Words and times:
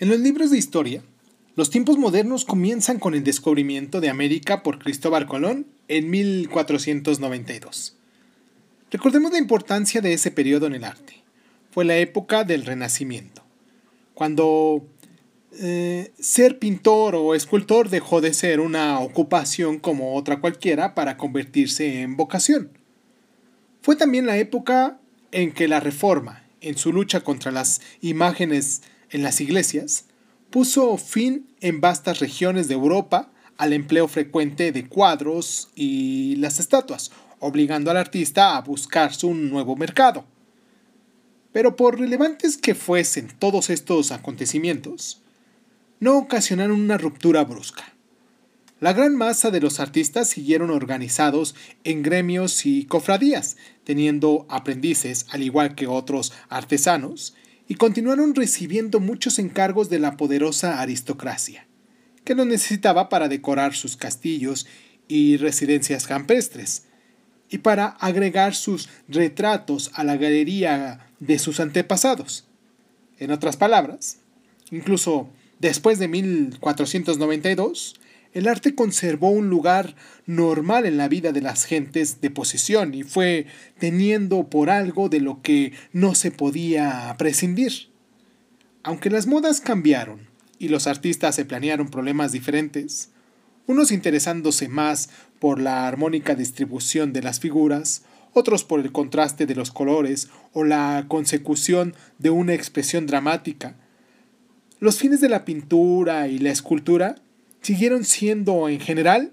En 0.00 0.08
los 0.08 0.18
libros 0.18 0.50
de 0.50 0.58
historia, 0.58 1.02
los 1.54 1.70
tiempos 1.70 1.98
modernos 1.98 2.44
comienzan 2.44 2.98
con 2.98 3.14
el 3.14 3.22
descubrimiento 3.22 4.00
de 4.00 4.10
América 4.10 4.64
por 4.64 4.80
Cristóbal 4.80 5.26
Colón 5.26 5.66
en 5.86 6.10
1492. 6.10 7.96
Recordemos 8.90 9.30
la 9.30 9.38
importancia 9.38 10.00
de 10.00 10.12
ese 10.12 10.32
periodo 10.32 10.66
en 10.66 10.74
el 10.74 10.82
arte. 10.82 11.22
Fue 11.70 11.84
la 11.84 11.96
época 11.96 12.42
del 12.42 12.64
Renacimiento, 12.64 13.44
cuando 14.14 14.84
eh, 15.60 16.12
ser 16.18 16.58
pintor 16.58 17.14
o 17.14 17.36
escultor 17.36 17.88
dejó 17.88 18.20
de 18.20 18.34
ser 18.34 18.58
una 18.58 18.98
ocupación 18.98 19.78
como 19.78 20.16
otra 20.16 20.40
cualquiera 20.40 20.96
para 20.96 21.16
convertirse 21.16 22.00
en 22.02 22.16
vocación. 22.16 22.70
Fue 23.80 23.94
también 23.94 24.26
la 24.26 24.38
época 24.38 24.98
en 25.30 25.52
que 25.52 25.68
la 25.68 25.78
Reforma, 25.78 26.42
en 26.60 26.76
su 26.76 26.92
lucha 26.92 27.20
contra 27.20 27.52
las 27.52 27.80
imágenes 28.00 28.82
en 29.14 29.22
las 29.22 29.40
iglesias, 29.40 30.06
puso 30.50 30.98
fin 30.98 31.46
en 31.60 31.80
vastas 31.80 32.18
regiones 32.18 32.66
de 32.66 32.74
Europa 32.74 33.30
al 33.56 33.72
empleo 33.72 34.08
frecuente 34.08 34.72
de 34.72 34.88
cuadros 34.88 35.70
y 35.76 36.34
las 36.36 36.58
estatuas, 36.58 37.12
obligando 37.38 37.92
al 37.92 37.96
artista 37.96 38.56
a 38.56 38.60
buscarse 38.62 39.26
un 39.26 39.50
nuevo 39.50 39.76
mercado. 39.76 40.24
Pero 41.52 41.76
por 41.76 42.00
relevantes 42.00 42.56
que 42.56 42.74
fuesen 42.74 43.28
todos 43.38 43.70
estos 43.70 44.10
acontecimientos, 44.10 45.22
no 46.00 46.18
ocasionaron 46.18 46.80
una 46.80 46.98
ruptura 46.98 47.44
brusca. 47.44 47.94
La 48.80 48.92
gran 48.92 49.14
masa 49.14 49.52
de 49.52 49.60
los 49.60 49.78
artistas 49.78 50.28
siguieron 50.28 50.70
organizados 50.70 51.54
en 51.84 52.02
gremios 52.02 52.66
y 52.66 52.84
cofradías, 52.86 53.56
teniendo 53.84 54.44
aprendices 54.48 55.26
al 55.30 55.44
igual 55.44 55.76
que 55.76 55.86
otros 55.86 56.32
artesanos, 56.48 57.34
y 57.68 57.76
continuaron 57.76 58.34
recibiendo 58.34 59.00
muchos 59.00 59.38
encargos 59.38 59.88
de 59.88 59.98
la 59.98 60.16
poderosa 60.16 60.80
aristocracia, 60.80 61.66
que 62.24 62.34
los 62.34 62.46
necesitaba 62.46 63.08
para 63.08 63.28
decorar 63.28 63.74
sus 63.74 63.96
castillos 63.96 64.66
y 65.08 65.36
residencias 65.36 66.06
campestres, 66.06 66.84
y 67.50 67.58
para 67.58 67.86
agregar 67.86 68.54
sus 68.54 68.88
retratos 69.08 69.90
a 69.94 70.02
la 70.04 70.16
galería 70.16 71.06
de 71.20 71.38
sus 71.38 71.60
antepasados. 71.60 72.46
En 73.18 73.30
otras 73.30 73.56
palabras, 73.56 74.18
incluso 74.70 75.28
después 75.60 75.98
de 75.98 76.08
1492, 76.08 77.94
el 78.34 78.48
arte 78.48 78.74
conservó 78.74 79.30
un 79.30 79.48
lugar 79.48 79.94
normal 80.26 80.86
en 80.86 80.96
la 80.96 81.08
vida 81.08 81.30
de 81.30 81.40
las 81.40 81.64
gentes 81.64 82.20
de 82.20 82.30
posesión 82.30 82.92
y 82.92 83.04
fue 83.04 83.46
teniendo 83.78 84.50
por 84.50 84.70
algo 84.70 85.08
de 85.08 85.20
lo 85.20 85.40
que 85.40 85.72
no 85.92 86.16
se 86.16 86.32
podía 86.32 87.14
prescindir. 87.16 87.90
Aunque 88.82 89.08
las 89.08 89.28
modas 89.28 89.60
cambiaron 89.60 90.28
y 90.58 90.68
los 90.68 90.88
artistas 90.88 91.36
se 91.36 91.44
planearon 91.44 91.88
problemas 91.88 92.32
diferentes, 92.32 93.10
unos 93.68 93.92
interesándose 93.92 94.68
más 94.68 95.10
por 95.38 95.60
la 95.60 95.86
armónica 95.86 96.34
distribución 96.34 97.12
de 97.12 97.22
las 97.22 97.38
figuras, 97.38 98.02
otros 98.32 98.64
por 98.64 98.80
el 98.80 98.90
contraste 98.90 99.46
de 99.46 99.54
los 99.54 99.70
colores 99.70 100.28
o 100.52 100.64
la 100.64 101.04
consecución 101.06 101.94
de 102.18 102.30
una 102.30 102.52
expresión 102.52 103.06
dramática. 103.06 103.76
Los 104.80 104.98
fines 104.98 105.20
de 105.20 105.28
la 105.28 105.44
pintura 105.44 106.26
y 106.26 106.40
la 106.40 106.50
escultura 106.50 107.16
siguieron 107.64 108.04
siendo 108.04 108.68
en 108.68 108.78
general 108.78 109.32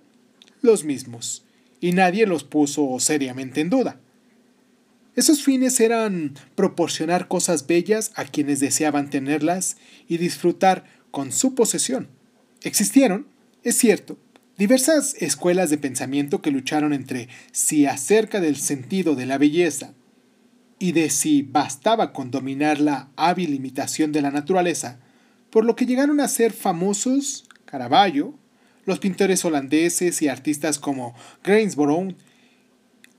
los 0.61 0.85
mismos, 0.85 1.43
y 1.81 1.91
nadie 1.91 2.25
los 2.25 2.43
puso 2.43 2.97
seriamente 2.99 3.61
en 3.61 3.69
duda. 3.69 3.99
Esos 5.15 5.43
fines 5.43 5.79
eran 5.81 6.35
proporcionar 6.55 7.27
cosas 7.27 7.67
bellas 7.67 8.11
a 8.15 8.23
quienes 8.23 8.61
deseaban 8.61 9.09
tenerlas 9.09 9.75
y 10.07 10.17
disfrutar 10.17 10.85
con 11.11 11.33
su 11.33 11.53
posesión. 11.53 12.07
Existieron, 12.61 13.27
es 13.63 13.77
cierto, 13.77 14.17
diversas 14.57 15.15
escuelas 15.15 15.69
de 15.69 15.77
pensamiento 15.77 16.41
que 16.41 16.51
lucharon 16.51 16.93
entre 16.93 17.27
si 17.51 17.85
acerca 17.85 18.39
del 18.39 18.55
sentido 18.55 19.15
de 19.15 19.25
la 19.25 19.37
belleza 19.37 19.93
y 20.79 20.93
de 20.93 21.09
si 21.09 21.41
bastaba 21.41 22.13
con 22.13 22.31
dominar 22.31 22.79
la 22.79 23.09
hábil 23.17 23.53
imitación 23.53 24.13
de 24.13 24.21
la 24.21 24.31
naturaleza, 24.31 24.99
por 25.49 25.65
lo 25.65 25.75
que 25.75 25.85
llegaron 25.85 26.21
a 26.21 26.29
ser 26.29 26.53
famosos 26.53 27.43
Caravaggio, 27.71 28.33
los 28.85 28.99
pintores 28.99 29.45
holandeses 29.45 30.21
y 30.21 30.27
artistas 30.27 30.77
como 30.77 31.15
Gainsborough, 31.41 32.13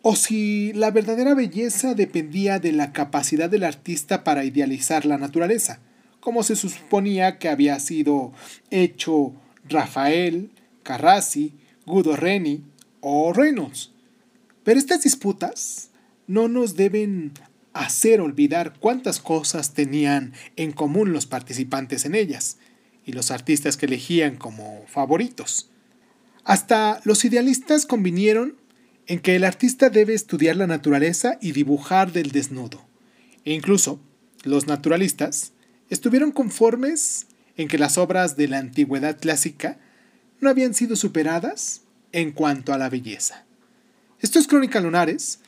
o 0.03 0.15
si 0.15 0.75
la 0.75 0.91
verdadera 0.91 1.35
belleza 1.35 1.95
dependía 1.95 2.59
de 2.59 2.73
la 2.73 2.93
capacidad 2.93 3.49
del 3.49 3.65
artista 3.65 4.25
para 4.25 4.45
idealizar 4.45 5.07
la 5.07 5.17
naturaleza, 5.17 5.81
como 6.21 6.43
se 6.43 6.55
suponía 6.55 7.39
que 7.39 7.49
había 7.49 7.81
sido 7.81 8.33
hecho 8.71 9.33
Rafael, 9.67 10.51
Carrassi, 10.83 11.55
Guido 11.87 12.15
Reni 12.17 12.63
o 13.01 13.33
Reynolds. 13.33 13.93
Pero 14.65 14.79
estas 14.79 15.03
disputas 15.03 15.89
no 16.27 16.49
nos 16.49 16.77
deben 16.77 17.33
hacer 17.73 18.21
olvidar 18.21 18.75
cuántas 18.79 19.19
cosas 19.19 19.73
tenían 19.73 20.35
en 20.57 20.73
común 20.73 21.15
los 21.15 21.25
participantes 21.25 22.05
en 22.05 22.15
ellas, 22.15 22.59
y 23.05 23.13
los 23.13 23.31
artistas 23.31 23.77
que 23.77 23.87
elegían 23.87 24.37
como 24.37 24.85
favoritos. 24.87 25.71
Hasta 26.45 27.01
los 27.05 27.25
idealistas 27.25 27.87
convinieron 27.87 28.57
en 29.07 29.21
que 29.21 29.37
el 29.37 29.45
artista 29.45 29.91
debe 29.91 30.15
estudiar 30.15 30.57
la 30.57 30.67
naturaleza 30.67 31.39
y 31.41 31.53
dibujar 31.53 32.13
del 32.13 32.31
desnudo. 32.31 32.85
E 33.45 33.53
incluso 33.53 34.01
los 34.45 34.67
naturalistas 34.67 35.53
estuvieron 35.91 36.33
conformes 36.33 37.27
en 37.57 37.69
que 37.69 37.79
las 37.79 37.99
obras 37.99 38.37
de 38.37 38.49
la 38.49 38.59
antigüedad 38.59 39.19
clásica 39.19 39.79
no 40.41 40.49
habían 40.49 40.75
sido 40.75 40.97
superadas 40.97 41.83
en 42.13 42.33
cuanto 42.33 42.73
a 42.73 42.79
la 42.79 42.89
belleza. 42.89 43.45
Esto 44.21 44.39
es 44.39 44.47
Crónica 44.47 44.81
Lunares. 44.81 45.41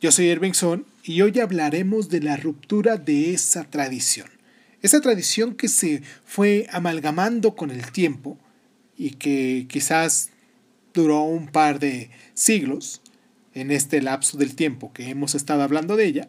Yo 0.00 0.12
soy 0.12 0.36
Son 0.52 0.86
y 1.02 1.22
hoy 1.22 1.38
hablaremos 1.40 2.08
de 2.08 2.20
la 2.20 2.36
ruptura 2.36 2.96
de 2.96 3.32
esa 3.32 3.64
tradición. 3.64 4.37
Esa 4.80 5.00
tradición 5.00 5.54
que 5.54 5.68
se 5.68 6.02
fue 6.24 6.66
amalgamando 6.70 7.56
con 7.56 7.70
el 7.70 7.90
tiempo 7.90 8.38
y 8.96 9.10
que 9.10 9.66
quizás 9.68 10.30
duró 10.94 11.22
un 11.22 11.48
par 11.48 11.78
de 11.80 12.10
siglos 12.34 13.02
en 13.54 13.70
este 13.70 14.00
lapso 14.02 14.38
del 14.38 14.54
tiempo 14.54 14.92
que 14.92 15.08
hemos 15.10 15.34
estado 15.34 15.62
hablando 15.62 15.96
de 15.96 16.06
ella. 16.06 16.28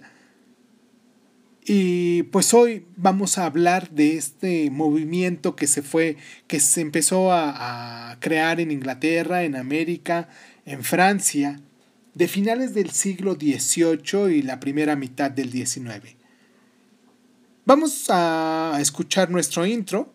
Y 1.63 2.23
pues 2.23 2.53
hoy 2.55 2.85
vamos 2.95 3.37
a 3.37 3.45
hablar 3.45 3.91
de 3.91 4.17
este 4.17 4.71
movimiento 4.71 5.55
que 5.55 5.67
se 5.67 5.83
fue, 5.83 6.17
que 6.47 6.59
se 6.59 6.81
empezó 6.81 7.31
a, 7.31 8.17
crear 8.19 8.59
en 8.59 8.71
Inglaterra, 8.71 9.43
en 9.43 9.55
América, 9.55 10.29
en 10.65 10.83
Francia, 10.83 11.61
de 12.15 12.27
finales 12.27 12.73
del 12.73 12.89
siglo 12.89 13.35
XVIII 13.35 14.35
y 14.35 14.41
la 14.41 14.59
primera 14.59 14.95
mitad 14.95 15.29
del 15.29 15.51
XIX. 15.51 16.18
Vamos 17.69 18.09
a 18.09 18.77
escuchar 18.79 19.29
nuestro 19.29 19.63
intro. 19.63 20.11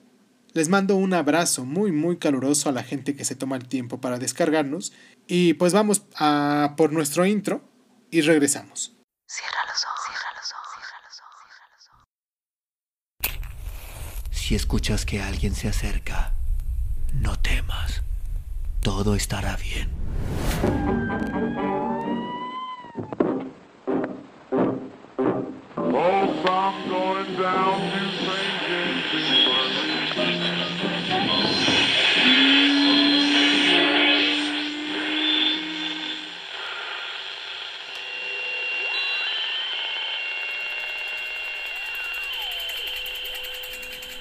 Les 0.54 0.68
mando 0.68 0.96
un 0.96 1.14
abrazo 1.14 1.64
muy 1.64 1.92
muy 1.92 2.16
caluroso 2.16 2.68
a 2.68 2.72
la 2.72 2.82
gente 2.82 3.14
que 3.14 3.24
se 3.24 3.36
toma 3.36 3.54
el 3.54 3.68
tiempo 3.68 4.00
para 4.00 4.18
descargarnos. 4.18 4.92
Y 5.28 5.54
pues 5.54 5.72
vamos 5.72 6.02
a 6.16 6.74
por 6.76 6.92
nuestro 6.92 7.24
intro 7.26 7.62
y 8.10 8.22
regresamos. 8.22 8.96
Cierra 9.28 9.60
los 9.68 9.84
ojos, 9.84 10.00
cierra 10.04 10.30
los 10.34 10.52
ojos, 10.52 10.68
cierra 10.74 10.98
los 11.06 11.20
ojos, 11.20 11.46
cierra 11.54 11.68
los 11.76 11.88
ojos. 13.30 14.36
Si 14.36 14.56
escuchas 14.56 15.06
que 15.06 15.22
alguien 15.22 15.54
se 15.54 15.68
acerca, 15.68 16.32
no 17.12 17.38
temas. 17.38 18.02
Todo 18.80 19.14
estará 19.14 19.56
bien. 19.58 19.90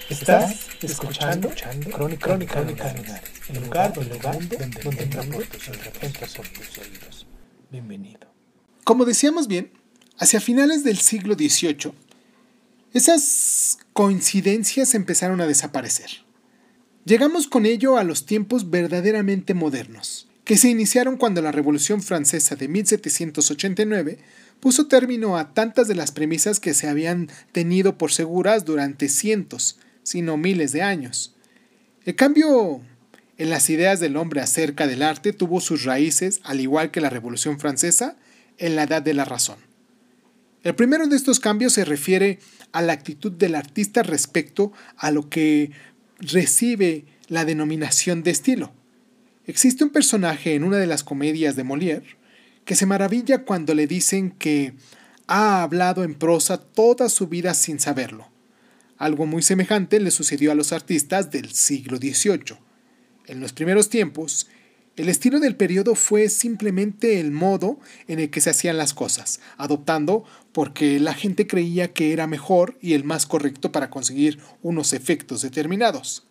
Estás 0.09 0.69
escuchando, 0.81 1.49
Crónica, 1.91 2.27
Crónica, 2.27 2.63
Crónica 2.63 3.21
el 3.49 3.63
lugar, 3.65 3.93
donde, 3.93 4.17
donde, 4.17 4.57
donde, 4.81 5.05
donde 5.05 5.47
tus 6.53 6.77
oídos. 6.77 7.27
Bienvenido. 7.69 8.31
Como 8.85 9.03
decíamos 9.03 9.49
bien, 9.49 9.73
hacia 10.17 10.39
finales 10.39 10.83
del 10.85 10.99
siglo 10.99 11.33
XVIII, 11.33 11.91
esas 12.93 13.79
coincidencias 13.93 14.93
empezaron 14.93 15.41
a 15.41 15.47
desaparecer. 15.47 16.09
Llegamos 17.05 17.47
con 17.47 17.65
ello 17.65 17.97
a 17.97 18.03
los 18.03 18.25
tiempos 18.25 18.69
verdaderamente 18.69 19.53
modernos, 19.53 20.27
que 20.43 20.57
se 20.57 20.69
iniciaron 20.69 21.17
cuando 21.17 21.41
la 21.41 21.51
Revolución 21.51 22.01
Francesa 22.03 22.55
de 22.55 22.67
1789 22.67 24.19
puso 24.59 24.87
término 24.87 25.37
a 25.37 25.53
tantas 25.53 25.87
de 25.87 25.95
las 25.95 26.11
premisas 26.11 26.59
que 26.59 26.73
se 26.73 26.87
habían 26.87 27.29
tenido 27.51 27.97
por 27.97 28.11
seguras 28.11 28.63
durante 28.63 29.09
cientos, 29.09 29.79
sino 30.03 30.37
miles 30.37 30.71
de 30.71 30.83
años. 30.83 31.35
El 32.05 32.15
cambio 32.15 32.81
en 33.37 33.49
las 33.49 33.69
ideas 33.69 33.99
del 33.99 34.17
hombre 34.17 34.41
acerca 34.41 34.85
del 34.87 35.01
arte 35.01 35.33
tuvo 35.33 35.61
sus 35.61 35.83
raíces, 35.83 36.41
al 36.43 36.61
igual 36.61 36.91
que 36.91 37.01
la 37.01 37.09
Revolución 37.09 37.59
Francesa, 37.59 38.15
en 38.59 38.75
la 38.75 38.83
Edad 38.83 39.01
de 39.01 39.13
la 39.13 39.25
Razón. 39.25 39.72
El 40.63 40.75
primero 40.75 41.07
de 41.07 41.17
estos 41.17 41.41
cambios 41.41 41.73
se 41.73 41.83
refiere 41.83 42.39
a 42.71 42.81
la 42.81 42.93
actitud 42.93 43.33
del 43.33 43.55
artista 43.55 44.01
respecto 44.01 44.71
a 44.95 45.11
lo 45.11 45.29
que 45.29 45.71
recibe 46.19 47.05
la 47.27 47.43
denominación 47.43 48.23
de 48.23 48.31
estilo. 48.31 48.71
Existe 49.45 49.83
un 49.83 49.89
personaje 49.89 50.55
en 50.55 50.63
una 50.63 50.77
de 50.77 50.87
las 50.87 51.03
comedias 51.03 51.57
de 51.57 51.65
Molière 51.65 52.15
que 52.63 52.75
se 52.75 52.85
maravilla 52.85 53.43
cuando 53.43 53.73
le 53.73 53.87
dicen 53.87 54.31
que 54.31 54.73
ha 55.27 55.63
hablado 55.63 56.05
en 56.05 56.15
prosa 56.15 56.57
toda 56.57 57.09
su 57.09 57.27
vida 57.27 57.53
sin 57.55 57.81
saberlo. 57.81 58.29
Algo 58.97 59.25
muy 59.25 59.41
semejante 59.41 59.99
le 59.99 60.11
sucedió 60.11 60.53
a 60.53 60.55
los 60.55 60.71
artistas 60.71 61.29
del 61.29 61.51
siglo 61.51 61.97
XVIII. 61.97 62.57
En 63.27 63.41
los 63.41 63.51
primeros 63.51 63.89
tiempos, 63.89 64.47
el 64.95 65.09
estilo 65.09 65.39
del 65.39 65.55
periodo 65.55 65.95
fue 65.95 66.29
simplemente 66.29 67.19
el 67.19 67.31
modo 67.31 67.79
en 68.07 68.19
el 68.19 68.29
que 68.29 68.41
se 68.41 68.51
hacían 68.51 68.77
las 68.77 68.93
cosas, 68.93 69.39
adoptando 69.57 70.23
porque 70.53 70.99
la 70.99 71.13
gente 71.13 71.47
creía 71.47 71.91
que 71.91 72.13
era 72.13 72.27
mejor 72.27 72.77
y 72.79 72.93
el 72.93 73.03
más 73.03 73.25
correcto 73.25 73.71
para 73.71 73.89
conseguir 73.89 74.39
unos 74.61 74.93
efectos 74.93 75.41
determinados. 75.41 76.25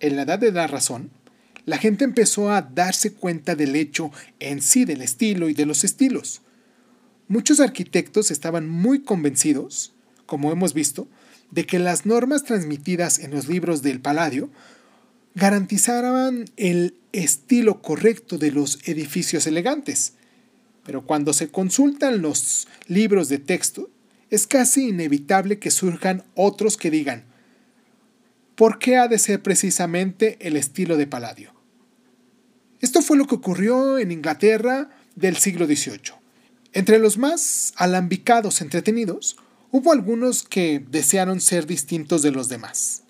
En 0.00 0.16
la 0.16 0.22
edad 0.22 0.38
de 0.38 0.52
la 0.52 0.66
razón, 0.66 1.10
la 1.64 1.78
gente 1.78 2.04
empezó 2.04 2.50
a 2.50 2.62
darse 2.62 3.12
cuenta 3.12 3.56
del 3.56 3.74
hecho 3.74 4.12
en 4.38 4.62
sí 4.62 4.84
del 4.84 5.02
estilo 5.02 5.48
y 5.48 5.54
de 5.54 5.66
los 5.66 5.82
estilos. 5.82 6.42
Muchos 7.26 7.58
arquitectos 7.58 8.30
estaban 8.30 8.68
muy 8.68 9.02
convencidos, 9.02 9.92
como 10.26 10.52
hemos 10.52 10.72
visto, 10.74 11.08
de 11.50 11.66
que 11.66 11.80
las 11.80 12.06
normas 12.06 12.44
transmitidas 12.44 13.18
en 13.18 13.32
los 13.32 13.48
libros 13.48 13.82
del 13.82 14.00
Palladio 14.00 14.48
garantizaban 15.34 16.44
el 16.56 16.94
estilo 17.12 17.82
correcto 17.82 18.38
de 18.38 18.52
los 18.52 18.78
edificios 18.86 19.46
elegantes. 19.48 20.14
Pero 20.86 21.04
cuando 21.04 21.32
se 21.32 21.48
consultan 21.48 22.22
los 22.22 22.68
libros 22.86 23.28
de 23.28 23.38
texto, 23.38 23.90
es 24.30 24.46
casi 24.46 24.88
inevitable 24.88 25.58
que 25.58 25.72
surjan 25.72 26.22
otros 26.34 26.76
que 26.76 26.90
digan, 26.90 27.24
¿por 28.54 28.78
qué 28.78 28.96
ha 28.96 29.08
de 29.08 29.18
ser 29.18 29.42
precisamente 29.42 30.38
el 30.40 30.56
estilo 30.56 30.96
de 30.96 31.08
Palladio? 31.08 31.52
Esto 32.80 33.02
fue 33.02 33.16
lo 33.16 33.26
que 33.26 33.34
ocurrió 33.34 33.98
en 33.98 34.12
Inglaterra 34.12 34.90
del 35.16 35.36
siglo 35.36 35.66
XVIII. 35.66 36.14
Entre 36.72 36.98
los 36.98 37.18
más 37.18 37.72
alambicados 37.76 38.60
entretenidos, 38.60 39.36
hubo 39.72 39.92
algunos 39.92 40.44
que 40.44 40.84
desearon 40.88 41.40
ser 41.40 41.66
distintos 41.66 42.22
de 42.22 42.30
los 42.30 42.48
demás. 42.48 43.02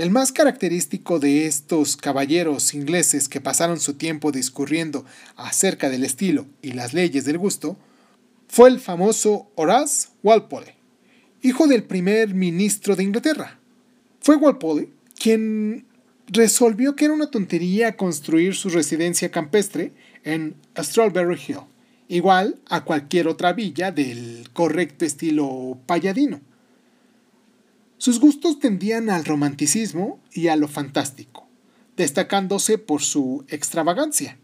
El 0.00 0.10
más 0.10 0.32
característico 0.32 1.18
de 1.18 1.44
estos 1.44 1.98
caballeros 1.98 2.72
ingleses 2.72 3.28
que 3.28 3.42
pasaron 3.42 3.78
su 3.78 3.98
tiempo 3.98 4.32
discurriendo 4.32 5.04
acerca 5.36 5.90
del 5.90 6.04
estilo 6.04 6.46
y 6.62 6.72
las 6.72 6.94
leyes 6.94 7.26
del 7.26 7.36
gusto 7.36 7.76
fue 8.48 8.70
el 8.70 8.80
famoso 8.80 9.50
Horace 9.56 10.08
Walpole, 10.22 10.74
hijo 11.42 11.66
del 11.66 11.82
primer 11.82 12.32
ministro 12.32 12.96
de 12.96 13.02
Inglaterra. 13.02 13.58
Fue 14.22 14.36
Walpole 14.36 14.88
quien 15.18 15.84
resolvió 16.28 16.96
que 16.96 17.04
era 17.04 17.12
una 17.12 17.30
tontería 17.30 17.98
construir 17.98 18.54
su 18.54 18.70
residencia 18.70 19.30
campestre 19.30 19.92
en 20.24 20.56
Strawberry 20.78 21.38
Hill, 21.46 21.66
igual 22.08 22.58
a 22.70 22.86
cualquier 22.86 23.28
otra 23.28 23.52
villa 23.52 23.92
del 23.92 24.48
correcto 24.54 25.04
estilo 25.04 25.76
payadino. 25.84 26.40
Sus 28.00 28.18
gustos 28.18 28.58
tendían 28.58 29.10
al 29.10 29.26
romanticismo 29.26 30.20
y 30.32 30.48
a 30.48 30.56
lo 30.56 30.68
fantástico, 30.68 31.46
destacándose 31.98 32.78
por 32.78 33.02
su 33.02 33.44
extravagancia. 33.48 34.38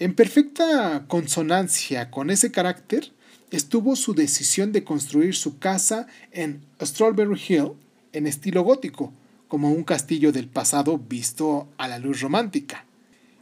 En 0.00 0.16
perfecta 0.16 1.04
consonancia 1.06 2.10
con 2.10 2.28
ese 2.28 2.50
carácter 2.50 3.12
estuvo 3.52 3.94
su 3.94 4.14
decisión 4.14 4.72
de 4.72 4.82
construir 4.82 5.36
su 5.36 5.60
casa 5.60 6.08
en 6.32 6.66
Strawberry 6.82 7.40
Hill 7.48 7.74
en 8.12 8.26
estilo 8.26 8.64
gótico, 8.64 9.12
como 9.46 9.70
un 9.70 9.84
castillo 9.84 10.32
del 10.32 10.48
pasado 10.48 10.98
visto 10.98 11.68
a 11.78 11.86
la 11.86 12.00
luz 12.00 12.20
romántica. 12.20 12.84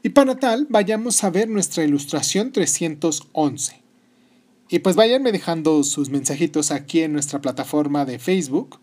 Y 0.03 0.11
para 0.11 0.35
tal, 0.35 0.67
vayamos 0.69 1.25
a 1.25 1.31
ver 1.31 1.49
nuestra 1.49 1.83
ilustración 1.83 2.53
311. 2.53 3.81
Y 4.69 4.81
pues 4.81 4.97
váyanme 4.97 5.33
dejando 5.33 5.83
sus 5.83 6.11
mensajitos 6.11 6.71
aquí 6.71 7.01
en 7.01 7.15
nuestra 7.15 7.41
plataforma 7.41 8.05
de 8.05 8.19
Facebook 8.19 8.79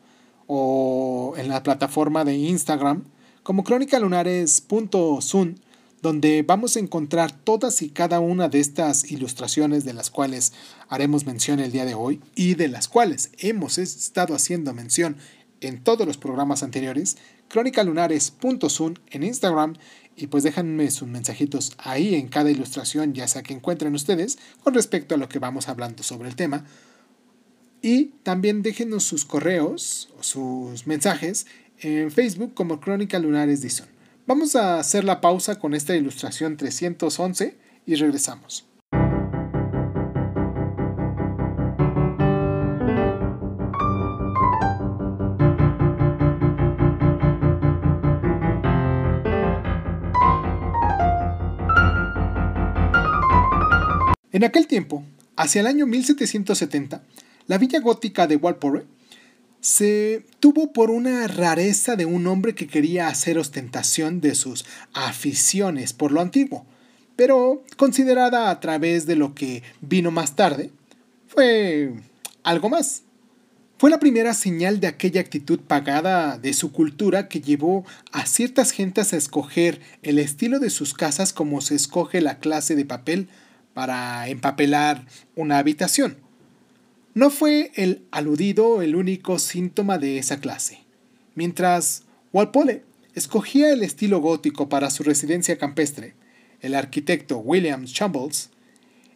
o 0.48 1.34
en 1.38 1.50
la 1.50 1.62
plataforma 1.64 2.26
de 2.26 2.36
Instagram 2.36 3.04
como 3.44 3.64
crónicalunares.sun 3.64 5.62
donde 6.02 6.44
vamos 6.44 6.76
a 6.76 6.80
encontrar 6.80 7.32
todas 7.32 7.82
y 7.82 7.90
cada 7.90 8.20
una 8.20 8.50
de 8.50 8.60
estas 8.60 9.12
ilustraciones 9.12 9.84
de 9.84 9.94
las 9.94 10.10
cuales 10.10 10.54
haremos 10.90 11.26
mención 11.26 11.60
el 11.60 11.72
día 11.72 11.86
de 11.86 11.96
hoy 11.96 12.22
y 12.36 12.56
de 12.56 12.68
las 12.68 12.88
cuales 12.88 13.32
hemos 13.40 13.78
estado 13.78 14.36
haciendo 14.36 14.74
mención 14.74 15.18
en 15.60 15.84
todos 15.84 16.06
los 16.06 16.18
programas 16.18 16.62
anteriores, 16.62 17.18
crónicalunares.sun 17.50 19.00
en 19.10 19.24
Instagram 19.24 19.76
y 20.16 20.28
pues 20.28 20.44
déjenme 20.44 20.90
sus 20.92 21.08
mensajitos 21.08 21.74
ahí 21.78 22.16
en 22.16 22.28
cada 22.28 22.52
ilustración, 22.52 23.14
ya 23.14 23.28
sea 23.28 23.44
que 23.44 23.54
encuentren 23.54 23.96
ustedes 23.96 24.38
con 24.64 24.74
respecto 24.74 25.16
a 25.16 25.18
lo 25.18 25.30
que 25.30 25.40
vamos 25.40 25.68
hablando 25.68 26.04
sobre 26.04 26.30
el 26.30 26.36
tema. 26.36 26.66
Y 27.90 28.12
también 28.24 28.64
déjenos 28.64 29.06
sus 29.06 29.24
correos 29.24 30.10
o 30.20 30.22
sus 30.22 30.88
mensajes 30.88 31.48
en 31.80 32.12
Facebook 32.12 32.54
como 32.54 32.82
Crónica 32.82 33.18
Lunares 33.18 33.62
Dison. 33.62 33.88
Vamos 34.26 34.58
a 34.58 34.78
hacer 34.78 35.06
la 35.06 35.22
pausa 35.22 35.58
con 35.58 35.74
esta 35.74 35.96
ilustración 35.96 36.58
311 36.58 37.56
y 37.86 37.96
regresamos. 37.96 38.66
En 54.34 54.44
aquel 54.44 54.68
tiempo, 54.68 55.06
hacia 55.38 55.62
el 55.62 55.68
año 55.68 55.88
1770, 55.88 57.02
la 57.48 57.58
villa 57.58 57.80
gótica 57.80 58.28
de 58.28 58.36
Walpole 58.36 58.86
se 59.60 60.26
tuvo 60.40 60.72
por 60.72 60.92
una 60.92 61.28
rareza 61.28 61.96
de 61.96 62.06
un 62.06 62.28
hombre 62.28 62.54
que 62.54 62.68
quería 62.68 63.08
hacer 63.08 63.38
ostentación 63.38 64.22
de 64.22 64.36
sus 64.36 64.66
aficiones 64.94 65.94
por 65.94 66.12
lo 66.12 66.22
antiguo, 66.22 66.66
pero 67.16 67.64
considerada 67.76 68.50
a 68.50 68.60
través 68.60 69.06
de 69.08 69.16
lo 69.16 69.34
que 69.34 69.64
vino 69.82 70.12
más 70.12 70.36
tarde, 70.36 70.72
fue 71.28 71.94
algo 72.44 72.70
más. 72.70 73.04
Fue 73.80 73.92
la 73.92 74.00
primera 74.00 74.34
señal 74.34 74.80
de 74.80 74.88
aquella 74.88 75.22
actitud 75.22 75.60
pagada 75.60 76.40
de 76.40 76.54
su 76.54 76.72
cultura 76.72 77.28
que 77.28 77.42
llevó 77.42 77.86
a 78.12 78.26
ciertas 78.26 78.72
gentes 78.72 79.14
a 79.14 79.18
escoger 79.18 79.82
el 80.02 80.18
estilo 80.18 80.60
de 80.60 80.72
sus 80.72 80.96
casas 80.96 81.32
como 81.32 81.62
se 81.62 81.76
escoge 81.76 82.22
la 82.22 82.40
clase 82.40 82.76
de 82.76 82.86
papel 82.86 83.30
para 83.76 84.28
empapelar 84.30 85.06
una 85.36 85.60
habitación. 85.60 86.27
No 87.18 87.32
fue 87.32 87.72
el 87.74 88.04
aludido 88.12 88.84
el 88.84 88.96
único 88.96 89.40
síntoma 89.40 89.98
de 89.98 90.20
esa 90.20 90.40
clase. 90.40 90.82
Mientras 91.34 92.04
Walpole 92.32 92.84
escogía 93.16 93.74
el 93.74 93.82
estilo 93.82 94.20
gótico 94.20 94.70
para 94.70 94.92
su 94.92 95.02
residencia 95.02 95.58
campestre, 95.58 96.14
el 96.62 96.76
arquitecto 96.76 97.40
William 97.40 97.86
Chambles 97.86 98.52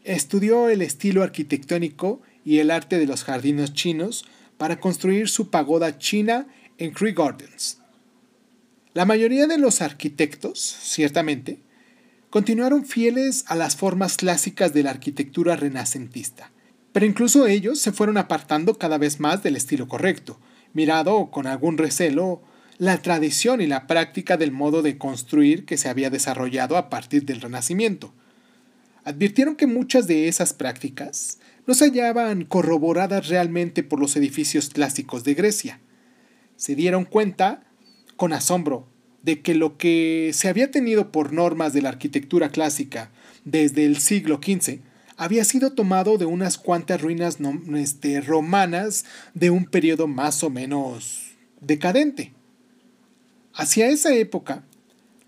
estudió 0.04 0.68
el 0.70 0.82
estilo 0.82 1.22
arquitectónico 1.22 2.24
y 2.44 2.58
el 2.58 2.72
arte 2.72 2.98
de 2.98 3.06
los 3.06 3.24
jardines 3.24 3.72
chinos 3.76 4.26
para 4.58 4.80
construir 4.80 5.30
su 5.30 5.52
pagoda 5.52 6.00
china 6.00 6.48
en 6.80 6.94
Cree 6.94 7.14
Gardens. 7.14 7.82
La 8.96 9.06
mayoría 9.06 9.46
de 9.46 9.60
los 9.60 9.80
arquitectos, 9.80 10.60
ciertamente, 10.60 11.60
continuaron 12.32 12.84
fieles 12.84 13.46
a 13.46 13.54
las 13.54 13.76
formas 13.76 14.18
clásicas 14.18 14.74
de 14.74 14.82
la 14.82 14.90
arquitectura 14.90 15.56
renacentista, 15.56 16.52
pero 16.94 17.06
incluso 17.06 17.48
ellos 17.48 17.80
se 17.80 17.92
fueron 17.92 18.18
apartando 18.18 18.78
cada 18.78 18.98
vez 18.98 19.20
más 19.20 19.44
del 19.44 19.56
estilo 19.56 19.88
correcto, 19.88 20.40
mirado 20.74 21.32
con 21.32 21.48
algún 21.48 21.78
recelo 21.78 22.42
la 22.78 23.02
tradición 23.02 23.62
y 23.62 23.68
la 23.68 23.88
práctica 23.88 24.38
del 24.38 24.52
modo 24.52 24.82
de 24.82 24.98
construir 24.98 25.66
que 25.66 25.78
se 25.78 25.88
había 25.88 26.10
desarrollado 26.10 26.78
a 26.78 26.90
partir 26.90 27.26
del 27.26 27.40
Renacimiento. 27.40 28.14
Advirtieron 29.04 29.56
que 29.56 29.68
muchas 29.68 30.08
de 30.08 30.28
esas 30.28 30.54
prácticas 30.54 31.40
no 31.68 31.74
se 31.74 31.86
hallaban 31.86 32.44
corroboradas 32.44 33.28
realmente 33.28 33.84
por 33.84 34.00
los 34.00 34.16
edificios 34.16 34.70
clásicos 34.70 35.24
de 35.24 35.36
Grecia. 35.36 35.80
Se 36.56 36.76
dieron 36.76 37.06
cuenta, 37.06 37.64
con 38.16 38.34
asombro, 38.34 38.88
de 39.22 39.42
que 39.42 39.54
lo 39.54 39.78
que 39.78 40.32
se 40.34 40.50
había 40.50 40.72
tenido 40.72 41.12
por 41.12 41.34
normas 41.34 41.74
de 41.74 41.84
la 41.84 41.90
arquitectura 41.90 42.50
clásica 42.50 43.12
desde 43.46 43.86
el 43.86 43.98
siglo 43.98 44.40
XV 44.44 44.80
había 45.22 45.46
sido 45.46 45.74
tomado 45.74 46.18
de 46.18 46.26
unas 46.26 46.58
cuantas 46.58 47.00
ruinas 47.00 47.38
este, 47.76 48.22
romanas 48.22 49.06
de 49.36 49.52
un 49.52 49.66
periodo 49.66 50.08
más 50.08 50.44
o 50.44 50.50
menos 50.50 51.34
decadente. 51.60 52.34
Hacia 53.54 53.90
esa 53.90 54.16
época, 54.16 54.64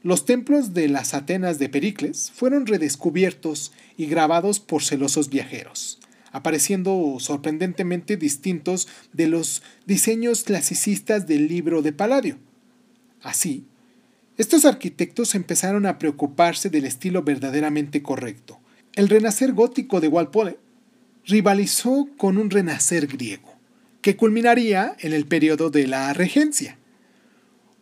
los 0.02 0.26
templos 0.26 0.74
de 0.74 0.88
las 0.88 1.14
Atenas 1.14 1.60
de 1.60 1.70
Pericles 1.70 2.32
fueron 2.34 2.66
redescubiertos 2.66 3.72
y 3.96 4.08
grabados 4.08 4.60
por 4.60 4.82
celosos 4.82 5.30
viajeros, 5.30 6.00
apareciendo 6.32 7.18
sorprendentemente 7.20 8.18
distintos 8.18 8.88
de 9.12 9.28
los 9.28 9.62
diseños 9.86 10.44
clasicistas 10.44 11.28
del 11.28 11.48
libro 11.48 11.84
de 11.84 11.94
Palladio. 11.94 12.40
Así, 13.22 13.68
estos 14.38 14.66
arquitectos 14.66 15.36
empezaron 15.36 15.86
a 15.86 16.00
preocuparse 16.00 16.72
del 16.72 16.86
estilo 16.86 17.22
verdaderamente 17.22 18.02
correcto. 18.02 18.60
El 18.96 19.10
renacer 19.10 19.54
gótico 19.54 20.00
de 20.00 20.08
Walpole 20.08 20.60
rivalizó 21.26 22.08
con 22.16 22.38
un 22.38 22.52
renacer 22.52 23.08
griego, 23.08 23.52
que 24.02 24.16
culminaría 24.16 24.96
en 25.00 25.14
el 25.14 25.26
periodo 25.26 25.72
de 25.72 25.88
la 25.88 26.14
regencia. 26.14 26.78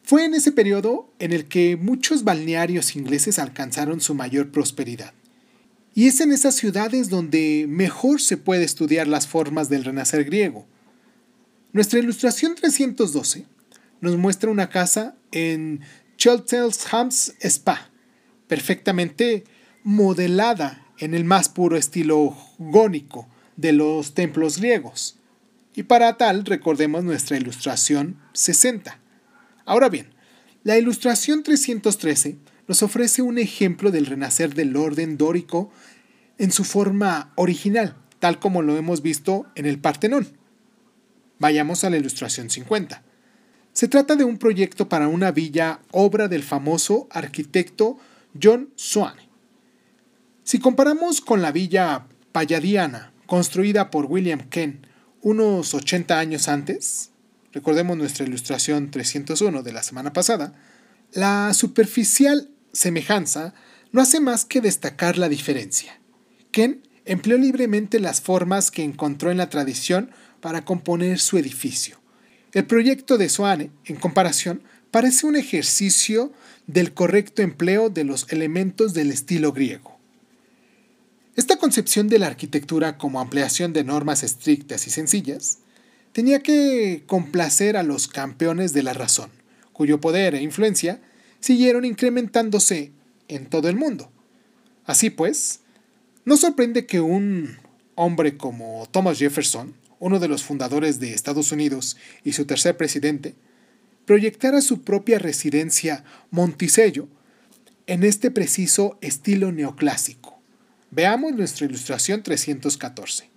Fue 0.03 0.23
en 0.23 0.33
ese 0.35 0.53
periodo 0.53 1.11
en 1.19 1.33
el 1.33 1.45
que 1.45 1.75
muchos 1.75 2.23
balnearios 2.23 2.95
ingleses 2.95 3.39
alcanzaron 3.39 3.99
su 3.99 4.15
mayor 4.15 4.51
prosperidad. 4.51 5.13
Y 5.93 6.07
es 6.07 6.21
en 6.21 6.31
esas 6.31 6.55
ciudades 6.55 7.09
donde 7.09 7.65
mejor 7.67 8.21
se 8.21 8.37
puede 8.37 8.63
estudiar 8.63 9.09
las 9.09 9.27
formas 9.27 9.67
del 9.67 9.83
renacer 9.83 10.23
griego. 10.23 10.65
Nuestra 11.73 11.99
ilustración 11.99 12.55
312 12.55 13.45
nos 13.99 14.15
muestra 14.15 14.49
una 14.49 14.69
casa 14.69 15.15
en 15.33 15.81
Cheltenham's 16.15 17.33
Spa, 17.41 17.91
perfectamente 18.47 19.43
modelada 19.83 20.80
en 21.01 21.15
el 21.15 21.25
más 21.25 21.49
puro 21.49 21.75
estilo 21.75 22.37
gónico 22.59 23.27
de 23.57 23.73
los 23.73 24.13
templos 24.13 24.59
griegos. 24.59 25.17
Y 25.75 25.83
para 25.83 26.15
tal 26.15 26.45
recordemos 26.45 27.03
nuestra 27.03 27.37
ilustración 27.37 28.17
60. 28.33 28.99
Ahora 29.65 29.89
bien, 29.89 30.13
la 30.63 30.77
ilustración 30.77 31.43
313 31.43 32.37
nos 32.67 32.83
ofrece 32.83 33.23
un 33.23 33.39
ejemplo 33.39 33.89
del 33.89 34.05
renacer 34.05 34.53
del 34.53 34.77
orden 34.77 35.17
dórico 35.17 35.71
en 36.37 36.51
su 36.51 36.63
forma 36.63 37.33
original, 37.35 37.95
tal 38.19 38.39
como 38.39 38.61
lo 38.61 38.77
hemos 38.77 39.01
visto 39.01 39.47
en 39.55 39.65
el 39.65 39.79
Partenón. 39.79 40.27
Vayamos 41.39 41.83
a 41.83 41.89
la 41.89 41.97
ilustración 41.97 42.51
50. 42.51 43.01
Se 43.73 43.87
trata 43.87 44.15
de 44.15 44.23
un 44.23 44.37
proyecto 44.37 44.87
para 44.87 45.07
una 45.07 45.31
villa, 45.31 45.79
obra 45.91 46.27
del 46.27 46.43
famoso 46.43 47.07
arquitecto 47.09 47.97
John 48.39 48.69
Swane. 48.75 49.30
Si 50.51 50.59
comparamos 50.59 51.21
con 51.21 51.41
la 51.41 51.53
villa 51.53 52.07
palladiana, 52.33 53.13
construida 53.25 53.89
por 53.89 54.07
William 54.07 54.49
Kent 54.49 54.85
unos 55.21 55.73
80 55.73 56.19
años 56.19 56.49
antes, 56.49 57.11
recordemos 57.53 57.95
nuestra 57.95 58.25
ilustración 58.25 58.91
301 58.91 59.63
de 59.63 59.71
la 59.71 59.81
semana 59.81 60.11
pasada, 60.11 60.53
la 61.13 61.53
superficial 61.53 62.49
semejanza 62.73 63.53
no 63.93 64.01
hace 64.01 64.19
más 64.19 64.43
que 64.43 64.59
destacar 64.59 65.17
la 65.17 65.29
diferencia. 65.29 66.01
Ken 66.51 66.85
empleó 67.05 67.37
libremente 67.37 68.01
las 68.01 68.19
formas 68.19 68.71
que 68.71 68.83
encontró 68.83 69.31
en 69.31 69.37
la 69.37 69.49
tradición 69.49 70.11
para 70.41 70.65
componer 70.65 71.19
su 71.19 71.37
edificio. 71.37 72.01
El 72.51 72.65
proyecto 72.65 73.17
de 73.17 73.29
Swane, 73.29 73.71
en 73.85 73.95
comparación, 73.95 74.63
parece 74.91 75.27
un 75.27 75.37
ejercicio 75.37 76.33
del 76.67 76.93
correcto 76.93 77.41
empleo 77.41 77.89
de 77.89 78.03
los 78.03 78.29
elementos 78.33 78.93
del 78.93 79.11
estilo 79.11 79.53
griego. 79.53 80.00
Esta 81.35 81.57
concepción 81.57 82.09
de 82.09 82.19
la 82.19 82.27
arquitectura 82.27 82.97
como 82.97 83.21
ampliación 83.21 83.71
de 83.71 83.85
normas 83.85 84.21
estrictas 84.21 84.85
y 84.87 84.89
sencillas 84.89 85.59
tenía 86.11 86.39
que 86.41 87.03
complacer 87.07 87.77
a 87.77 87.83
los 87.83 88.09
campeones 88.09 88.73
de 88.73 88.83
la 88.83 88.93
razón, 88.93 89.29
cuyo 89.71 90.01
poder 90.01 90.35
e 90.35 90.41
influencia 90.41 90.99
siguieron 91.39 91.85
incrementándose 91.85 92.91
en 93.29 93.45
todo 93.45 93.69
el 93.69 93.77
mundo. 93.77 94.11
Así 94.85 95.09
pues, 95.09 95.61
no 96.25 96.35
sorprende 96.35 96.85
que 96.85 96.99
un 96.99 97.57
hombre 97.95 98.35
como 98.35 98.87
Thomas 98.91 99.17
Jefferson, 99.17 99.73
uno 99.99 100.19
de 100.19 100.27
los 100.27 100.43
fundadores 100.43 100.99
de 100.99 101.13
Estados 101.13 101.53
Unidos 101.53 101.95
y 102.25 102.33
su 102.33 102.45
tercer 102.45 102.75
presidente, 102.75 103.35
proyectara 104.05 104.59
su 104.61 104.81
propia 104.81 105.17
residencia 105.17 106.03
Monticello 106.29 107.07
en 107.87 108.03
este 108.03 108.31
preciso 108.31 108.97
estilo 109.01 109.53
neoclásico. 109.53 110.20
Veamos 110.91 111.33
nuestra 111.33 111.65
ilustración 111.65 112.21
314. 112.21 113.29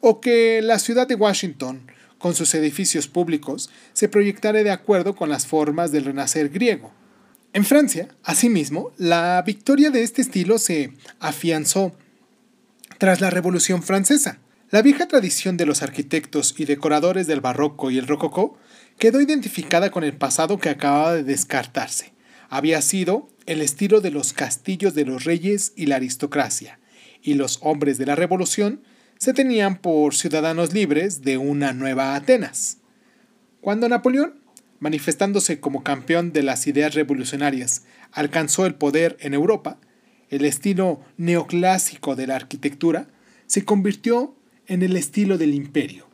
O 0.00 0.20
que 0.20 0.60
la 0.62 0.78
ciudad 0.78 1.06
de 1.06 1.14
Washington 1.14 1.86
con 2.24 2.34
sus 2.34 2.54
edificios 2.54 3.06
públicos, 3.06 3.68
se 3.92 4.08
proyectara 4.08 4.62
de 4.62 4.70
acuerdo 4.70 5.14
con 5.14 5.28
las 5.28 5.46
formas 5.46 5.92
del 5.92 6.06
renacer 6.06 6.48
griego. 6.48 6.90
En 7.52 7.66
Francia, 7.66 8.08
asimismo, 8.22 8.92
la 8.96 9.42
victoria 9.44 9.90
de 9.90 10.02
este 10.02 10.22
estilo 10.22 10.56
se 10.56 10.94
afianzó 11.20 11.94
tras 12.96 13.20
la 13.20 13.28
Revolución 13.28 13.82
Francesa. 13.82 14.38
La 14.70 14.80
vieja 14.80 15.06
tradición 15.06 15.58
de 15.58 15.66
los 15.66 15.82
arquitectos 15.82 16.54
y 16.56 16.64
decoradores 16.64 17.26
del 17.26 17.42
barroco 17.42 17.90
y 17.90 17.98
el 17.98 18.06
rococó 18.06 18.56
quedó 18.98 19.20
identificada 19.20 19.90
con 19.90 20.02
el 20.02 20.16
pasado 20.16 20.58
que 20.58 20.70
acababa 20.70 21.12
de 21.12 21.24
descartarse. 21.24 22.14
Había 22.48 22.80
sido 22.80 23.28
el 23.44 23.60
estilo 23.60 24.00
de 24.00 24.12
los 24.12 24.32
castillos 24.32 24.94
de 24.94 25.04
los 25.04 25.24
reyes 25.24 25.74
y 25.76 25.84
la 25.84 25.96
aristocracia, 25.96 26.78
y 27.24 27.34
los 27.34 27.58
hombres 27.62 27.98
de 27.98 28.06
la 28.06 28.14
Revolución 28.14 28.82
se 29.18 29.32
tenían 29.32 29.78
por 29.78 30.14
ciudadanos 30.14 30.72
libres 30.72 31.22
de 31.22 31.38
una 31.38 31.72
nueva 31.72 32.14
Atenas. 32.14 32.78
Cuando 33.60 33.88
Napoleón, 33.88 34.34
manifestándose 34.78 35.58
como 35.58 35.82
campeón 35.82 36.32
de 36.32 36.42
las 36.42 36.66
ideas 36.66 36.94
revolucionarias, 36.94 37.84
alcanzó 38.12 38.66
el 38.66 38.74
poder 38.74 39.16
en 39.20 39.32
Europa, 39.32 39.78
el 40.28 40.44
estilo 40.44 41.00
neoclásico 41.16 42.14
de 42.14 42.26
la 42.26 42.36
arquitectura 42.36 43.08
se 43.46 43.64
convirtió 43.64 44.36
en 44.66 44.82
el 44.82 44.96
estilo 44.96 45.38
del 45.38 45.54
imperio. 45.54 46.06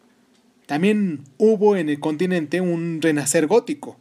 También 0.66 1.24
hubo 1.36 1.76
en 1.76 1.88
el 1.88 1.98
continente 1.98 2.60
un 2.60 3.02
renacer 3.02 3.48
gótico, 3.48 3.98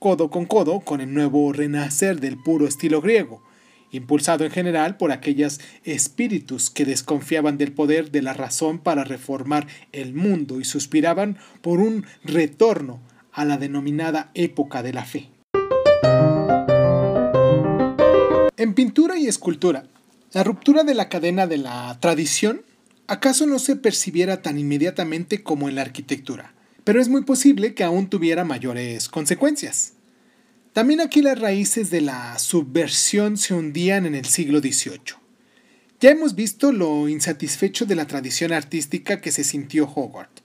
codo 0.00 0.30
con 0.30 0.46
codo 0.46 0.80
con 0.80 1.00
el 1.00 1.14
nuevo 1.14 1.52
renacer 1.52 2.18
del 2.18 2.38
puro 2.38 2.66
estilo 2.66 3.00
griego, 3.00 3.42
impulsado 3.90 4.44
en 4.44 4.50
general 4.50 4.96
por 4.96 5.12
aquellos 5.12 5.60
espíritus 5.84 6.70
que 6.70 6.84
desconfiaban 6.84 7.58
del 7.58 7.72
poder 7.72 8.10
de 8.10 8.22
la 8.22 8.32
razón 8.32 8.78
para 8.78 9.04
reformar 9.04 9.66
el 9.92 10.14
mundo 10.14 10.60
y 10.60 10.64
suspiraban 10.64 11.38
por 11.62 11.80
un 11.80 12.06
retorno 12.24 13.00
a 13.32 13.44
la 13.44 13.56
denominada 13.56 14.30
época 14.34 14.82
de 14.82 14.92
la 14.92 15.04
fe. 15.04 15.30
En 18.56 18.74
pintura 18.74 19.16
y 19.16 19.28
escultura, 19.28 19.84
la 20.32 20.42
ruptura 20.42 20.82
de 20.82 20.94
la 20.94 21.08
cadena 21.08 21.46
de 21.46 21.58
la 21.58 21.96
tradición 22.00 22.62
acaso 23.06 23.46
no 23.46 23.58
se 23.58 23.76
percibiera 23.76 24.42
tan 24.42 24.58
inmediatamente 24.58 25.42
como 25.42 25.68
en 25.68 25.76
la 25.76 25.82
arquitectura, 25.82 26.54
pero 26.84 27.00
es 27.00 27.08
muy 27.08 27.22
posible 27.22 27.74
que 27.74 27.84
aún 27.84 28.08
tuviera 28.10 28.44
mayores 28.44 29.08
consecuencias. 29.08 29.94
También 30.72 31.00
aquí 31.00 31.22
las 31.22 31.38
raíces 31.38 31.90
de 31.90 32.00
la 32.00 32.38
subversión 32.38 33.36
se 33.36 33.54
hundían 33.54 34.06
en 34.06 34.14
el 34.14 34.26
siglo 34.26 34.60
XVIII. 34.60 35.16
Ya 36.00 36.10
hemos 36.10 36.34
visto 36.34 36.70
lo 36.70 37.08
insatisfecho 37.08 37.84
de 37.84 37.96
la 37.96 38.06
tradición 38.06 38.52
artística 38.52 39.20
que 39.20 39.32
se 39.32 39.42
sintió 39.42 39.84
Hogarth, 39.92 40.40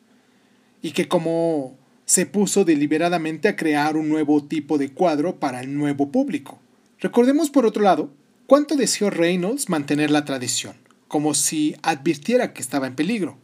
y 0.82 0.92
que 0.92 1.08
como 1.08 1.78
se 2.06 2.26
puso 2.26 2.66
deliberadamente 2.66 3.48
a 3.48 3.56
crear 3.56 3.96
un 3.96 4.10
nuevo 4.10 4.44
tipo 4.44 4.78
de 4.78 4.92
cuadro 4.92 5.40
para 5.40 5.62
el 5.62 5.76
nuevo 5.78 6.12
público. 6.12 6.60
Recordemos 7.00 7.50
por 7.50 7.66
otro 7.66 7.84
lado 7.84 8.12
cuánto 8.48 8.76
deseó 8.76 9.10
Reynolds 9.10 9.70
mantener 9.70 10.10
la 10.10 10.26
tradición, 10.26 10.76
como 11.08 11.34
si 11.34 11.76
advirtiera 11.84 12.54
que 12.54 12.62
estaba 12.62 12.88
en 12.88 12.96
peligro. 12.96 13.38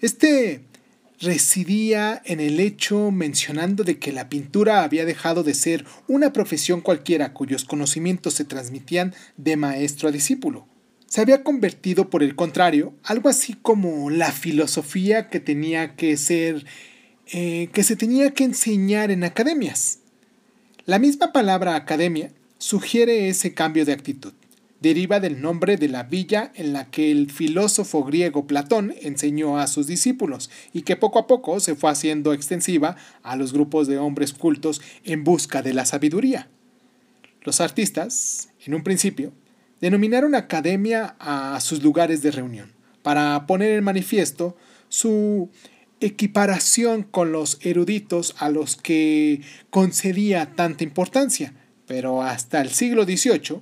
Este 0.00 0.64
residía 1.20 2.22
en 2.24 2.40
el 2.40 2.58
hecho 2.60 3.10
mencionando 3.10 3.84
de 3.84 3.98
que 3.98 4.10
la 4.10 4.28
pintura 4.28 4.82
había 4.82 5.04
dejado 5.04 5.42
de 5.42 5.54
ser 5.54 5.84
una 6.08 6.32
profesión 6.32 6.80
cualquiera 6.80 7.34
cuyos 7.34 7.64
conocimientos 7.64 8.34
se 8.34 8.44
transmitían 8.44 9.14
de 9.36 9.56
maestro 9.56 10.08
a 10.08 10.12
discípulo. 10.12 10.66
Se 11.06 11.20
había 11.20 11.42
convertido, 11.42 12.08
por 12.08 12.22
el 12.22 12.36
contrario, 12.36 12.94
algo 13.02 13.28
así 13.28 13.54
como 13.54 14.10
la 14.10 14.32
filosofía 14.32 15.28
que 15.28 15.40
tenía 15.40 15.94
que 15.96 16.16
ser, 16.16 16.64
eh, 17.32 17.68
que 17.72 17.82
se 17.82 17.96
tenía 17.96 18.30
que 18.30 18.44
enseñar 18.44 19.10
en 19.10 19.24
academias. 19.24 19.98
La 20.86 20.98
misma 20.98 21.32
palabra 21.32 21.74
academia 21.74 22.32
sugiere 22.58 23.28
ese 23.28 23.54
cambio 23.54 23.84
de 23.84 23.92
actitud 23.92 24.32
deriva 24.80 25.20
del 25.20 25.40
nombre 25.40 25.76
de 25.76 25.88
la 25.88 26.04
villa 26.04 26.52
en 26.54 26.72
la 26.72 26.90
que 26.90 27.10
el 27.10 27.30
filósofo 27.30 28.04
griego 28.04 28.46
Platón 28.46 28.94
enseñó 29.02 29.58
a 29.58 29.66
sus 29.66 29.86
discípulos 29.86 30.50
y 30.72 30.82
que 30.82 30.96
poco 30.96 31.18
a 31.18 31.26
poco 31.26 31.60
se 31.60 31.74
fue 31.74 31.90
haciendo 31.90 32.32
extensiva 32.32 32.96
a 33.22 33.36
los 33.36 33.52
grupos 33.52 33.86
de 33.86 33.98
hombres 33.98 34.32
cultos 34.32 34.80
en 35.04 35.22
busca 35.22 35.62
de 35.62 35.74
la 35.74 35.84
sabiduría. 35.84 36.48
Los 37.42 37.60
artistas, 37.60 38.50
en 38.64 38.74
un 38.74 38.82
principio, 38.82 39.32
denominaron 39.80 40.34
academia 40.34 41.16
a 41.18 41.58
sus 41.60 41.82
lugares 41.82 42.22
de 42.22 42.30
reunión, 42.30 42.72
para 43.02 43.46
poner 43.46 43.72
en 43.72 43.84
manifiesto 43.84 44.56
su 44.88 45.50
equiparación 46.00 47.02
con 47.02 47.32
los 47.32 47.58
eruditos 47.62 48.34
a 48.38 48.48
los 48.48 48.76
que 48.76 49.42
concedía 49.70 50.54
tanta 50.54 50.84
importancia, 50.84 51.54
pero 51.86 52.22
hasta 52.22 52.60
el 52.60 52.70
siglo 52.70 53.04
XVIII, 53.04 53.60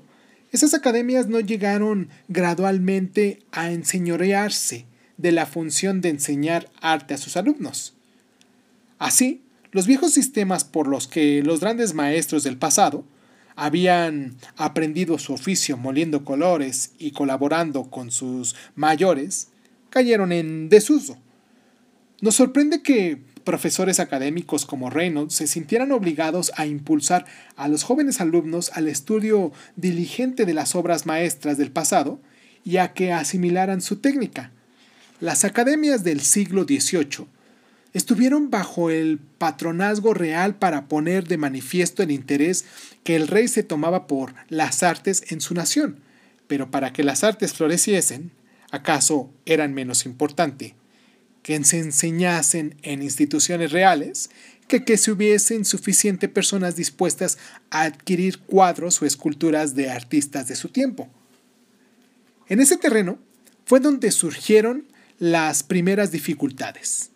esas 0.52 0.74
academias 0.74 1.28
no 1.28 1.40
llegaron 1.40 2.08
gradualmente 2.28 3.40
a 3.52 3.70
enseñorearse 3.70 4.86
de 5.16 5.32
la 5.32 5.46
función 5.46 6.00
de 6.00 6.10
enseñar 6.10 6.70
arte 6.80 7.14
a 7.14 7.18
sus 7.18 7.36
alumnos. 7.36 7.94
Así, 8.98 9.42
los 9.72 9.86
viejos 9.86 10.12
sistemas 10.12 10.64
por 10.64 10.88
los 10.88 11.06
que 11.06 11.42
los 11.42 11.60
grandes 11.60 11.92
maestros 11.94 12.44
del 12.44 12.56
pasado 12.56 13.04
habían 13.56 14.36
aprendido 14.56 15.18
su 15.18 15.34
oficio 15.34 15.76
moliendo 15.76 16.24
colores 16.24 16.92
y 16.98 17.10
colaborando 17.10 17.90
con 17.90 18.10
sus 18.10 18.54
mayores, 18.76 19.48
cayeron 19.90 20.32
en 20.32 20.68
desuso. 20.68 21.18
Nos 22.20 22.36
sorprende 22.36 22.82
que 22.82 23.22
profesores 23.48 23.98
académicos 23.98 24.66
como 24.66 24.90
Reynolds 24.90 25.32
se 25.32 25.46
sintieran 25.46 25.90
obligados 25.92 26.52
a 26.56 26.66
impulsar 26.66 27.24
a 27.56 27.66
los 27.68 27.82
jóvenes 27.82 28.20
alumnos 28.20 28.70
al 28.74 28.88
estudio 28.88 29.52
diligente 29.74 30.44
de 30.44 30.52
las 30.52 30.74
obras 30.74 31.06
maestras 31.06 31.56
del 31.56 31.70
pasado 31.70 32.20
y 32.62 32.76
a 32.76 32.92
que 32.92 33.10
asimilaran 33.10 33.80
su 33.80 34.00
técnica. 34.00 34.52
Las 35.18 35.46
academias 35.46 36.04
del 36.04 36.20
siglo 36.20 36.64
XVIII 36.64 37.26
estuvieron 37.94 38.50
bajo 38.50 38.90
el 38.90 39.18
patronazgo 39.38 40.12
real 40.12 40.56
para 40.56 40.86
poner 40.86 41.26
de 41.26 41.38
manifiesto 41.38 42.02
el 42.02 42.10
interés 42.10 42.66
que 43.02 43.16
el 43.16 43.28
rey 43.28 43.48
se 43.48 43.62
tomaba 43.62 44.06
por 44.06 44.34
las 44.50 44.82
artes 44.82 45.24
en 45.32 45.40
su 45.40 45.54
nación, 45.54 46.00
pero 46.48 46.70
para 46.70 46.92
que 46.92 47.02
las 47.02 47.24
artes 47.24 47.54
floreciesen, 47.54 48.30
¿acaso 48.70 49.30
eran 49.46 49.72
menos 49.72 50.04
importante 50.04 50.74
que 51.48 51.64
se 51.64 51.78
enseñasen 51.78 52.76
en 52.82 53.02
instituciones 53.02 53.72
reales 53.72 54.28
que 54.66 54.84
que 54.84 54.98
se 54.98 55.10
hubiesen 55.10 55.64
suficientes 55.64 56.28
personas 56.28 56.76
dispuestas 56.76 57.38
a 57.70 57.84
adquirir 57.84 58.38
cuadros 58.40 59.00
o 59.00 59.06
esculturas 59.06 59.74
de 59.74 59.88
artistas 59.88 60.46
de 60.46 60.56
su 60.56 60.68
tiempo? 60.68 61.08
En 62.48 62.60
ese 62.60 62.76
terreno 62.76 63.18
fue 63.64 63.80
donde 63.80 64.10
surgieron 64.10 64.84
las 65.18 65.62
primeras 65.62 66.12
dificultades 66.12 67.12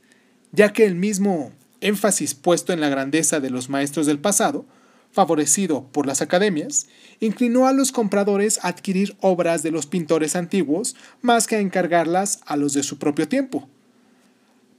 ya 0.50 0.72
que 0.72 0.86
el 0.86 0.94
mismo 0.94 1.52
énfasis 1.82 2.34
puesto 2.34 2.72
en 2.72 2.80
la 2.80 2.88
grandeza 2.88 3.38
de 3.38 3.50
los 3.50 3.68
maestros 3.68 4.06
del 4.06 4.18
pasado, 4.18 4.64
favorecido 5.10 5.88
por 5.92 6.06
las 6.06 6.22
academias, 6.22 6.86
inclinó 7.20 7.66
a 7.66 7.72
los 7.74 7.92
compradores 7.92 8.58
a 8.62 8.68
adquirir 8.68 9.14
obras 9.20 9.62
de 9.62 9.72
los 9.72 9.84
pintores 9.84 10.36
antiguos 10.36 10.96
más 11.20 11.46
que 11.46 11.56
a 11.56 11.60
encargarlas 11.60 12.40
a 12.46 12.56
los 12.56 12.72
de 12.72 12.82
su 12.82 12.98
propio 12.98 13.28
tiempo. 13.28 13.68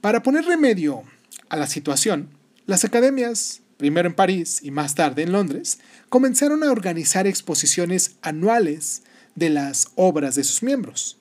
Para 0.04 0.22
poner 0.22 0.44
remedio 0.44 1.02
a 1.48 1.56
la 1.56 1.66
situación, 1.66 2.28
las 2.66 2.84
academias, 2.84 3.62
primero 3.78 4.06
en 4.06 4.14
París 4.14 4.60
y 4.62 4.70
más 4.70 4.94
tarde 4.94 5.22
en 5.22 5.32
Londres, 5.32 5.78
comenzaron 6.10 6.62
a 6.62 6.70
organizar 6.70 7.26
exposiciones 7.26 8.16
anuales 8.20 9.02
de 9.34 9.48
las 9.48 9.92
obras 9.94 10.34
de 10.34 10.44
sus 10.44 10.62
miembros. 10.62 11.16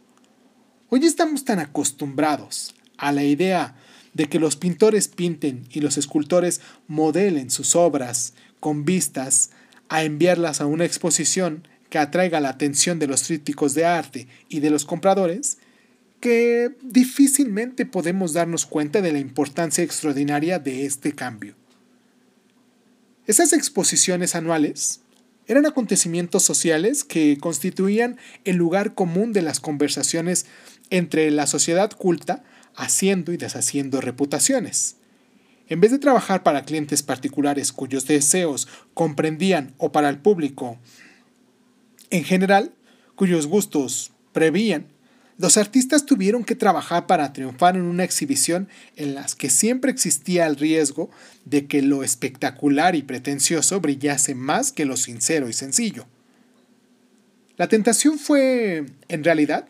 Hoy 0.89 1.05
estamos 1.05 1.45
tan 1.45 1.59
acostumbrados 1.59 2.75
a 2.97 3.13
la 3.13 3.23
idea 3.23 3.77
de 4.11 4.27
que 4.27 4.37
los 4.37 4.57
pintores 4.57 5.07
pinten 5.07 5.65
y 5.71 5.79
los 5.79 5.97
escultores 5.97 6.59
modelen 6.89 7.51
sus 7.51 7.77
obras 7.77 8.33
con 8.59 8.83
vistas 8.83 9.51
a 9.87 10.03
enviarlas 10.03 10.59
a 10.59 10.65
una 10.65 10.83
exposición 10.83 11.69
que 11.89 11.99
atraiga 11.99 12.41
la 12.41 12.49
atención 12.49 12.99
de 12.99 13.07
los 13.07 13.23
críticos 13.27 13.75
de 13.75 13.85
arte 13.85 14.27
y 14.49 14.59
de 14.59 14.71
los 14.71 14.83
compradores, 14.83 15.57
que 16.23 16.71
difícilmente 16.81 17.85
podemos 17.85 18.31
darnos 18.31 18.65
cuenta 18.65 19.01
de 19.01 19.11
la 19.11 19.19
importancia 19.19 19.83
extraordinaria 19.83 20.57
de 20.57 20.85
este 20.85 21.11
cambio. 21.11 21.53
Esas 23.27 23.51
exposiciones 23.51 24.33
anuales 24.33 25.01
eran 25.47 25.65
acontecimientos 25.65 26.43
sociales 26.43 27.03
que 27.03 27.37
constituían 27.41 28.15
el 28.45 28.55
lugar 28.55 28.93
común 28.95 29.33
de 29.33 29.41
las 29.41 29.59
conversaciones 29.59 30.45
entre 30.89 31.29
la 31.29 31.45
sociedad 31.45 31.91
culta 31.91 32.45
haciendo 32.73 33.33
y 33.33 33.37
deshaciendo 33.37 33.99
reputaciones. 33.99 34.95
En 35.67 35.81
vez 35.81 35.91
de 35.91 35.99
trabajar 35.99 36.41
para 36.41 36.63
clientes 36.63 37.03
particulares 37.03 37.73
cuyos 37.73 38.07
deseos 38.07 38.69
comprendían 38.93 39.73
o 39.77 39.91
para 39.91 40.07
el 40.07 40.19
público 40.19 40.79
en 42.11 42.23
general, 42.23 42.71
cuyos 43.17 43.45
gustos 43.45 44.13
prevían, 44.31 44.92
los 45.37 45.57
artistas 45.57 46.05
tuvieron 46.05 46.43
que 46.43 46.55
trabajar 46.55 47.07
para 47.07 47.33
triunfar 47.33 47.75
en 47.75 47.83
una 47.83 48.03
exhibición 48.03 48.67
en 48.95 49.15
la 49.15 49.25
que 49.37 49.49
siempre 49.49 49.91
existía 49.91 50.45
el 50.45 50.55
riesgo 50.55 51.09
de 51.45 51.65
que 51.65 51.81
lo 51.81 52.03
espectacular 52.03 52.95
y 52.95 53.03
pretencioso 53.03 53.79
brillase 53.81 54.35
más 54.35 54.71
que 54.71 54.85
lo 54.85 54.97
sincero 54.97 55.49
y 55.49 55.53
sencillo. 55.53 56.05
La 57.57 57.67
tentación 57.67 58.19
fue, 58.19 58.85
en 59.07 59.23
realidad, 59.23 59.67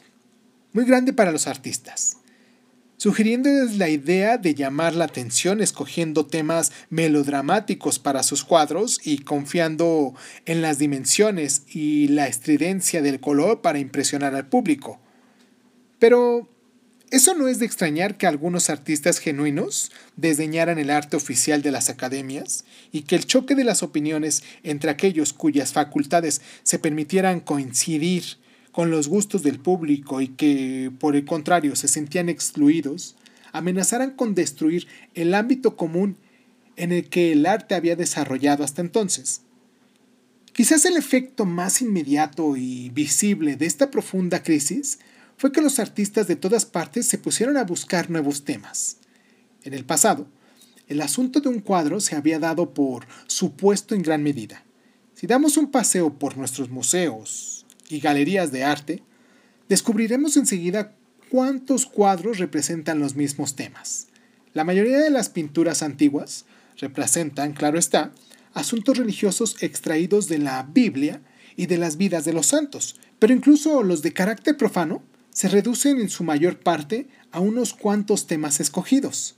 muy 0.73 0.86
grande 0.86 1.13
para 1.13 1.32
los 1.32 1.47
artistas 1.47 2.17
sugiriéndoles 3.04 3.78
la 3.78 3.89
idea 3.89 4.38
de 4.38 4.56
llamar 4.56 4.95
la 4.95 5.04
atención 5.04 5.60
escogiendo 5.60 6.26
temas 6.26 6.71
melodramáticos 6.89 7.99
para 7.99 8.23
sus 8.23 8.45
cuadros 8.45 9.02
y 9.04 9.17
confiando 9.17 10.13
en 10.45 10.62
las 10.62 10.78
dimensiones 10.78 11.63
y 11.67 12.08
la 12.08 12.28
estridencia 12.28 13.02
del 13.02 13.19
color 13.19 13.62
para 13.62 13.80
impresionar 13.80 14.36
al 14.36 14.47
público. 14.47 15.02
Pero 16.04 16.50
eso 17.12 17.34
no 17.34 17.48
es 17.48 17.60
de 17.60 17.66
extrañar 17.66 18.18
que 18.18 18.28
algunos 18.28 18.70
artistas 18.70 19.20
genuinos 19.20 19.89
desdeñaran 20.18 20.78
el 20.78 20.89
arte 20.89 21.16
oficial 21.16 21.62
de 21.62 21.72
las 21.72 21.88
academias 21.88 22.66
y 22.92 23.04
que 23.04 23.16
el 23.16 23.26
choque 23.26 23.56
de 23.56 23.63
las 23.63 23.84
opiniones 23.84 24.44
entre 24.63 24.92
aquellos 24.92 25.32
cuyas 25.32 25.72
facultades 25.72 26.42
se 26.63 26.78
permitieran 26.78 27.39
coincidir 27.39 28.26
con 28.74 28.92
los 28.92 29.08
gustos 29.08 29.44
del 29.44 29.62
público 29.62 30.20
y 30.20 30.28
que, 30.28 30.92
por 31.00 31.16
el 31.16 31.24
contrario, 31.24 31.74
se 31.78 31.88
sentían 31.88 32.28
excluidos, 32.28 33.16
amenazaran 33.54 34.12
con 34.12 34.36
destruir 34.36 34.89
el 35.13 35.34
ámbito 35.34 35.78
común 35.78 36.18
en 36.76 36.92
el 36.92 37.08
que 37.08 37.32
el 37.32 37.46
arte 37.46 37.76
había 37.76 37.96
desarrollado 37.96 38.66
hasta 38.66 38.82
entonces. 38.82 39.44
Quizás 40.52 40.84
el 40.84 40.98
efecto 40.98 41.46
más 41.46 41.82
inmediato 41.82 42.58
y 42.58 42.89
visible 42.89 43.56
de 43.56 43.68
esta 43.68 43.89
profunda 43.89 44.44
crisis 44.44 45.00
fue 45.43 45.51
que 45.51 45.60
los 45.60 45.79
artistas 45.79 46.25
de 46.29 46.38
todas 46.38 46.65
partes 46.65 47.06
se 47.06 47.17
pusieron 47.17 47.58
a 47.58 47.65
buscar 47.65 48.10
nuevos 48.10 48.45
temas. 48.45 48.99
En 49.63 49.73
el 49.73 49.84
pasado, 49.84 50.25
el 50.88 51.01
asunto 51.01 51.41
de 51.41 51.49
un 51.49 51.60
cuadro 51.60 51.99
se 51.99 52.15
había 52.15 52.39
dado 52.39 52.73
por 52.73 53.06
supuesto 53.27 53.93
en 53.93 54.03
gran 54.03 54.23
medida. 54.23 54.63
Si 55.15 55.27
damos 55.27 55.58
un 55.58 55.69
paseo 55.69 56.17
por 56.17 56.38
nuestros 56.38 56.69
museos, 56.69 57.65
y 57.89 57.99
galerías 57.99 58.53
de 58.53 58.63
arte, 58.63 59.03
descubriremos 59.67 60.38
enseguida 60.38 60.95
cuántos 61.29 61.88
cuadros 61.88 62.38
representan 62.38 63.01
los 63.01 63.17
mismos 63.17 63.58
temas. 63.58 64.08
La 64.53 64.63
mayoría 64.63 64.99
de 64.99 65.10
las 65.10 65.27
pinturas 65.27 65.84
antiguas 65.84 66.45
representan, 66.77 67.51
claro 67.51 67.77
está, 67.77 68.13
asuntos 68.53 68.97
religiosos 68.97 69.58
extraídos 69.62 70.29
de 70.29 70.38
la 70.38 70.63
Biblia 70.63 71.19
y 71.58 71.65
de 71.65 71.79
las 71.79 71.97
vidas 71.97 72.23
de 72.23 72.32
los 72.32 72.45
santos, 72.45 72.95
pero 73.19 73.34
incluso 73.34 73.84
los 73.84 74.01
de 74.03 74.13
carácter 74.13 74.56
profano 74.56 75.03
se 75.34 75.50
reducen 75.50 76.00
en 76.00 76.10
su 76.10 76.24
mayor 76.24 76.60
parte 76.60 77.08
a 77.32 77.39
unos 77.39 77.74
cuantos 77.74 78.28
temas 78.28 78.60
escogidos. 78.60 79.36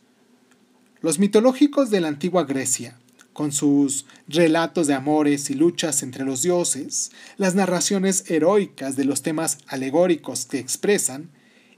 Los 1.02 1.20
mitológicos 1.20 1.90
de 1.90 2.02
la 2.02 2.10
antigua 2.10 2.44
Grecia, 2.44 2.98
con 3.32 3.52
sus 3.52 4.06
relatos 4.28 4.88
de 4.88 4.94
amores 4.94 5.50
y 5.50 5.56
luchas 5.56 6.04
entre 6.04 6.26
los 6.26 6.42
dioses, 6.42 7.12
las 7.38 7.56
narraciones 7.56 8.30
heroicas 8.30 8.96
de 8.96 9.06
los 9.06 9.22
temas 9.22 9.58
alegóricos 9.68 10.46
que 10.46 10.60
expresan 10.60 11.30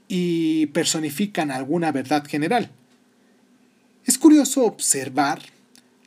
y 0.08 0.66
personifican 0.66 1.50
alguna 1.50 1.92
verdad 1.92 2.26
general. 2.26 2.70
Es 4.04 4.18
curioso 4.18 4.64
observar 4.64 5.42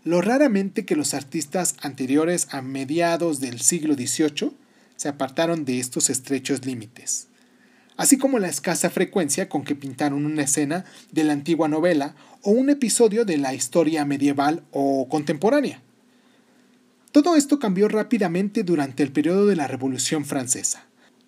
lo 0.03 0.21
raramente 0.21 0.85
que 0.85 0.95
los 0.95 1.13
artistas 1.13 1.75
anteriores 1.81 2.47
a 2.51 2.61
mediados 2.61 3.39
del 3.39 3.61
siglo 3.61 3.93
XVIII 3.93 4.51
se 4.95 5.09
apartaron 5.09 5.63
de 5.63 5.79
estos 5.79 6.09
estrechos 6.09 6.65
límites 6.65 7.27
así 8.01 8.17
como 8.17 8.39
la 8.39 8.47
escasa 8.47 8.89
frecuencia 8.89 9.47
con 9.47 9.63
que 9.63 9.75
pintaron 9.75 10.25
una 10.25 10.41
escena 10.41 10.85
de 11.11 11.23
la 11.23 11.33
antigua 11.33 11.67
novela 11.67 12.15
o 12.41 12.49
un 12.49 12.71
episodio 12.71 13.25
de 13.25 13.37
la 13.37 13.53
historia 13.53 14.05
medieval 14.05 14.63
o 14.71 15.07
contemporánea. 15.07 15.83
Todo 17.11 17.35
esto 17.35 17.59
cambió 17.59 17.87
rápidamente 17.89 18.63
durante 18.63 19.03
el 19.03 19.11
periodo 19.11 19.45
de 19.45 19.55
la 19.55 19.67
Revolución 19.67 20.25
Francesa. 20.25 20.87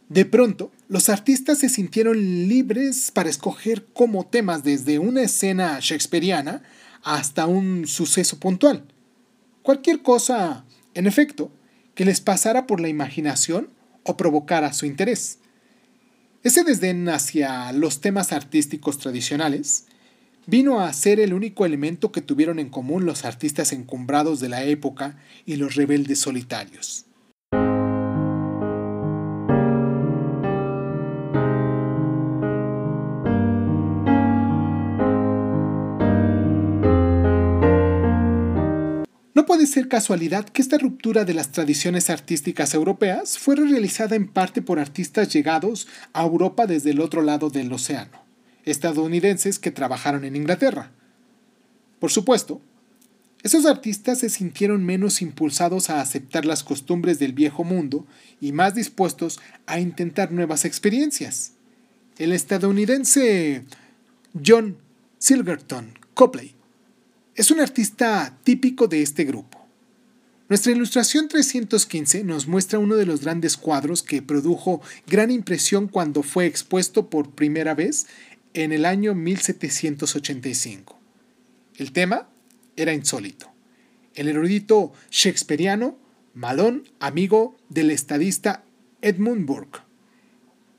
De 0.10 0.26
pronto, 0.26 0.72
los 0.88 1.10
artistas 1.10 1.60
se 1.60 1.70
sintieron 1.70 2.18
libres 2.48 3.12
para 3.12 3.30
escoger 3.30 3.86
como 3.94 4.26
temas 4.26 4.64
desde 4.64 4.98
una 4.98 5.22
escena 5.22 5.78
shakespeariana 5.80 6.64
hasta 7.04 7.46
un 7.46 7.86
suceso 7.86 8.40
puntual. 8.40 8.84
Cualquier 9.62 10.02
cosa, 10.02 10.66
en 10.96 11.06
efecto, 11.06 11.52
que 11.94 12.04
les 12.04 12.20
pasara 12.20 12.66
por 12.66 12.82
la 12.82 12.90
imaginación 12.90 13.70
o 14.02 14.18
provocara 14.18 14.74
su 14.74 14.88
interés. 14.88 15.38
Ese 16.44 16.66
desdén 16.66 17.08
hacia 17.08 17.72
los 17.72 18.02
temas 18.02 18.34
artísticos 18.34 18.98
tradicionales 18.98 19.86
vino 20.46 20.82
a 20.82 20.92
ser 20.92 21.22
el 21.22 21.34
único 21.34 21.66
elemento 21.66 22.12
que 22.12 22.22
tuvieron 22.22 22.60
en 22.60 22.70
común 22.70 23.06
los 23.06 23.24
artistas 23.24 23.72
encumbrados 23.72 24.42
de 24.42 24.50
la 24.50 24.66
época 24.66 25.18
y 25.46 25.56
los 25.56 25.76
rebeldes 25.76 26.20
solitarios. 26.20 27.06
No 39.36 39.48
puede 39.48 39.66
ser 39.66 39.88
casualidad 39.88 40.46
que 40.46 40.62
esta 40.62 40.78
ruptura 40.78 41.26
de 41.26 41.34
las 41.34 41.52
tradiciones 41.52 42.12
artísticas 42.12 42.76
europeas 42.76 43.40
fuera 43.40 43.64
realizada 43.64 44.16
en 44.16 44.28
parte 44.28 44.62
por 44.62 44.80
artistas 44.80 45.34
llegados 45.34 45.88
a 46.14 46.24
Europa 46.24 46.68
desde 46.68 46.92
el 46.92 47.00
otro 47.00 47.24
lado 47.24 47.50
del 47.50 47.74
océano, 47.74 48.24
estadounidenses 48.64 49.58
que 49.58 49.72
trabajaron 49.72 50.24
en 50.24 50.36
Inglaterra. 50.36 50.92
Por 52.00 52.12
supuesto, 52.12 52.62
esos 53.42 53.66
artistas 53.66 54.20
se 54.20 54.30
sintieron 54.30 54.86
menos 54.86 55.22
impulsados 55.24 55.90
a 55.90 56.00
aceptar 56.00 56.46
las 56.46 56.64
costumbres 56.64 57.18
del 57.18 57.34
viejo 57.34 57.64
mundo 57.64 58.06
y 58.40 58.52
más 58.52 58.76
dispuestos 58.76 59.40
a 59.66 59.80
intentar 59.80 60.32
nuevas 60.32 60.64
experiencias. 60.64 61.54
El 62.20 62.32
estadounidense 62.34 63.66
John 64.46 64.78
Silverton 65.18 65.98
Copley 66.14 66.54
es 67.36 67.50
un 67.50 67.60
artista 67.60 68.38
típico 68.44 68.88
de 68.88 69.02
este 69.02 69.24
grupo. 69.24 69.60
Nuestra 70.50 70.72
ilustración 70.72 71.28
315 71.28 72.24
nos 72.24 72.48
muestra 72.48 72.78
uno 72.78 72.96
de 72.96 73.08
los 73.08 73.22
grandes 73.22 73.58
cuadros 73.58 74.04
que 74.04 74.22
produjo 74.22 74.82
gran 75.08 75.32
impresión 75.32 75.88
cuando 75.88 76.22
fue 76.22 76.46
expuesto 76.46 77.10
por 77.10 77.32
primera 77.32 77.74
vez 77.74 78.06
en 78.54 78.72
el 78.72 78.86
año 78.86 79.16
1785. 79.16 81.00
El 81.78 81.92
tema 81.92 82.30
era 82.76 82.94
insólito. 82.94 83.52
El 84.14 84.28
erudito 84.28 84.94
shakespeariano, 85.10 85.98
Malón, 86.36 86.88
amigo 87.00 87.58
del 87.70 87.90
estadista 87.90 88.64
Edmund 89.02 89.48
Burke, 89.48 89.80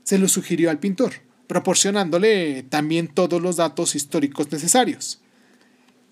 se 0.05 0.19
lo 0.19 0.29
sugirió 0.29 0.71
al 0.71 0.79
pintor, 0.79 1.14
proporcionándole 1.49 2.62
también 2.62 3.09
todos 3.09 3.43
los 3.43 3.57
datos 3.57 3.97
históricos 3.97 4.53
necesarios. 4.53 5.24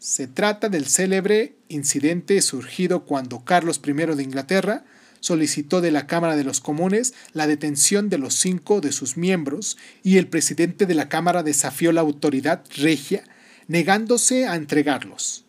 Se 0.03 0.27
trata 0.27 0.69
del 0.69 0.87
célebre 0.87 1.55
incidente 1.69 2.43
surgido 2.43 3.05
cuando 3.05 3.45
Carlos 3.45 3.81
I 3.87 3.93
de 3.93 4.23
Inglaterra 4.25 4.85
solicitó 5.21 5.81
de 5.81 5.93
la 5.93 6.09
Cámara 6.09 6.35
de 6.35 6.43
los 6.43 6.61
Comunes 6.61 7.15
la 7.35 7.47
detención 7.47 8.09
de 8.09 8.19
los 8.19 8.35
cinco 8.35 8.81
de 8.81 8.91
sus 8.91 9.17
miembros 9.17 9.79
y 10.03 10.17
el 10.17 10.27
presidente 10.27 10.87
de 10.87 10.97
la 10.97 11.09
Cámara 11.09 11.45
desafió 11.45 11.93
la 11.93 12.01
autoridad 12.01 12.65
regia 12.77 13.23
negándose 13.69 14.49
a 14.49 14.57
entregarlos. 14.57 15.45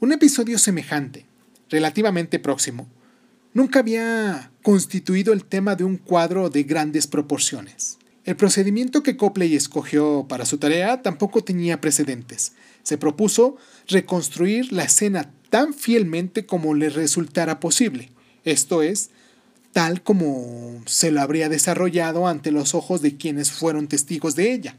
Un 0.00 0.14
episodio 0.14 0.58
semejante, 0.58 1.26
relativamente 1.68 2.38
próximo, 2.38 2.88
nunca 3.52 3.80
había 3.80 4.50
constituido 4.62 5.34
el 5.34 5.44
tema 5.44 5.76
de 5.76 5.84
un 5.84 5.98
cuadro 5.98 6.48
de 6.48 6.62
grandes 6.62 7.06
proporciones. 7.06 7.98
El 8.24 8.36
procedimiento 8.36 9.02
que 9.02 9.18
Copley 9.18 9.54
escogió 9.54 10.24
para 10.26 10.46
su 10.46 10.56
tarea 10.56 11.02
tampoco 11.02 11.44
tenía 11.44 11.82
precedentes. 11.82 12.52
Se 12.82 12.98
propuso 12.98 13.56
reconstruir 13.88 14.72
la 14.72 14.84
escena 14.84 15.30
tan 15.50 15.74
fielmente 15.74 16.46
como 16.46 16.74
le 16.74 16.88
resultara 16.88 17.60
posible, 17.60 18.10
esto 18.44 18.82
es, 18.82 19.10
tal 19.72 20.02
como 20.02 20.82
se 20.86 21.10
lo 21.10 21.20
habría 21.20 21.48
desarrollado 21.48 22.26
ante 22.26 22.50
los 22.50 22.74
ojos 22.74 23.02
de 23.02 23.16
quienes 23.16 23.50
fueron 23.50 23.88
testigos 23.88 24.34
de 24.34 24.52
ella. 24.52 24.76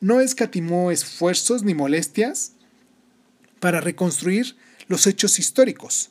No 0.00 0.20
escatimó 0.20 0.90
esfuerzos 0.90 1.62
ni 1.62 1.74
molestias 1.74 2.52
para 3.60 3.80
reconstruir 3.80 4.56
los 4.88 5.06
hechos 5.06 5.38
históricos. 5.38 6.10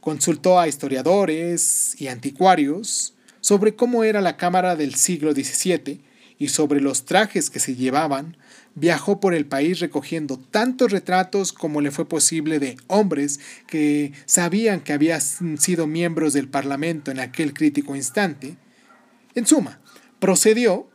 Consultó 0.00 0.58
a 0.58 0.68
historiadores 0.68 2.00
y 2.00 2.08
anticuarios, 2.08 3.14
sobre 3.40 3.76
cómo 3.76 4.02
era 4.02 4.20
la 4.20 4.36
cámara 4.36 4.74
del 4.74 4.96
siglo 4.96 5.32
XVII 5.32 6.00
y 6.38 6.48
sobre 6.48 6.80
los 6.80 7.04
trajes 7.04 7.48
que 7.48 7.60
se 7.60 7.76
llevaban, 7.76 8.36
viajó 8.76 9.20
por 9.20 9.34
el 9.34 9.46
país 9.46 9.80
recogiendo 9.80 10.38
tantos 10.38 10.92
retratos 10.92 11.52
como 11.52 11.80
le 11.80 11.90
fue 11.90 12.06
posible 12.06 12.60
de 12.60 12.76
hombres 12.86 13.40
que 13.66 14.12
sabían 14.26 14.80
que 14.80 14.92
habían 14.92 15.20
sido 15.20 15.86
miembros 15.86 16.34
del 16.34 16.48
Parlamento 16.48 17.10
en 17.10 17.18
aquel 17.18 17.54
crítico 17.54 17.96
instante. 17.96 18.56
En 19.34 19.46
suma, 19.46 19.80
procedió 20.20 20.88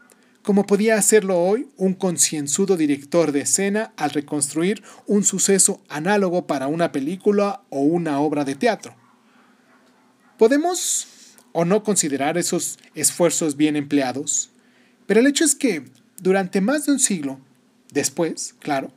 como 0.44 0.66
podía 0.66 0.96
hacerlo 0.96 1.40
hoy 1.40 1.70
un 1.78 1.94
concienzudo 1.94 2.78
director 2.78 3.32
de 3.32 3.42
escena 3.42 3.94
al 3.98 4.12
reconstruir 4.12 4.84
un 5.06 5.24
suceso 5.24 5.82
análogo 5.90 6.48
para 6.48 6.68
una 6.68 6.92
película 6.92 7.64
o 7.70 7.82
una 7.82 8.20
obra 8.20 8.44
de 8.46 8.56
teatro. 8.56 8.96
Podemos 10.38 11.08
o 11.52 11.66
no 11.66 11.84
considerar 11.84 12.38
esos 12.38 12.80
esfuerzos 12.96 13.58
bien 13.58 13.76
empleados, 13.76 14.52
pero 15.06 15.20
el 15.20 15.28
hecho 15.28 15.44
es 15.44 15.54
que 15.54 15.84
durante 16.20 16.62
más 16.62 16.86
de 16.86 16.94
un 16.94 17.00
siglo 17.00 17.40
después, 17.92 18.56
claro, 18.60 18.92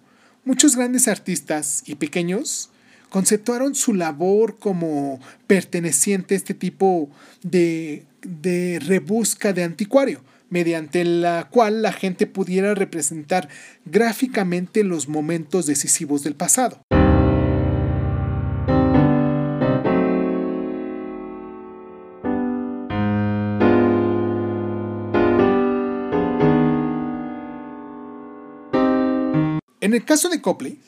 muchos 0.45 0.77
grandes 0.77 1.09
artistas 1.09 1.83
y 1.87 1.97
pequeños 1.97 2.71
conceptuaron 3.11 3.75
su 3.75 3.95
labor 3.95 4.59
como 4.59 5.21
perteneciente 5.47 6.35
a 6.35 6.37
este 6.37 6.55
tipo 6.55 7.11
de, 7.43 8.07
de 8.23 8.81
rebusca 8.85 9.53
de 9.53 9.63
anticuario, 9.63 10.21
mediante 10.51 11.05
la 11.05 11.49
cual 11.51 11.83
la 11.83 11.93
gente 11.93 12.27
pudiera 12.27 12.75
representar 12.75 13.49
gráficamente 13.85 14.83
los 14.83 15.09
momentos 15.09 15.67
decisivos 15.67 16.25
del 16.25 16.35
pasado. 16.35 16.81
En 29.95 30.01
el 30.01 30.07
caso 30.07 30.29
de 30.29 30.41
Copley, 30.41 30.81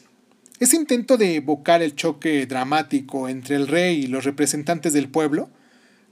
ese 0.59 0.75
intento 0.75 1.17
de 1.17 1.37
evocar 1.37 1.81
el 1.81 1.95
choque 1.95 2.45
dramático 2.45 3.29
entre 3.29 3.55
el 3.55 3.69
rey 3.69 4.03
y 4.03 4.07
los 4.09 4.25
representantes 4.25 4.93
del 4.95 5.09
pueblo 5.09 5.49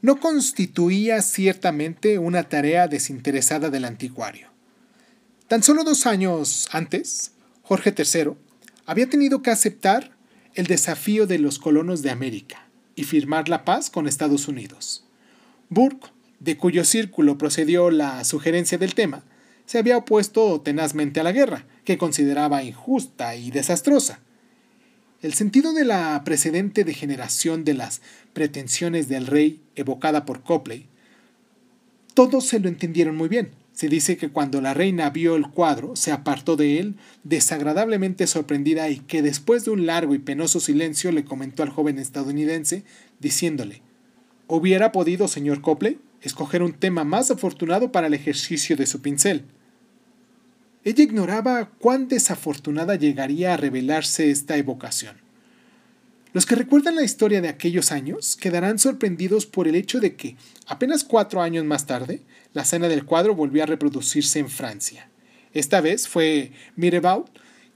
no 0.00 0.20
constituía 0.20 1.20
ciertamente 1.20 2.20
una 2.20 2.44
tarea 2.44 2.86
desinteresada 2.86 3.68
del 3.68 3.84
anticuario. 3.84 4.46
Tan 5.48 5.64
solo 5.64 5.82
dos 5.82 6.06
años 6.06 6.68
antes, 6.70 7.32
Jorge 7.62 7.92
III 7.98 8.34
había 8.86 9.10
tenido 9.10 9.42
que 9.42 9.50
aceptar 9.50 10.12
el 10.54 10.68
desafío 10.68 11.26
de 11.26 11.40
los 11.40 11.58
colonos 11.58 12.02
de 12.02 12.10
América 12.10 12.68
y 12.94 13.02
firmar 13.02 13.48
la 13.48 13.64
paz 13.64 13.90
con 13.90 14.06
Estados 14.06 14.46
Unidos. 14.46 15.04
Burke, 15.68 16.10
de 16.38 16.56
cuyo 16.56 16.84
círculo 16.84 17.38
procedió 17.38 17.90
la 17.90 18.22
sugerencia 18.22 18.78
del 18.78 18.94
tema, 18.94 19.24
se 19.66 19.78
había 19.78 19.96
opuesto 19.96 20.60
tenazmente 20.60 21.20
a 21.20 21.24
la 21.24 21.32
guerra, 21.32 21.66
que 21.84 21.98
consideraba 21.98 22.62
injusta 22.62 23.36
y 23.36 23.50
desastrosa. 23.50 24.20
El 25.22 25.34
sentido 25.34 25.72
de 25.72 25.84
la 25.84 26.22
precedente 26.24 26.84
degeneración 26.84 27.64
de 27.64 27.74
las 27.74 28.02
pretensiones 28.32 29.08
del 29.08 29.26
rey 29.26 29.62
evocada 29.74 30.26
por 30.26 30.42
Copley, 30.42 30.86
todos 32.12 32.46
se 32.46 32.60
lo 32.60 32.68
entendieron 32.68 33.16
muy 33.16 33.28
bien. 33.28 33.52
Se 33.72 33.88
dice 33.88 34.16
que 34.16 34.28
cuando 34.28 34.60
la 34.60 34.72
reina 34.72 35.10
vio 35.10 35.34
el 35.34 35.48
cuadro, 35.48 35.96
se 35.96 36.12
apartó 36.12 36.54
de 36.54 36.78
él, 36.78 36.94
desagradablemente 37.24 38.28
sorprendida, 38.28 38.88
y 38.88 38.98
que 38.98 39.20
después 39.20 39.64
de 39.64 39.72
un 39.72 39.86
largo 39.86 40.14
y 40.14 40.18
penoso 40.18 40.60
silencio 40.60 41.10
le 41.10 41.24
comentó 41.24 41.64
al 41.64 41.70
joven 41.70 41.98
estadounidense, 41.98 42.84
diciéndole 43.18 43.82
¿Hubiera 44.46 44.92
podido, 44.92 45.26
señor 45.26 45.60
Copley, 45.60 45.98
escoger 46.20 46.62
un 46.62 46.74
tema 46.74 47.02
más 47.02 47.30
afortunado 47.30 47.90
para 47.90 48.06
el 48.06 48.14
ejercicio 48.14 48.76
de 48.76 48.86
su 48.86 49.00
pincel? 49.00 49.44
Ella 50.84 51.02
ignoraba 51.02 51.70
cuán 51.78 52.08
desafortunada 52.08 52.96
llegaría 52.96 53.54
a 53.54 53.56
revelarse 53.56 54.30
esta 54.30 54.56
evocación. 54.56 55.16
Los 56.34 56.46
que 56.46 56.56
recuerdan 56.56 56.96
la 56.96 57.04
historia 57.04 57.40
de 57.40 57.48
aquellos 57.48 57.92
años 57.92 58.36
quedarán 58.36 58.78
sorprendidos 58.78 59.46
por 59.46 59.68
el 59.68 59.76
hecho 59.76 60.00
de 60.00 60.16
que, 60.16 60.36
apenas 60.66 61.04
cuatro 61.04 61.40
años 61.40 61.64
más 61.64 61.86
tarde, 61.86 62.22
la 62.52 62.62
escena 62.62 62.88
del 62.88 63.04
cuadro 63.04 63.34
volvió 63.34 63.62
a 63.62 63.66
reproducirse 63.66 64.40
en 64.40 64.48
Francia. 64.48 65.08
Esta 65.52 65.80
vez 65.80 66.08
fue 66.08 66.52
Mirebaud 66.76 67.26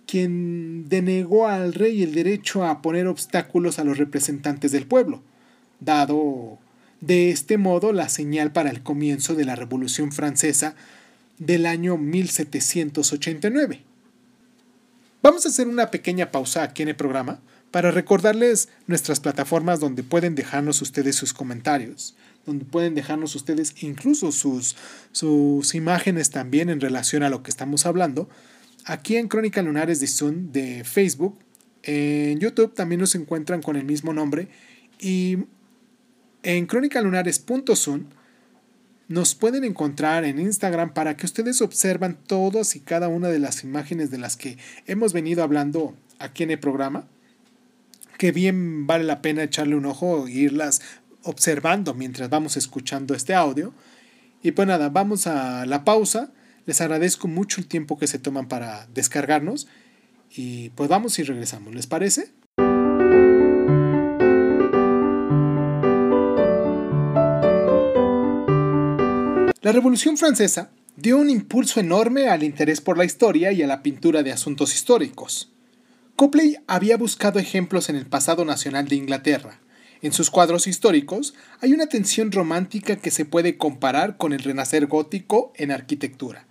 quien 0.08 0.88
denegó 0.88 1.48
al 1.48 1.74
rey 1.74 2.02
el 2.02 2.14
derecho 2.14 2.64
a 2.64 2.80
poner 2.80 3.06
obstáculos 3.06 3.78
a 3.78 3.84
los 3.84 3.98
representantes 3.98 4.72
del 4.72 4.86
pueblo, 4.86 5.22
dado 5.80 6.58
de 7.02 7.30
este 7.30 7.58
modo 7.58 7.92
la 7.92 8.08
señal 8.08 8.50
para 8.50 8.70
el 8.70 8.82
comienzo 8.82 9.34
de 9.34 9.44
la 9.44 9.54
Revolución 9.54 10.10
Francesa 10.10 10.74
del 11.38 11.66
año 11.66 11.96
1789. 11.96 13.82
Vamos 15.22 15.44
a 15.44 15.48
hacer 15.48 15.68
una 15.68 15.90
pequeña 15.90 16.30
pausa 16.30 16.62
aquí 16.62 16.82
en 16.82 16.88
el 16.88 16.96
programa 16.96 17.40
para 17.70 17.90
recordarles 17.90 18.68
nuestras 18.86 19.20
plataformas 19.20 19.80
donde 19.80 20.02
pueden 20.02 20.34
dejarnos 20.34 20.80
ustedes 20.80 21.16
sus 21.16 21.34
comentarios, 21.34 22.14
donde 22.46 22.64
pueden 22.64 22.94
dejarnos 22.94 23.34
ustedes 23.34 23.82
incluso 23.82 24.32
sus, 24.32 24.76
sus 25.12 25.74
imágenes 25.74 26.30
también 26.30 26.70
en 26.70 26.80
relación 26.80 27.22
a 27.22 27.30
lo 27.30 27.42
que 27.42 27.50
estamos 27.50 27.84
hablando, 27.84 28.28
aquí 28.84 29.16
en 29.16 29.28
Crónica 29.28 29.62
Lunares 29.62 30.00
de 30.00 30.06
Sun 30.06 30.52
de 30.52 30.84
Facebook. 30.84 31.38
En 31.82 32.38
YouTube 32.40 32.74
también 32.74 33.00
nos 33.00 33.14
encuentran 33.14 33.62
con 33.62 33.76
el 33.76 33.84
mismo 33.84 34.12
nombre. 34.12 34.48
Y 34.98 35.38
en 36.42 36.66
crónicalunares.sun 36.66 38.08
nos 39.08 39.34
pueden 39.34 39.64
encontrar 39.64 40.24
en 40.24 40.38
Instagram 40.38 40.92
para 40.92 41.16
que 41.16 41.24
ustedes 41.24 41.62
observan 41.62 42.18
todas 42.26 42.76
y 42.76 42.80
cada 42.80 43.08
una 43.08 43.28
de 43.28 43.38
las 43.38 43.64
imágenes 43.64 44.10
de 44.10 44.18
las 44.18 44.36
que 44.36 44.58
hemos 44.86 45.14
venido 45.14 45.42
hablando 45.42 45.96
aquí 46.18 46.42
en 46.42 46.50
el 46.50 46.60
programa. 46.60 47.08
Que 48.18 48.32
bien 48.32 48.86
vale 48.86 49.04
la 49.04 49.22
pena 49.22 49.42
echarle 49.42 49.76
un 49.76 49.86
ojo 49.86 50.26
e 50.26 50.32
irlas 50.32 50.82
observando 51.22 51.94
mientras 51.94 52.28
vamos 52.28 52.58
escuchando 52.58 53.14
este 53.14 53.34
audio. 53.34 53.72
Y 54.42 54.52
pues 54.52 54.68
nada, 54.68 54.90
vamos 54.90 55.26
a 55.26 55.64
la 55.64 55.84
pausa. 55.84 56.30
Les 56.66 56.80
agradezco 56.82 57.28
mucho 57.28 57.62
el 57.62 57.66
tiempo 57.66 57.98
que 57.98 58.06
se 58.06 58.18
toman 58.18 58.46
para 58.46 58.88
descargarnos. 58.92 59.68
Y 60.30 60.68
pues 60.70 60.90
vamos 60.90 61.18
y 61.18 61.22
regresamos, 61.22 61.74
¿les 61.74 61.86
parece? 61.86 62.30
La 69.60 69.72
Revolución 69.72 70.16
Francesa 70.16 70.70
dio 70.94 71.18
un 71.18 71.28
impulso 71.30 71.80
enorme 71.80 72.28
al 72.28 72.44
interés 72.44 72.80
por 72.80 72.96
la 72.96 73.04
historia 73.04 73.50
y 73.50 73.60
a 73.60 73.66
la 73.66 73.82
pintura 73.82 74.22
de 74.22 74.30
asuntos 74.30 74.72
históricos. 74.72 75.50
Copley 76.14 76.58
había 76.68 76.96
buscado 76.96 77.40
ejemplos 77.40 77.88
en 77.88 77.96
el 77.96 78.06
pasado 78.06 78.44
nacional 78.44 78.86
de 78.86 78.94
Inglaterra. 78.94 79.58
En 80.00 80.12
sus 80.12 80.30
cuadros 80.30 80.68
históricos 80.68 81.34
hay 81.60 81.72
una 81.72 81.88
tensión 81.88 82.30
romántica 82.30 82.94
que 82.96 83.10
se 83.10 83.24
puede 83.24 83.56
comparar 83.56 84.16
con 84.16 84.32
el 84.32 84.44
renacer 84.44 84.86
gótico 84.86 85.52
en 85.56 85.72
arquitectura. 85.72 86.46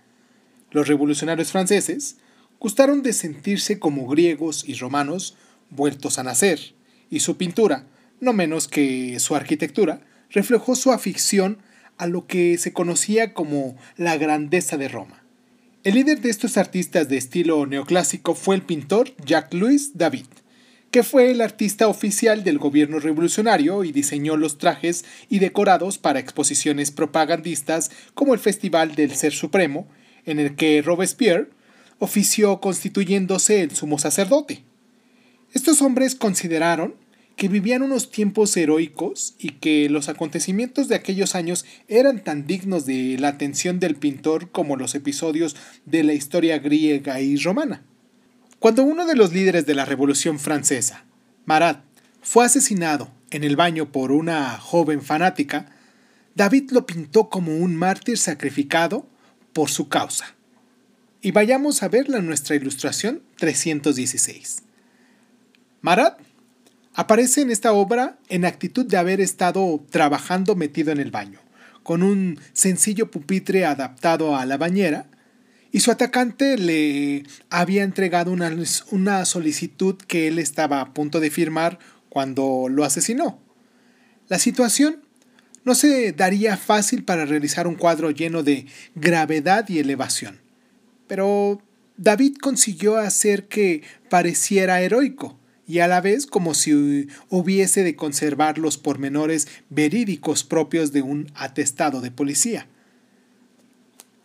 Los 0.70 0.86
revolucionarios 0.86 1.50
franceses 1.50 2.16
gustaron 2.60 3.02
de 3.02 3.14
sentirse 3.14 3.78
como 3.78 4.06
griegos 4.06 4.68
y 4.68 4.74
romanos 4.74 5.34
vueltos 5.70 6.18
a 6.18 6.24
nacer, 6.24 6.74
y 7.08 7.20
su 7.20 7.38
pintura, 7.38 7.86
no 8.20 8.34
menos 8.34 8.68
que 8.68 9.18
su 9.18 9.34
arquitectura, 9.34 10.02
reflejó 10.28 10.76
su 10.76 10.92
afición 10.92 11.62
a 11.98 12.06
lo 12.06 12.26
que 12.26 12.56
se 12.58 12.72
conocía 12.72 13.34
como 13.34 13.76
la 13.96 14.16
grandeza 14.16 14.76
de 14.76 14.88
Roma. 14.88 15.22
El 15.84 15.94
líder 15.94 16.20
de 16.20 16.30
estos 16.30 16.56
artistas 16.56 17.08
de 17.08 17.16
estilo 17.16 17.64
neoclásico 17.66 18.34
fue 18.34 18.56
el 18.56 18.62
pintor 18.62 19.14
Jacques-Louis 19.24 19.96
David, 19.96 20.26
que 20.90 21.02
fue 21.02 21.30
el 21.30 21.40
artista 21.40 21.88
oficial 21.88 22.44
del 22.44 22.58
gobierno 22.58 22.98
revolucionario 22.98 23.84
y 23.84 23.92
diseñó 23.92 24.36
los 24.36 24.58
trajes 24.58 25.04
y 25.28 25.38
decorados 25.38 25.98
para 25.98 26.18
exposiciones 26.18 26.90
propagandistas 26.90 27.90
como 28.14 28.34
el 28.34 28.40
Festival 28.40 28.94
del 28.94 29.14
Ser 29.14 29.32
Supremo, 29.32 29.86
en 30.24 30.38
el 30.38 30.56
que 30.56 30.82
Robespierre 30.82 31.48
ofició 31.98 32.60
constituyéndose 32.60 33.62
el 33.62 33.74
sumo 33.74 33.98
sacerdote. 33.98 34.64
Estos 35.52 35.82
hombres 35.82 36.14
consideraron 36.14 36.94
que 37.38 37.48
vivían 37.48 37.82
unos 37.82 38.10
tiempos 38.10 38.54
heroicos 38.56 39.36
y 39.38 39.50
que 39.50 39.88
los 39.88 40.08
acontecimientos 40.08 40.88
de 40.88 40.96
aquellos 40.96 41.36
años 41.36 41.64
eran 41.86 42.24
tan 42.24 42.48
dignos 42.48 42.84
de 42.84 43.16
la 43.16 43.28
atención 43.28 43.78
del 43.78 43.94
pintor 43.94 44.50
como 44.50 44.74
los 44.74 44.96
episodios 44.96 45.54
de 45.86 46.02
la 46.02 46.14
historia 46.14 46.58
griega 46.58 47.20
y 47.20 47.36
romana. 47.36 47.84
Cuando 48.58 48.82
uno 48.82 49.06
de 49.06 49.14
los 49.14 49.32
líderes 49.32 49.66
de 49.66 49.76
la 49.76 49.84
Revolución 49.84 50.40
Francesa, 50.40 51.04
Marat, 51.46 51.84
fue 52.22 52.44
asesinado 52.44 53.08
en 53.30 53.44
el 53.44 53.54
baño 53.54 53.92
por 53.92 54.10
una 54.10 54.58
joven 54.58 55.00
fanática, 55.00 55.70
David 56.34 56.72
lo 56.72 56.86
pintó 56.86 57.28
como 57.28 57.56
un 57.56 57.76
mártir 57.76 58.18
sacrificado 58.18 59.06
por 59.52 59.70
su 59.70 59.88
causa. 59.88 60.34
Y 61.22 61.30
vayamos 61.30 61.84
a 61.84 61.88
verla 61.88 62.18
en 62.18 62.26
nuestra 62.26 62.56
ilustración 62.56 63.22
316. 63.36 64.64
Marat 65.82 66.27
Aparece 66.98 67.42
en 67.42 67.52
esta 67.52 67.72
obra 67.74 68.18
en 68.28 68.44
actitud 68.44 68.84
de 68.84 68.96
haber 68.96 69.20
estado 69.20 69.86
trabajando 69.88 70.56
metido 70.56 70.90
en 70.90 70.98
el 70.98 71.12
baño, 71.12 71.38
con 71.84 72.02
un 72.02 72.40
sencillo 72.54 73.08
pupitre 73.08 73.64
adaptado 73.64 74.34
a 74.34 74.44
la 74.46 74.56
bañera, 74.56 75.06
y 75.70 75.78
su 75.78 75.92
atacante 75.92 76.58
le 76.58 77.22
había 77.50 77.84
entregado 77.84 78.32
una, 78.32 78.52
una 78.90 79.24
solicitud 79.26 79.94
que 80.08 80.26
él 80.26 80.40
estaba 80.40 80.80
a 80.80 80.92
punto 80.92 81.20
de 81.20 81.30
firmar 81.30 81.78
cuando 82.08 82.66
lo 82.68 82.82
asesinó. 82.82 83.38
La 84.26 84.40
situación 84.40 85.00
no 85.62 85.76
se 85.76 86.10
daría 86.10 86.56
fácil 86.56 87.04
para 87.04 87.26
realizar 87.26 87.68
un 87.68 87.76
cuadro 87.76 88.10
lleno 88.10 88.42
de 88.42 88.66
gravedad 88.96 89.68
y 89.68 89.78
elevación, 89.78 90.40
pero 91.06 91.62
David 91.96 92.38
consiguió 92.40 92.96
hacer 92.96 93.46
que 93.46 93.84
pareciera 94.10 94.80
heroico 94.80 95.38
y 95.68 95.80
a 95.80 95.86
la 95.86 96.00
vez 96.00 96.26
como 96.26 96.54
si 96.54 97.06
hubiese 97.28 97.84
de 97.84 97.94
conservar 97.94 98.56
los 98.58 98.78
pormenores 98.78 99.46
verídicos 99.68 100.42
propios 100.42 100.92
de 100.92 101.02
un 101.02 101.30
atestado 101.34 102.00
de 102.00 102.10
policía. 102.10 102.66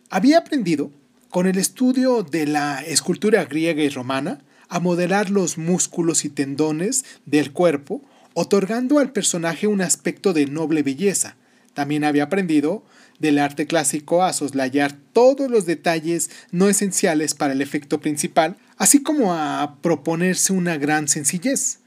Había 0.08 0.38
aprendido, 0.38 0.90
con 1.28 1.46
el 1.46 1.58
estudio 1.58 2.22
de 2.22 2.46
la 2.46 2.82
escultura 2.82 3.44
griega 3.44 3.82
y 3.82 3.90
romana, 3.90 4.40
a 4.68 4.80
modelar 4.80 5.28
los 5.28 5.58
músculos 5.58 6.24
y 6.24 6.30
tendones 6.30 7.04
del 7.26 7.52
cuerpo, 7.52 8.00
otorgando 8.32 8.98
al 8.98 9.12
personaje 9.12 9.66
un 9.66 9.82
aspecto 9.82 10.32
de 10.32 10.46
noble 10.46 10.82
belleza. 10.82 11.36
También 11.74 12.04
había 12.04 12.24
aprendido 12.24 12.84
del 13.18 13.38
arte 13.38 13.66
clásico 13.66 14.22
a 14.22 14.32
soslayar 14.32 14.92
todos 15.12 15.50
los 15.50 15.66
detalles 15.66 16.30
no 16.50 16.68
esenciales 16.68 17.34
para 17.34 17.52
el 17.52 17.62
efecto 17.62 18.00
principal, 18.00 18.56
así 18.76 19.02
como 19.02 19.34
a 19.34 19.78
proponerse 19.80 20.52
una 20.52 20.76
gran 20.76 21.08
sencillez. 21.08 21.80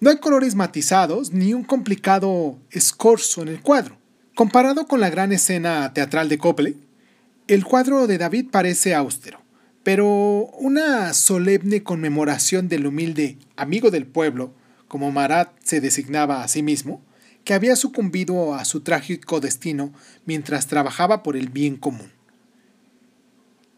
No 0.00 0.10
hay 0.10 0.18
colores 0.18 0.54
matizados 0.54 1.32
ni 1.32 1.54
un 1.54 1.64
complicado 1.64 2.58
escorzo 2.70 3.42
en 3.42 3.48
el 3.48 3.60
cuadro. 3.60 3.96
Comparado 4.34 4.86
con 4.86 5.00
la 5.00 5.10
gran 5.10 5.30
escena 5.32 5.92
teatral 5.94 6.28
de 6.28 6.38
Copley, 6.38 6.76
el 7.48 7.64
cuadro 7.64 8.06
de 8.06 8.18
David 8.18 8.46
parece 8.50 8.94
austero, 8.94 9.42
pero 9.82 10.50
una 10.58 11.12
solemne 11.12 11.82
conmemoración 11.82 12.68
del 12.68 12.86
humilde 12.86 13.36
amigo 13.56 13.90
del 13.90 14.06
pueblo, 14.06 14.54
como 14.88 15.12
Marat 15.12 15.50
se 15.62 15.80
designaba 15.80 16.42
a 16.42 16.48
sí 16.48 16.62
mismo, 16.62 17.02
que 17.44 17.54
había 17.54 17.76
sucumbido 17.76 18.54
a 18.54 18.64
su 18.64 18.80
trágico 18.80 19.40
destino 19.40 19.92
mientras 20.24 20.66
trabajaba 20.66 21.22
por 21.22 21.36
el 21.36 21.48
bien 21.48 21.76
común. 21.76 22.12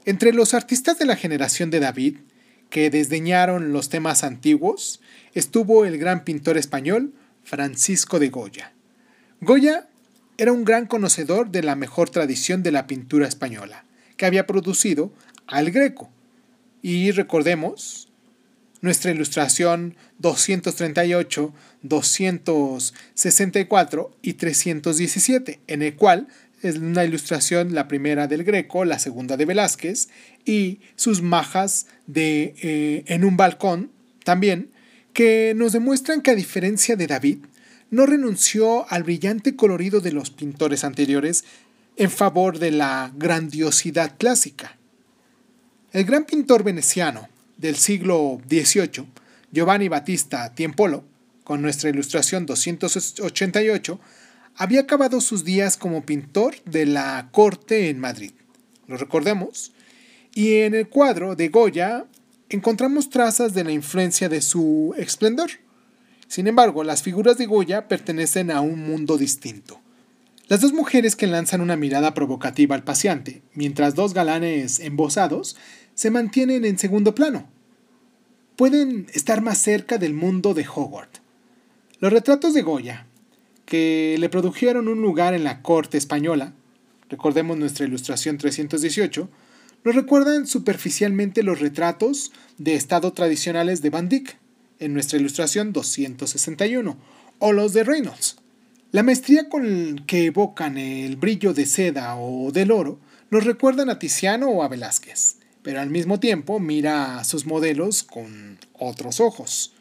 Entre 0.04 0.32
los 0.32 0.52
artistas 0.52 0.98
de 0.98 1.06
la 1.06 1.16
generación 1.16 1.70
de 1.70 1.80
David, 1.80 2.18
que 2.68 2.90
desdeñaron 2.90 3.72
los 3.72 3.88
temas 3.88 4.24
antiguos, 4.24 5.00
estuvo 5.32 5.84
el 5.84 5.96
gran 5.96 6.24
pintor 6.24 6.58
español 6.58 7.14
Francisco 7.42 8.18
de 8.18 8.28
Goya. 8.28 8.72
Goya 9.40 9.88
era 10.36 10.52
un 10.52 10.64
gran 10.64 10.86
conocedor 10.86 11.50
de 11.50 11.62
la 11.62 11.76
mejor 11.76 12.10
tradición 12.10 12.62
de 12.62 12.72
la 12.72 12.86
pintura 12.86 13.28
española, 13.28 13.84
que 14.16 14.26
había 14.26 14.46
producido 14.46 15.12
al 15.46 15.70
Greco. 15.70 16.10
Y 16.82 17.12
recordemos 17.12 18.08
nuestra 18.84 19.10
ilustración 19.10 19.96
238, 20.18 21.52
264 21.82 24.16
y 24.20 24.34
317, 24.34 25.60
en 25.66 25.80
el 25.80 25.96
cual 25.96 26.28
es 26.62 26.76
una 26.76 27.04
ilustración, 27.04 27.74
la 27.74 27.88
primera 27.88 28.26
del 28.26 28.44
Greco, 28.44 28.84
la 28.84 28.98
segunda 28.98 29.38
de 29.38 29.46
Velázquez, 29.46 30.10
y 30.44 30.80
sus 30.96 31.22
majas 31.22 31.86
de, 32.06 32.54
eh, 32.62 33.04
en 33.06 33.24
un 33.24 33.38
balcón 33.38 33.90
también, 34.22 34.68
que 35.14 35.54
nos 35.56 35.72
demuestran 35.72 36.20
que 36.20 36.32
a 36.32 36.34
diferencia 36.34 36.94
de 36.94 37.06
David, 37.06 37.38
no 37.90 38.04
renunció 38.04 38.86
al 38.92 39.02
brillante 39.02 39.56
colorido 39.56 40.00
de 40.00 40.12
los 40.12 40.28
pintores 40.30 40.84
anteriores 40.84 41.46
en 41.96 42.10
favor 42.10 42.58
de 42.58 42.70
la 42.70 43.10
grandiosidad 43.16 44.18
clásica. 44.18 44.76
El 45.92 46.04
gran 46.04 46.24
pintor 46.24 46.64
veneciano, 46.64 47.30
del 47.64 47.76
siglo 47.76 48.42
XVIII, 48.46 49.06
Giovanni 49.50 49.88
Battista 49.88 50.54
Tiempolo, 50.54 51.02
con 51.44 51.62
nuestra 51.62 51.88
ilustración 51.88 52.44
288, 52.44 53.98
había 54.54 54.80
acabado 54.80 55.22
sus 55.22 55.44
días 55.44 55.78
como 55.78 56.04
pintor 56.04 56.56
de 56.66 56.84
la 56.84 57.30
corte 57.32 57.88
en 57.88 58.00
Madrid. 58.00 58.32
Lo 58.86 58.98
recordemos. 58.98 59.72
Y 60.34 60.56
en 60.56 60.74
el 60.74 60.90
cuadro 60.90 61.36
de 61.36 61.48
Goya 61.48 62.04
encontramos 62.50 63.08
trazas 63.08 63.54
de 63.54 63.64
la 63.64 63.72
influencia 63.72 64.28
de 64.28 64.42
su 64.42 64.94
esplendor. 64.98 65.50
Sin 66.28 66.46
embargo, 66.48 66.84
las 66.84 67.02
figuras 67.02 67.38
de 67.38 67.46
Goya 67.46 67.88
pertenecen 67.88 68.50
a 68.50 68.60
un 68.60 68.78
mundo 68.78 69.16
distinto. 69.16 69.80
Las 70.48 70.60
dos 70.60 70.74
mujeres 70.74 71.16
que 71.16 71.26
lanzan 71.26 71.62
una 71.62 71.76
mirada 71.76 72.12
provocativa 72.12 72.76
al 72.76 72.84
paciente, 72.84 73.40
mientras 73.54 73.94
dos 73.94 74.12
galanes 74.12 74.80
embosados 74.80 75.56
se 75.94 76.10
mantienen 76.10 76.66
en 76.66 76.78
segundo 76.78 77.14
plano. 77.14 77.53
Pueden 78.56 79.08
estar 79.12 79.42
más 79.42 79.58
cerca 79.58 79.98
del 79.98 80.14
mundo 80.14 80.54
de 80.54 80.64
Hogwarts. 80.64 81.20
Los 81.98 82.12
retratos 82.12 82.54
de 82.54 82.62
Goya, 82.62 83.04
que 83.66 84.16
le 84.20 84.28
produjeron 84.28 84.86
un 84.86 85.02
lugar 85.02 85.34
en 85.34 85.42
la 85.42 85.60
corte 85.60 85.98
española, 85.98 86.52
recordemos 87.08 87.58
nuestra 87.58 87.84
ilustración 87.84 88.38
318, 88.38 89.28
Nos 89.82 89.94
recuerdan 89.96 90.46
superficialmente 90.46 91.42
los 91.42 91.60
retratos 91.60 92.32
de 92.56 92.76
estado 92.76 93.12
tradicionales 93.12 93.82
de 93.82 93.90
Van 93.90 94.08
Dyck, 94.08 94.38
en 94.78 94.94
nuestra 94.94 95.18
ilustración 95.18 95.72
261, 95.72 96.96
o 97.40 97.52
los 97.52 97.72
de 97.72 97.82
Reynolds. 97.82 98.36
La 98.92 99.02
maestría 99.02 99.48
con 99.48 100.04
que 100.06 100.26
evocan 100.26 100.78
el 100.78 101.16
brillo 101.16 101.54
de 101.54 101.66
seda 101.66 102.14
o 102.16 102.52
del 102.52 102.70
oro 102.70 103.00
nos 103.30 103.42
recuerdan 103.42 103.90
a 103.90 103.98
Tiziano 103.98 104.48
o 104.48 104.62
a 104.62 104.68
Velázquez, 104.68 105.38
pero 105.64 105.80
al 105.80 105.90
mismo 105.90 106.20
tiempo 106.20 106.60
mira 106.60 107.18
a 107.18 107.24
sus 107.24 107.46
modelos 107.46 108.04
con 108.04 108.58
otros 108.74 109.18
ojos. 109.18 109.72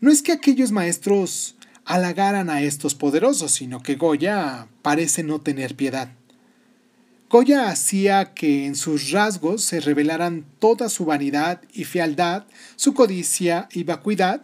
No 0.00 0.10
es 0.10 0.22
que 0.22 0.32
aquellos 0.32 0.70
maestros 0.70 1.56
halagaran 1.84 2.48
a 2.48 2.62
estos 2.62 2.94
poderosos, 2.94 3.52
sino 3.52 3.82
que 3.82 3.96
Goya 3.96 4.68
parece 4.82 5.24
no 5.24 5.40
tener 5.40 5.74
piedad. 5.74 6.10
Goya 7.28 7.68
hacía 7.68 8.34
que 8.34 8.66
en 8.66 8.76
sus 8.76 9.10
rasgos 9.10 9.64
se 9.64 9.80
revelaran 9.80 10.46
toda 10.60 10.88
su 10.88 11.04
vanidad 11.04 11.60
y 11.72 11.84
fealdad, 11.84 12.46
su 12.76 12.94
codicia 12.94 13.68
y 13.72 13.82
vacuidad. 13.82 14.42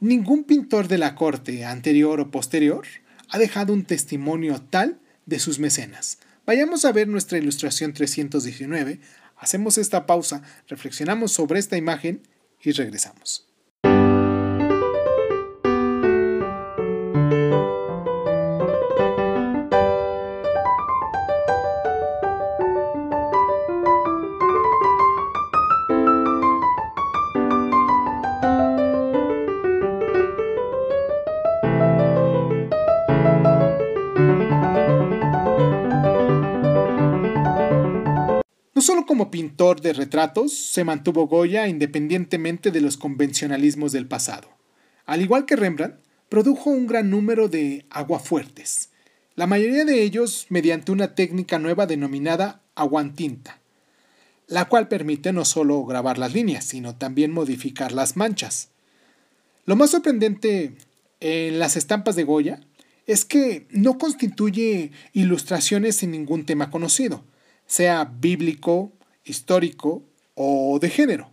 Ningún 0.00 0.44
pintor 0.44 0.88
de 0.88 0.98
la 0.98 1.14
corte, 1.14 1.64
anterior 1.64 2.20
o 2.20 2.30
posterior, 2.30 2.84
ha 3.30 3.38
dejado 3.38 3.72
un 3.72 3.84
testimonio 3.84 4.60
tal 4.60 5.00
de 5.24 5.38
sus 5.38 5.58
mecenas. 5.58 6.18
Vayamos 6.44 6.84
a 6.84 6.92
ver 6.92 7.08
nuestra 7.08 7.38
ilustración 7.38 7.94
319, 7.94 9.00
hacemos 9.36 9.78
esta 9.78 10.06
pausa, 10.06 10.42
reflexionamos 10.68 11.32
sobre 11.32 11.58
esta 11.58 11.76
imagen 11.76 12.26
y 12.60 12.72
regresamos. 12.72 13.46
Como 39.16 39.30
pintor 39.30 39.80
de 39.80 39.94
retratos 39.94 40.52
se 40.52 40.84
mantuvo 40.84 41.26
Goya 41.26 41.68
independientemente 41.68 42.70
de 42.70 42.82
los 42.82 42.98
convencionalismos 42.98 43.92
del 43.92 44.06
pasado. 44.06 44.50
Al 45.06 45.22
igual 45.22 45.46
que 45.46 45.56
Rembrandt, 45.56 46.00
produjo 46.28 46.68
un 46.68 46.86
gran 46.86 47.08
número 47.08 47.48
de 47.48 47.86
aguafuertes, 47.88 48.90
la 49.34 49.46
mayoría 49.46 49.86
de 49.86 50.02
ellos 50.02 50.44
mediante 50.50 50.92
una 50.92 51.14
técnica 51.14 51.58
nueva 51.58 51.86
denominada 51.86 52.60
aguantinta, 52.74 53.58
la 54.48 54.66
cual 54.66 54.86
permite 54.86 55.32
no 55.32 55.46
solo 55.46 55.82
grabar 55.86 56.18
las 56.18 56.34
líneas, 56.34 56.66
sino 56.66 56.94
también 56.96 57.32
modificar 57.32 57.92
las 57.92 58.18
manchas. 58.18 58.68
Lo 59.64 59.76
más 59.76 59.92
sorprendente 59.92 60.76
en 61.20 61.58
las 61.58 61.78
estampas 61.78 62.16
de 62.16 62.24
Goya 62.24 62.60
es 63.06 63.24
que 63.24 63.66
no 63.70 63.96
constituye 63.96 64.90
ilustraciones 65.14 65.96
sin 65.96 66.10
ningún 66.10 66.44
tema 66.44 66.70
conocido, 66.70 67.24
sea 67.64 68.04
bíblico, 68.04 68.92
histórico 69.26 70.02
o 70.34 70.78
de 70.80 70.88
género. 70.88 71.30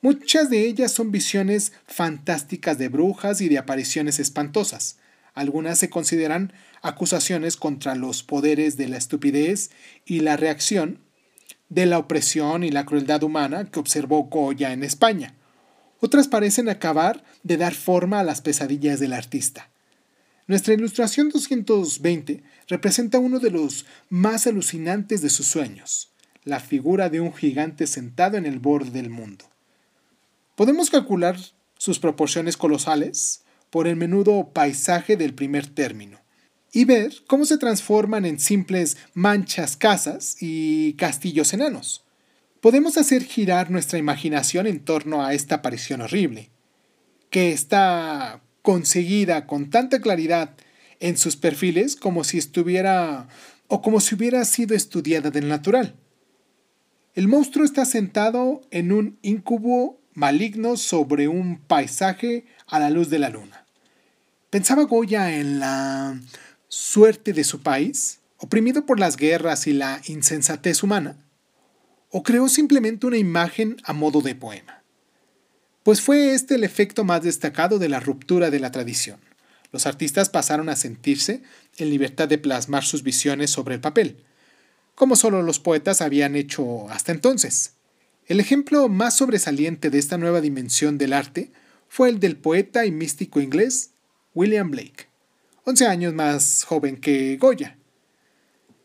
Muchas 0.00 0.50
de 0.50 0.66
ellas 0.66 0.92
son 0.92 1.10
visiones 1.10 1.72
fantásticas 1.86 2.78
de 2.78 2.88
brujas 2.88 3.40
y 3.40 3.48
de 3.48 3.58
apariciones 3.58 4.18
espantosas. 4.18 4.98
Algunas 5.34 5.78
se 5.78 5.90
consideran 5.90 6.52
acusaciones 6.82 7.56
contra 7.56 7.94
los 7.94 8.22
poderes 8.22 8.76
de 8.76 8.88
la 8.88 8.98
estupidez 8.98 9.70
y 10.04 10.20
la 10.20 10.36
reacción 10.36 11.00
de 11.68 11.86
la 11.86 11.98
opresión 11.98 12.62
y 12.62 12.70
la 12.70 12.84
crueldad 12.84 13.22
humana 13.22 13.64
que 13.70 13.80
observó 13.80 14.24
Goya 14.24 14.72
en 14.72 14.84
España. 14.84 15.34
Otras 16.00 16.28
parecen 16.28 16.68
acabar 16.68 17.24
de 17.42 17.56
dar 17.56 17.74
forma 17.74 18.20
a 18.20 18.24
las 18.24 18.42
pesadillas 18.42 19.00
del 19.00 19.14
artista. 19.14 19.70
Nuestra 20.46 20.74
ilustración 20.74 21.30
220 21.30 22.42
representa 22.68 23.18
uno 23.18 23.38
de 23.38 23.50
los 23.50 23.86
más 24.10 24.46
alucinantes 24.46 25.22
de 25.22 25.30
sus 25.30 25.46
sueños, 25.46 26.12
la 26.44 26.60
figura 26.60 27.08
de 27.08 27.20
un 27.20 27.32
gigante 27.32 27.86
sentado 27.86 28.36
en 28.36 28.46
el 28.46 28.58
borde 28.58 28.90
del 28.90 29.10
mundo. 29.10 29.44
Podemos 30.54 30.90
calcular 30.90 31.36
sus 31.78 31.98
proporciones 31.98 32.56
colosales 32.56 33.42
por 33.70 33.88
el 33.88 33.96
menudo 33.96 34.50
paisaje 34.52 35.16
del 35.16 35.34
primer 35.34 35.66
término 35.66 36.20
y 36.72 36.84
ver 36.84 37.12
cómo 37.26 37.44
se 37.44 37.58
transforman 37.58 38.24
en 38.24 38.38
simples 38.38 38.96
manchas 39.14 39.76
casas 39.76 40.36
y 40.40 40.94
castillos 40.94 41.52
enanos. 41.52 42.04
Podemos 42.60 42.96
hacer 42.96 43.24
girar 43.24 43.70
nuestra 43.70 43.98
imaginación 43.98 44.66
en 44.66 44.80
torno 44.80 45.24
a 45.24 45.34
esta 45.34 45.56
aparición 45.56 46.00
horrible, 46.00 46.50
que 47.30 47.52
está 47.52 48.42
conseguida 48.62 49.46
con 49.46 49.70
tanta 49.70 50.00
claridad 50.00 50.54
en 51.00 51.16
sus 51.16 51.36
perfiles 51.36 51.96
como 51.96 52.24
si 52.24 52.38
estuviera 52.38 53.28
o 53.68 53.82
como 53.82 54.00
si 54.00 54.14
hubiera 54.14 54.44
sido 54.44 54.74
estudiada 54.74 55.30
del 55.30 55.48
natural. 55.48 55.94
El 57.14 57.28
monstruo 57.28 57.64
está 57.64 57.84
sentado 57.84 58.62
en 58.70 58.92
un 58.92 59.18
incubo 59.22 60.00
maligno 60.14 60.76
sobre 60.76 61.28
un 61.28 61.58
paisaje 61.58 62.46
a 62.66 62.78
la 62.78 62.90
luz 62.90 63.10
de 63.10 63.18
la 63.18 63.30
luna. 63.30 63.66
¿Pensaba 64.50 64.84
Goya 64.84 65.36
en 65.36 65.58
la 65.60 66.20
suerte 66.68 67.32
de 67.32 67.44
su 67.44 67.62
país, 67.62 68.20
oprimido 68.36 68.86
por 68.86 69.00
las 69.00 69.16
guerras 69.16 69.66
y 69.66 69.72
la 69.72 70.00
insensatez 70.06 70.82
humana? 70.82 71.16
¿O 72.10 72.22
creó 72.22 72.48
simplemente 72.48 73.06
una 73.06 73.18
imagen 73.18 73.76
a 73.84 73.92
modo 73.92 74.20
de 74.20 74.34
poema? 74.34 74.84
pues 75.84 76.00
fue 76.00 76.32
este 76.32 76.56
el 76.56 76.64
efecto 76.64 77.04
más 77.04 77.22
destacado 77.22 77.78
de 77.78 77.90
la 77.90 78.00
ruptura 78.00 78.50
de 78.50 78.58
la 78.58 78.72
tradición. 78.72 79.20
Los 79.70 79.86
artistas 79.86 80.30
pasaron 80.30 80.68
a 80.70 80.76
sentirse 80.76 81.42
en 81.76 81.90
libertad 81.90 82.26
de 82.26 82.38
plasmar 82.38 82.84
sus 82.84 83.02
visiones 83.02 83.50
sobre 83.50 83.74
el 83.74 83.80
papel, 83.80 84.24
como 84.94 85.16
solo 85.16 85.42
los 85.42 85.58
poetas 85.58 86.00
habían 86.00 86.36
hecho 86.36 86.88
hasta 86.90 87.12
entonces. 87.12 87.74
El 88.26 88.40
ejemplo 88.40 88.88
más 88.88 89.16
sobresaliente 89.16 89.90
de 89.90 89.98
esta 89.98 90.18
nueva 90.18 90.40
dimensión 90.40 90.98
del 90.98 91.12
arte 91.12 91.52
fue 91.88 92.08
el 92.08 92.20
del 92.20 92.36
poeta 92.36 92.86
y 92.86 92.90
místico 92.90 93.40
inglés 93.40 93.90
William 94.34 94.70
Blake, 94.70 95.08
11 95.64 95.86
años 95.86 96.14
más 96.14 96.64
joven 96.64 96.96
que 96.96 97.36
Goya. 97.36 97.78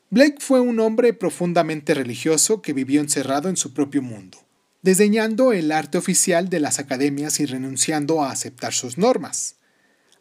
Blake 0.09 0.37
fue 0.39 0.59
un 0.59 0.79
hombre 0.79 1.13
profundamente 1.13 1.93
religioso 1.93 2.61
que 2.61 2.73
vivió 2.73 2.99
encerrado 3.01 3.49
en 3.49 3.57
su 3.57 3.73
propio 3.73 4.01
mundo 4.01 4.39
desdeñando 4.81 5.51
el 5.51 5.71
arte 5.71 5.97
oficial 5.97 6.49
de 6.49 6.59
las 6.59 6.79
academias 6.79 7.39
y 7.39 7.45
renunciando 7.45 8.23
a 8.23 8.31
aceptar 8.31 8.73
sus 8.73 8.97
normas. 8.97 9.57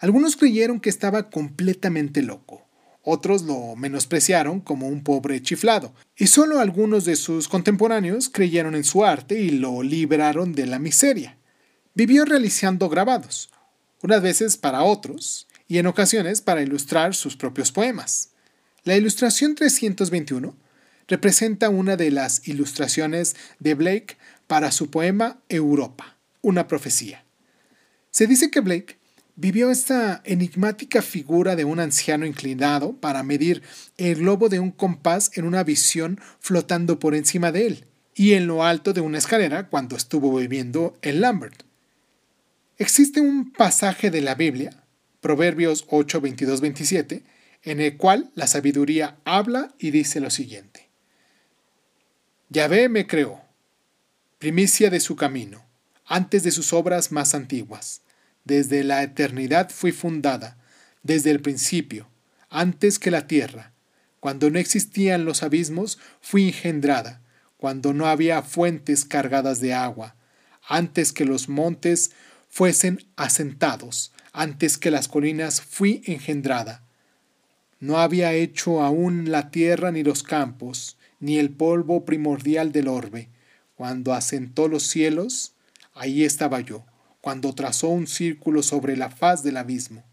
Algunos 0.00 0.36
creyeron 0.36 0.80
que 0.80 0.90
estaba 0.90 1.30
completamente 1.30 2.22
loco, 2.22 2.67
otros 3.08 3.42
lo 3.42 3.74
menospreciaron 3.74 4.60
como 4.60 4.88
un 4.88 5.02
pobre 5.02 5.40
chiflado, 5.40 5.94
y 6.16 6.26
solo 6.26 6.60
algunos 6.60 7.04
de 7.04 7.16
sus 7.16 7.48
contemporáneos 7.48 8.28
creyeron 8.28 8.74
en 8.74 8.84
su 8.84 9.04
arte 9.04 9.40
y 9.40 9.50
lo 9.50 9.82
liberaron 9.82 10.52
de 10.52 10.66
la 10.66 10.78
miseria. 10.78 11.38
Vivió 11.94 12.24
realizando 12.24 12.88
grabados, 12.88 13.50
unas 14.02 14.22
veces 14.22 14.58
para 14.58 14.82
otros, 14.82 15.46
y 15.68 15.78
en 15.78 15.86
ocasiones 15.86 16.40
para 16.42 16.62
ilustrar 16.62 17.14
sus 17.14 17.36
propios 17.36 17.72
poemas. 17.72 18.30
La 18.84 18.96
ilustración 18.96 19.54
321 19.54 20.54
representa 21.06 21.70
una 21.70 21.96
de 21.96 22.10
las 22.10 22.46
ilustraciones 22.46 23.36
de 23.58 23.74
Blake 23.74 24.18
para 24.46 24.70
su 24.70 24.90
poema 24.90 25.40
Europa, 25.48 26.16
una 26.42 26.68
profecía. 26.68 27.24
Se 28.10 28.26
dice 28.26 28.50
que 28.50 28.60
Blake 28.60 28.97
vivió 29.38 29.70
esta 29.70 30.20
enigmática 30.24 31.00
figura 31.00 31.54
de 31.54 31.64
un 31.64 31.78
anciano 31.78 32.26
inclinado 32.26 32.94
para 32.94 33.22
medir 33.22 33.62
el 33.96 34.16
globo 34.16 34.48
de 34.48 34.58
un 34.58 34.72
compás 34.72 35.30
en 35.34 35.44
una 35.44 35.62
visión 35.62 36.20
flotando 36.40 36.98
por 36.98 37.14
encima 37.14 37.52
de 37.52 37.68
él 37.68 37.84
y 38.16 38.32
en 38.32 38.48
lo 38.48 38.64
alto 38.64 38.92
de 38.92 39.00
una 39.00 39.18
escalera 39.18 39.68
cuando 39.68 39.94
estuvo 39.94 40.36
viviendo 40.36 40.98
en 41.02 41.20
Lambert. 41.20 41.62
Existe 42.78 43.20
un 43.20 43.52
pasaje 43.52 44.10
de 44.10 44.22
la 44.22 44.34
Biblia, 44.34 44.82
Proverbios 45.20 45.86
8, 45.88 46.20
22, 46.20 46.60
27, 46.60 47.22
en 47.62 47.80
el 47.80 47.96
cual 47.96 48.32
la 48.34 48.48
sabiduría 48.48 49.18
habla 49.24 49.72
y 49.78 49.92
dice 49.92 50.18
lo 50.18 50.30
siguiente. 50.30 50.88
Yahvé 52.48 52.88
me 52.88 53.06
creó, 53.06 53.40
primicia 54.40 54.90
de 54.90 54.98
su 54.98 55.14
camino, 55.14 55.64
antes 56.06 56.42
de 56.42 56.50
sus 56.50 56.72
obras 56.72 57.12
más 57.12 57.36
antiguas. 57.36 58.02
Desde 58.48 58.82
la 58.82 59.02
eternidad 59.02 59.68
fui 59.68 59.92
fundada, 59.92 60.56
desde 61.02 61.30
el 61.30 61.42
principio, 61.42 62.08
antes 62.48 62.98
que 62.98 63.10
la 63.10 63.26
tierra. 63.26 63.74
Cuando 64.20 64.48
no 64.48 64.58
existían 64.58 65.26
los 65.26 65.42
abismos, 65.42 65.98
fui 66.22 66.46
engendrada, 66.46 67.20
cuando 67.58 67.92
no 67.92 68.06
había 68.06 68.40
fuentes 68.40 69.04
cargadas 69.04 69.60
de 69.60 69.74
agua, 69.74 70.16
antes 70.66 71.12
que 71.12 71.26
los 71.26 71.50
montes 71.50 72.12
fuesen 72.48 73.04
asentados, 73.16 74.14
antes 74.32 74.78
que 74.78 74.90
las 74.90 75.08
colinas 75.08 75.60
fui 75.60 76.00
engendrada. 76.06 76.82
No 77.80 77.98
había 77.98 78.32
hecho 78.32 78.80
aún 78.80 79.30
la 79.30 79.50
tierra 79.50 79.92
ni 79.92 80.02
los 80.02 80.22
campos, 80.22 80.96
ni 81.20 81.38
el 81.38 81.50
polvo 81.50 82.06
primordial 82.06 82.72
del 82.72 82.88
orbe. 82.88 83.28
Cuando 83.74 84.14
asentó 84.14 84.68
los 84.68 84.84
cielos, 84.84 85.52
ahí 85.92 86.24
estaba 86.24 86.60
yo, 86.60 86.86
cuando 87.20 87.54
trazó 87.54 87.88
un 87.88 88.06
círculo 88.06 88.62
sobre 88.62 88.96
la 88.96 89.10
faz 89.10 89.42
del 89.42 89.56
abismo. 89.56 90.04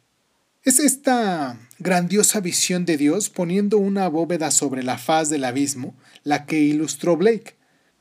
Es 0.64 0.80
esta 0.80 1.60
grandiosa 1.78 2.39
visión 2.39 2.86
de 2.86 2.97
Dios 2.97 3.30
poniendo 3.30 3.78
una 3.78 4.08
bóveda 4.08 4.49
sobre 4.49 4.82
la 4.82 4.97
faz 4.97 5.30
del 5.30 5.43
abismo 5.43 5.95
la 6.24 6.45
que 6.47 6.60
ilustró 6.60 7.18
Blake. 7.18 7.56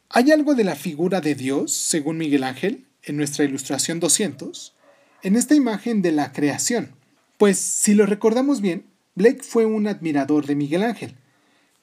¿Hay 0.08 0.30
algo 0.32 0.54
de 0.54 0.64
la 0.64 0.74
figura 0.74 1.20
de 1.20 1.34
Dios, 1.34 1.72
según 1.72 2.16
Miguel 2.16 2.42
Ángel, 2.44 2.86
en 3.02 3.18
nuestra 3.18 3.44
ilustración 3.44 4.00
200? 4.00 4.74
En 5.22 5.36
esta 5.36 5.54
imagen 5.54 6.00
de 6.00 6.12
la 6.12 6.32
creación. 6.32 6.94
Pues 7.36 7.58
si 7.58 7.94
lo 7.94 8.06
recordamos 8.06 8.60
bien, 8.60 8.86
Blake 9.14 9.42
fue 9.42 9.66
un 9.66 9.86
admirador 9.86 10.46
de 10.46 10.54
Miguel 10.54 10.82
Ángel, 10.82 11.16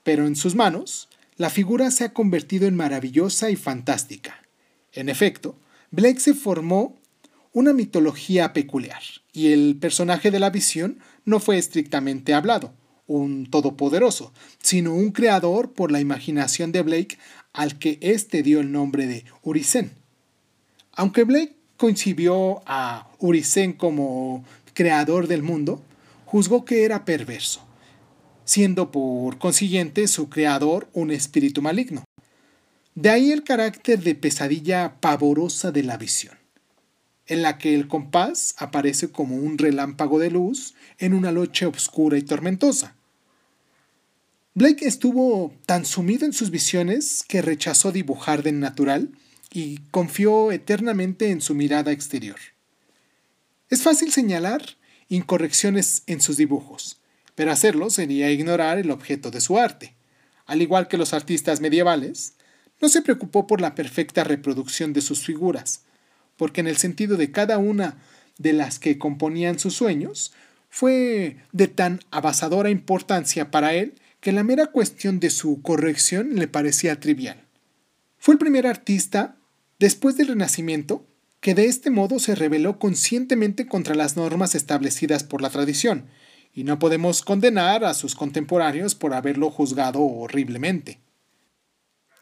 pero 0.03 0.25
en 0.25 0.35
sus 0.35 0.55
manos 0.55 1.09
la 1.37 1.49
figura 1.49 1.91
se 1.91 2.05
ha 2.05 2.13
convertido 2.13 2.67
en 2.67 2.75
maravillosa 2.75 3.51
y 3.51 3.55
fantástica. 3.55 4.41
En 4.93 5.09
efecto, 5.09 5.55
Blake 5.91 6.19
se 6.19 6.33
formó 6.33 7.00
una 7.53 7.73
mitología 7.73 8.53
peculiar, 8.53 9.01
y 9.33 9.51
el 9.51 9.77
personaje 9.79 10.31
de 10.31 10.39
la 10.39 10.49
visión 10.49 10.99
no 11.25 11.39
fue 11.39 11.57
estrictamente 11.57 12.33
hablado, 12.33 12.73
un 13.07 13.45
todopoderoso, 13.45 14.31
sino 14.61 14.93
un 14.93 15.11
creador 15.11 15.73
por 15.73 15.91
la 15.91 15.99
imaginación 15.99 16.71
de 16.71 16.81
Blake 16.81 17.17
al 17.53 17.77
que 17.77 17.97
éste 18.01 18.41
dio 18.43 18.61
el 18.61 18.71
nombre 18.71 19.07
de 19.07 19.25
Urisen. 19.43 19.91
Aunque 20.93 21.25
Blake 21.25 21.55
concibió 21.77 22.61
a 22.65 23.09
Urisen 23.19 23.73
como 23.73 24.45
creador 24.73 25.27
del 25.27 25.43
mundo, 25.43 25.81
juzgó 26.25 26.63
que 26.63 26.85
era 26.85 27.03
perverso, 27.03 27.61
siendo 28.45 28.91
por 28.91 29.37
consiguiente 29.37 30.07
su 30.07 30.29
creador 30.29 30.87
un 30.93 31.11
espíritu 31.11 31.61
maligno. 31.61 32.05
De 32.95 33.09
ahí 33.09 33.31
el 33.31 33.43
carácter 33.43 34.01
de 34.03 34.15
pesadilla 34.15 34.95
pavorosa 35.01 35.71
de 35.71 35.83
la 35.83 35.97
visión, 35.97 36.37
en 37.27 37.41
la 37.41 37.57
que 37.57 37.73
el 37.75 37.87
compás 37.87 38.55
aparece 38.57 39.11
como 39.11 39.35
un 39.35 39.57
relámpago 39.57 40.19
de 40.19 40.31
luz 40.31 40.73
en 40.97 41.13
una 41.13 41.31
noche 41.31 41.65
oscura 41.65 42.17
y 42.17 42.23
tormentosa. 42.23 42.95
Blake 44.53 44.85
estuvo 44.85 45.53
tan 45.65 45.85
sumido 45.85 46.25
en 46.25 46.33
sus 46.33 46.49
visiones 46.49 47.23
que 47.25 47.41
rechazó 47.41 47.91
dibujar 47.91 48.43
de 48.43 48.51
natural 48.51 49.09
y 49.49 49.79
confió 49.91 50.51
eternamente 50.51 51.31
en 51.31 51.39
su 51.39 51.55
mirada 51.55 51.91
exterior. 51.91 52.37
Es 53.69 53.81
fácil 53.83 54.11
señalar 54.11 54.61
incorrecciones 55.07 56.03
en 56.07 56.19
sus 56.19 56.37
dibujos, 56.37 56.99
pero 57.35 57.51
hacerlo 57.51 57.89
sería 57.89 58.31
ignorar 58.31 58.77
el 58.77 58.91
objeto 58.91 59.31
de 59.31 59.39
su 59.41 59.57
arte. 59.57 59.95
Al 60.45 60.61
igual 60.61 60.89
que 60.89 60.97
los 60.97 61.13
artistas 61.13 61.61
medievales, 61.61 62.33
no 62.81 62.89
se 62.89 63.01
preocupó 63.01 63.47
por 63.47 63.61
la 63.61 63.75
perfecta 63.75 64.23
reproducción 64.25 64.91
de 64.91 65.01
sus 65.01 65.23
figuras, 65.23 65.83
porque 66.41 66.61
en 66.61 66.67
el 66.67 66.77
sentido 66.77 67.17
de 67.17 67.29
cada 67.29 67.59
una 67.59 67.97
de 68.39 68.51
las 68.51 68.79
que 68.79 68.97
componían 68.97 69.59
sus 69.59 69.75
sueños, 69.75 70.33
fue 70.69 71.37
de 71.51 71.67
tan 71.67 71.99
avasadora 72.09 72.71
importancia 72.71 73.51
para 73.51 73.75
él 73.75 73.93
que 74.21 74.31
la 74.31 74.43
mera 74.43 74.65
cuestión 74.65 75.19
de 75.19 75.29
su 75.29 75.61
corrección 75.61 76.33
le 76.33 76.47
parecía 76.47 76.99
trivial. 76.99 77.39
Fue 78.17 78.33
el 78.33 78.39
primer 78.39 78.65
artista, 78.65 79.35
después 79.77 80.17
del 80.17 80.29
Renacimiento, 80.29 81.05
que 81.41 81.53
de 81.53 81.65
este 81.65 81.91
modo 81.91 82.17
se 82.17 82.33
rebeló 82.33 82.79
conscientemente 82.79 83.67
contra 83.67 83.93
las 83.93 84.17
normas 84.17 84.55
establecidas 84.55 85.23
por 85.23 85.43
la 85.43 85.51
tradición, 85.51 86.07
y 86.55 86.63
no 86.63 86.79
podemos 86.79 87.21
condenar 87.21 87.85
a 87.85 87.93
sus 87.93 88.15
contemporáneos 88.15 88.95
por 88.95 89.13
haberlo 89.13 89.51
juzgado 89.51 90.01
horriblemente. 90.01 90.97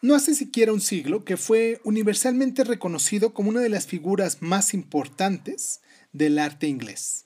No 0.01 0.15
hace 0.15 0.33
siquiera 0.33 0.71
un 0.71 0.79
siglo 0.79 1.25
que 1.25 1.35
fue 1.35 1.81
universalmente 1.83 2.63
reconocido 2.63 3.33
como 3.33 3.49
una 3.49 3.59
de 3.59 3.67
las 3.67 3.85
figuras 3.85 4.41
más 4.41 4.73
importantes 4.73 5.81
del 6.13 6.39
arte 6.39 6.67
inglés. 6.67 7.25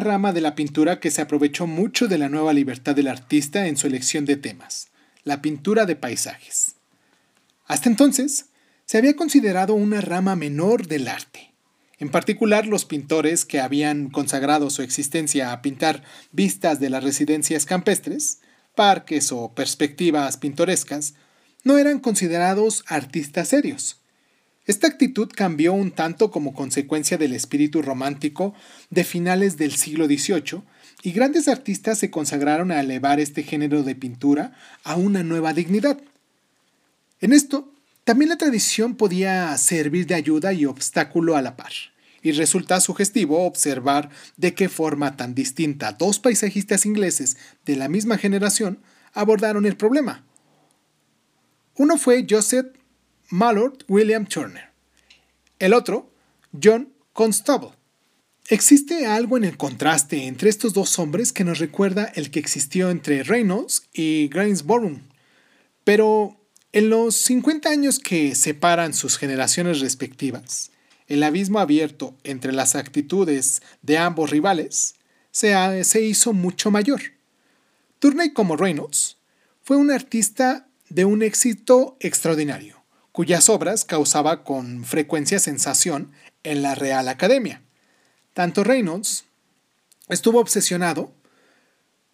rama 0.00 0.32
de 0.32 0.40
la 0.40 0.54
pintura 0.54 0.98
que 0.98 1.10
se 1.10 1.22
aprovechó 1.22 1.66
mucho 1.66 2.08
de 2.08 2.18
la 2.18 2.28
nueva 2.28 2.52
libertad 2.52 2.96
del 2.96 3.08
artista 3.08 3.68
en 3.68 3.76
su 3.76 3.86
elección 3.86 4.24
de 4.24 4.36
temas, 4.36 4.89
la 5.24 5.42
pintura 5.42 5.86
de 5.86 5.96
paisajes. 5.96 6.76
Hasta 7.66 7.88
entonces, 7.88 8.46
se 8.86 8.98
había 8.98 9.14
considerado 9.14 9.74
una 9.74 10.00
rama 10.00 10.34
menor 10.34 10.86
del 10.88 11.08
arte. 11.08 11.52
En 11.98 12.08
particular, 12.08 12.66
los 12.66 12.84
pintores 12.84 13.44
que 13.44 13.60
habían 13.60 14.08
consagrado 14.08 14.70
su 14.70 14.82
existencia 14.82 15.52
a 15.52 15.62
pintar 15.62 16.02
vistas 16.32 16.80
de 16.80 16.90
las 16.90 17.04
residencias 17.04 17.66
campestres, 17.66 18.40
parques 18.74 19.32
o 19.32 19.54
perspectivas 19.54 20.38
pintorescas, 20.38 21.14
no 21.62 21.76
eran 21.76 22.00
considerados 22.00 22.84
artistas 22.86 23.48
serios. 23.48 24.00
Esta 24.66 24.86
actitud 24.86 25.30
cambió 25.34 25.72
un 25.72 25.90
tanto 25.90 26.30
como 26.30 26.54
consecuencia 26.54 27.18
del 27.18 27.34
espíritu 27.34 27.82
romántico 27.82 28.54
de 28.88 29.04
finales 29.04 29.56
del 29.56 29.76
siglo 29.76 30.06
XVIII 30.06 30.62
y 31.02 31.12
grandes 31.12 31.48
artistas 31.48 31.98
se 31.98 32.10
consagraron 32.10 32.70
a 32.70 32.80
elevar 32.80 33.20
este 33.20 33.42
género 33.42 33.82
de 33.82 33.94
pintura 33.94 34.52
a 34.84 34.96
una 34.96 35.22
nueva 35.22 35.52
dignidad. 35.52 36.00
En 37.20 37.32
esto, 37.32 37.72
también 38.04 38.30
la 38.30 38.38
tradición 38.38 38.96
podía 38.96 39.56
servir 39.56 40.06
de 40.06 40.14
ayuda 40.14 40.52
y 40.52 40.66
obstáculo 40.66 41.36
a 41.36 41.42
la 41.42 41.56
par, 41.56 41.72
y 42.22 42.32
resulta 42.32 42.80
sugestivo 42.80 43.44
observar 43.44 44.10
de 44.36 44.54
qué 44.54 44.68
forma 44.68 45.16
tan 45.16 45.34
distinta 45.34 45.92
dos 45.92 46.18
paisajistas 46.18 46.86
ingleses 46.86 47.36
de 47.64 47.76
la 47.76 47.88
misma 47.88 48.18
generación 48.18 48.80
abordaron 49.12 49.66
el 49.66 49.76
problema. 49.76 50.24
Uno 51.76 51.96
fue 51.98 52.26
Joseph 52.28 52.66
Mallord 53.30 53.84
William 53.88 54.26
Turner. 54.26 54.70
El 55.58 55.72
otro, 55.72 56.10
John 56.62 56.92
Constable. 57.12 57.79
Existe 58.52 59.06
algo 59.06 59.36
en 59.36 59.44
el 59.44 59.56
contraste 59.56 60.26
entre 60.26 60.50
estos 60.50 60.72
dos 60.72 60.98
hombres 60.98 61.32
que 61.32 61.44
nos 61.44 61.60
recuerda 61.60 62.10
el 62.16 62.32
que 62.32 62.40
existió 62.40 62.90
entre 62.90 63.22
Reynolds 63.22 63.84
y 63.92 64.26
Gainsborough. 64.26 65.00
Pero 65.84 66.36
en 66.72 66.90
los 66.90 67.14
50 67.14 67.70
años 67.70 68.00
que 68.00 68.34
separan 68.34 68.92
sus 68.92 69.18
generaciones 69.18 69.78
respectivas, 69.78 70.72
el 71.06 71.22
abismo 71.22 71.60
abierto 71.60 72.16
entre 72.24 72.50
las 72.50 72.74
actitudes 72.74 73.62
de 73.82 73.98
ambos 73.98 74.30
rivales 74.30 74.96
se, 75.30 75.84
se 75.84 76.00
hizo 76.00 76.32
mucho 76.32 76.72
mayor. 76.72 77.02
Turner, 78.00 78.32
como 78.32 78.56
Reynolds, 78.56 79.18
fue 79.62 79.76
un 79.76 79.92
artista 79.92 80.66
de 80.88 81.04
un 81.04 81.22
éxito 81.22 81.96
extraordinario 82.00 82.82
cuyas 83.12 83.48
obras 83.48 83.84
causaba 83.84 84.42
con 84.42 84.84
frecuencia 84.84 85.38
sensación 85.38 86.10
en 86.42 86.62
la 86.62 86.74
Real 86.74 87.06
Academia. 87.06 87.62
Tanto 88.34 88.64
Reynolds 88.64 89.24
estuvo 90.08 90.40
obsesionado 90.40 91.12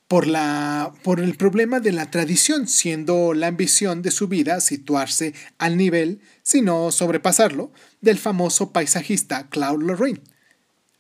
por, 0.08 0.26
la, 0.26 0.92
por 1.02 1.20
el 1.20 1.36
problema 1.36 1.80
de 1.80 1.92
la 1.92 2.10
tradición, 2.10 2.68
siendo 2.68 3.34
la 3.34 3.48
ambición 3.48 4.02
de 4.02 4.10
su 4.10 4.28
vida 4.28 4.60
situarse 4.60 5.34
al 5.58 5.76
nivel, 5.76 6.20
si 6.42 6.62
no 6.62 6.92
sobrepasarlo, 6.92 7.72
del 8.00 8.18
famoso 8.18 8.70
paisajista 8.72 9.48
Claude 9.48 9.84
Lorraine. 9.84 10.20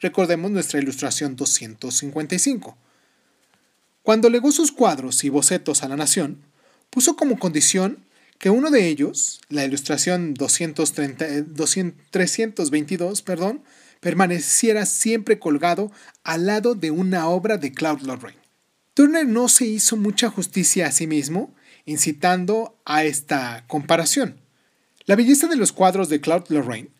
Recordemos 0.00 0.50
nuestra 0.50 0.80
ilustración 0.80 1.36
255. 1.36 2.76
Cuando 4.02 4.28
legó 4.28 4.52
sus 4.52 4.72
cuadros 4.72 5.24
y 5.24 5.30
bocetos 5.30 5.82
a 5.82 5.88
la 5.88 5.96
nación, 5.96 6.42
puso 6.90 7.16
como 7.16 7.38
condición 7.38 8.04
que 8.38 8.50
uno 8.50 8.70
de 8.70 8.88
ellos, 8.88 9.40
la 9.48 9.64
ilustración 9.64 10.34
230, 10.34 11.26
322, 12.10 13.22
perdón, 13.22 13.62
permaneciera 14.00 14.86
siempre 14.86 15.38
colgado 15.38 15.90
al 16.24 16.46
lado 16.46 16.74
de 16.74 16.90
una 16.90 17.28
obra 17.28 17.58
de 17.58 17.72
Claude 17.72 18.06
Lorraine. 18.06 18.40
Turner 18.94 19.26
no 19.26 19.48
se 19.48 19.66
hizo 19.66 19.96
mucha 19.96 20.30
justicia 20.30 20.86
a 20.86 20.92
sí 20.92 21.06
mismo, 21.06 21.54
incitando 21.84 22.78
a 22.84 23.04
esta 23.04 23.64
comparación. 23.66 24.40
La 25.04 25.16
belleza 25.16 25.48
de 25.48 25.56
los 25.56 25.72
cuadros 25.72 26.08
de 26.08 26.20
Claude 26.20 26.46
Lorraine 26.48 26.90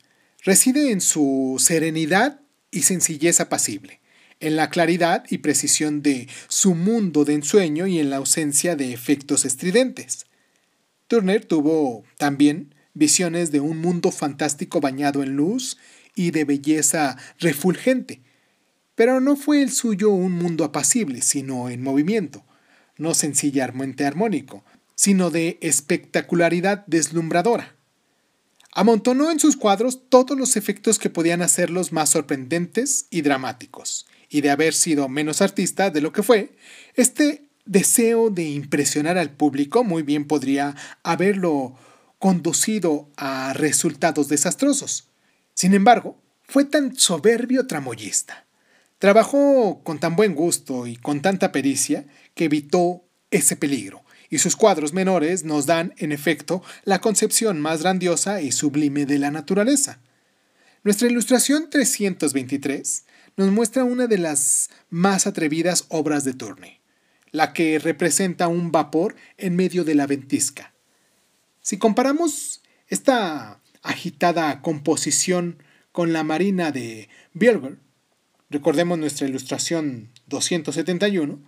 reside 0.44 0.90
en 0.90 1.01
su 1.01 1.57
serenidad 1.59 2.40
y 2.70 2.82
sencillez 2.82 3.40
apacible, 3.40 4.01
en 4.40 4.57
la 4.57 4.70
claridad 4.70 5.24
y 5.30 5.38
precisión 5.38 6.03
de 6.03 6.28
su 6.49 6.74
mundo 6.74 7.24
de 7.24 7.34
ensueño 7.34 7.86
y 7.86 7.99
en 7.99 8.11
la 8.11 8.16
ausencia 8.16 8.76
de 8.76 8.92
efectos 8.92 9.44
estridentes. 9.44 10.26
Turner 11.09 11.44
tuvo 11.44 12.05
también 12.16 12.74
visiones 12.94 13.51
de 13.51 13.61
un 13.61 13.78
mundo 13.78 14.11
fantástico 14.11 14.80
bañado 14.80 15.22
en 15.22 15.36
luz 15.36 15.76
y 16.16 16.32
de 16.32 16.44
belleza 16.44 17.16
refulgente, 17.38 18.22
pero 18.96 19.20
no 19.20 19.36
fue 19.36 19.62
el 19.62 19.70
suyo 19.70 20.10
un 20.10 20.32
mundo 20.32 20.64
apacible, 20.64 21.22
sino 21.22 21.68
en 21.68 21.82
movimiento. 21.82 22.44
no 22.98 23.12
sencillamente 23.12 24.06
armónico, 24.06 24.64
sino 24.94 25.30
de 25.30 25.58
espectacularidad 25.60 26.84
deslumbradora. 26.86 27.76
Amontonó 28.72 29.30
en 29.30 29.38
sus 29.38 29.56
cuadros 29.56 30.08
todos 30.08 30.36
los 30.36 30.56
efectos 30.56 30.98
que 30.98 31.10
podían 31.10 31.42
hacerlos 31.42 31.92
más 31.92 32.08
sorprendentes 32.08 33.06
y 33.10 33.20
dramáticos, 33.20 34.06
y 34.30 34.40
de 34.40 34.50
haber 34.50 34.72
sido 34.72 35.08
menos 35.08 35.42
artista 35.42 35.90
de 35.90 36.00
lo 36.00 36.12
que 36.12 36.22
fue, 36.22 36.56
este 36.94 37.46
deseo 37.66 38.30
de 38.30 38.44
impresionar 38.44 39.18
al 39.18 39.30
público 39.30 39.84
muy 39.84 40.02
bien 40.02 40.26
podría 40.26 40.74
haberlo 41.02 41.74
conducido 42.18 43.10
a 43.16 43.52
resultados 43.52 44.28
desastrosos. 44.28 45.05
Sin 45.57 45.72
embargo, 45.72 46.22
fue 46.42 46.66
tan 46.66 46.96
soberbio 46.96 47.66
tramoyista. 47.66 48.44
Trabajó 48.98 49.80
con 49.82 49.98
tan 49.98 50.14
buen 50.14 50.34
gusto 50.34 50.86
y 50.86 50.96
con 50.96 51.22
tanta 51.22 51.50
pericia 51.50 52.07
que 52.34 52.44
evitó 52.44 53.04
ese 53.30 53.57
peligro, 53.57 54.04
y 54.28 54.36
sus 54.36 54.54
cuadros 54.54 54.92
menores 54.92 55.44
nos 55.44 55.64
dan, 55.64 55.94
en 55.96 56.12
efecto, 56.12 56.62
la 56.84 57.00
concepción 57.00 57.59
más 57.59 57.80
grandiosa 57.80 58.42
y 58.42 58.52
sublime 58.52 59.07
de 59.07 59.18
la 59.18 59.30
naturaleza. 59.30 59.98
Nuestra 60.84 61.09
ilustración 61.09 61.70
323 61.70 63.07
nos 63.38 63.50
muestra 63.50 63.84
una 63.84 64.07
de 64.09 64.18
las 64.18 64.68
más 64.90 65.26
atrevidas 65.26 65.86
obras 65.88 66.24
de 66.24 66.34
Turner, 66.34 66.80
la 67.30 67.54
que 67.54 67.78
representa 67.78 68.48
un 68.48 68.72
vapor 68.72 69.16
en 69.38 69.57
medio 69.57 69.84
de 69.84 69.94
la 69.94 70.07
ventisca. 70.07 70.74
Si 71.62 71.78
comparamos 71.78 72.61
esta 72.88 73.62
agitada 73.87 74.61
composición 74.62 75.62
con 75.93 76.12
la 76.12 76.24
marina 76.24 76.72
de 76.72 77.09
Bierger, 77.32 77.78
recordemos 78.51 78.99
nuestra 78.99 79.26
ilustración 79.26 80.11
271, 80.26 81.41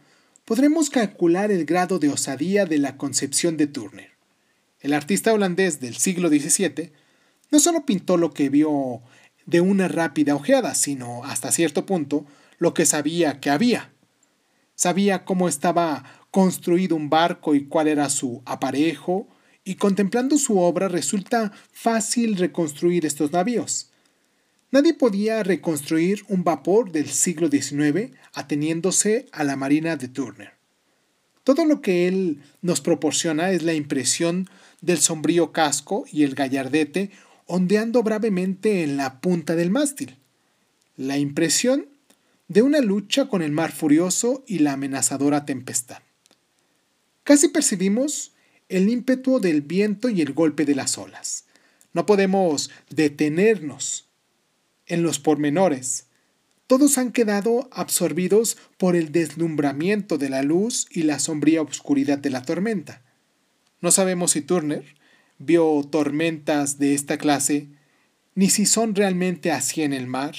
podremos 0.45 0.89
calcular 0.89 1.51
el 1.51 1.67
grado 1.67 1.99
de 1.99 2.09
osadía 2.09 2.65
de 2.65 2.79
la 2.79 2.97
concepción 2.97 3.57
de 3.57 3.67
Turner. 3.67 4.13
El 4.81 4.95
artista 4.95 5.33
holandés 5.33 5.81
del 5.81 5.97
siglo 5.97 6.29
XVII 6.29 6.93
no 7.51 7.59
solo 7.59 7.85
pintó 7.85 8.17
lo 8.17 8.33
que 8.33 8.49
vio 8.49 9.03
de 9.47 9.61
una 9.61 9.89
rápida 9.89 10.35
ojeada, 10.35 10.75
sino 10.75 11.25
hasta 11.25 11.53
cierto 11.53 11.87
punto 11.87 12.27
lo 12.59 12.75
que 12.75 12.87
sabía 12.87 13.41
que 13.41 13.51
había. 13.51 13.93
Sabía 14.75 15.25
cómo 15.25 15.49
estaba 15.49 16.05
construido 16.31 16.95
un 16.95 17.11
barco 17.11 17.55
y 17.55 17.67
cuál 17.67 17.89
era 17.89 18.09
su 18.11 18.43
aparejo, 18.47 19.27
y 19.69 19.75
contemplando 19.75 20.39
su 20.39 20.59
obra 20.59 20.89
resulta 20.89 21.53
fácil 21.75 22.39
reconstruir 22.39 23.05
estos 23.05 23.33
navíos. 23.33 23.91
Nadie 24.71 24.95
podía 24.95 25.43
reconstruir 25.43 26.25
un 26.29 26.43
vapor 26.43 26.91
del 26.91 27.11
siglo 27.11 27.51
XIX 27.51 28.17
ateniéndose 28.33 29.27
a 29.31 29.45
la 29.45 29.57
marina 29.57 29.99
de 29.99 30.09
Turner. 30.09 30.53
Todo 31.45 31.67
lo 31.67 31.83
que 31.83 32.09
él 32.09 32.41
nos 32.63 32.81
proporciona 32.81 33.51
es 33.51 33.63
la 33.63 33.75
impresión 33.75 34.49
del 34.81 35.01
sombrío 35.01 35.53
casco 35.53 36.07
y 36.11 36.23
el 36.23 36.35
gallardete 36.35 37.11
ondeando 37.45 38.03
bravemente 38.03 38.83
en 38.83 38.97
la 38.97 39.21
punta 39.21 39.55
del 39.55 39.71
mástil. 39.71 40.17
La 40.97 41.19
impresión 41.19 41.89
de 42.49 42.63
una 42.63 42.81
lucha 42.81 43.29
con 43.29 43.43
el 43.43 43.53
mar 43.53 43.73
furioso 43.73 44.45
y 44.47 44.61
la 44.61 44.73
amenazadora 44.73 45.45
tempestad. 45.45 45.99
Casi 47.23 47.49
percibimos 47.49 48.33
el 48.69 48.89
ímpetu 48.89 49.41
del 49.41 49.63
viento 49.63 50.09
y 50.09 50.21
el 50.21 50.33
golpe 50.33 50.65
de 50.65 50.75
las 50.75 50.99
olas. 50.99 51.45
No 51.93 52.07
podemos 52.07 52.71
detenernos 52.91 54.09
en 54.87 55.03
los 55.03 55.19
pormenores. 55.19 56.07
Todos 56.67 56.99
han 56.99 57.13
quedado 57.13 57.69
absorbidos 57.73 58.59
por 58.77 58.95
el 58.95 59.11
deslumbramiento 59.11 60.19
de 60.19 60.29
la 60.29 60.43
luz 60.43 60.87
y 60.91 61.03
la 61.03 61.19
sombría 61.19 61.63
oscuridad 61.63 62.19
de 62.19 62.31
la 62.31 62.43
tormenta. 62.43 63.03
No 63.81 63.91
sabemos 63.91 64.33
si 64.33 64.43
Turner 64.43 64.85
vio 65.39 65.83
tormentas 65.91 66.79
de 66.79 66.95
esta 66.95 67.17
clase, 67.17 67.69
ni 68.35 68.51
si 68.51 68.67
son 68.67 68.95
realmente 68.95 69.51
así 69.51 69.83
en 69.83 69.93
el 69.93 70.07
mar, 70.07 70.35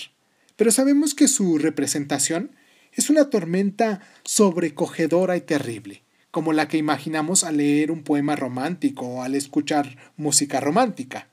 pero 0.55 0.71
sabemos 0.71 1.15
que 1.15 1.27
su 1.27 1.57
representación 1.57 2.51
es 2.93 3.09
una 3.09 3.29
tormenta 3.29 4.01
sobrecogedora 4.23 5.37
y 5.37 5.41
terrible, 5.41 6.03
como 6.31 6.53
la 6.53 6.67
que 6.67 6.77
imaginamos 6.77 7.43
al 7.43 7.57
leer 7.57 7.91
un 7.91 8.03
poema 8.03 8.35
romántico 8.35 9.05
o 9.07 9.23
al 9.23 9.35
escuchar 9.35 9.97
música 10.17 10.59
romántica. 10.59 11.27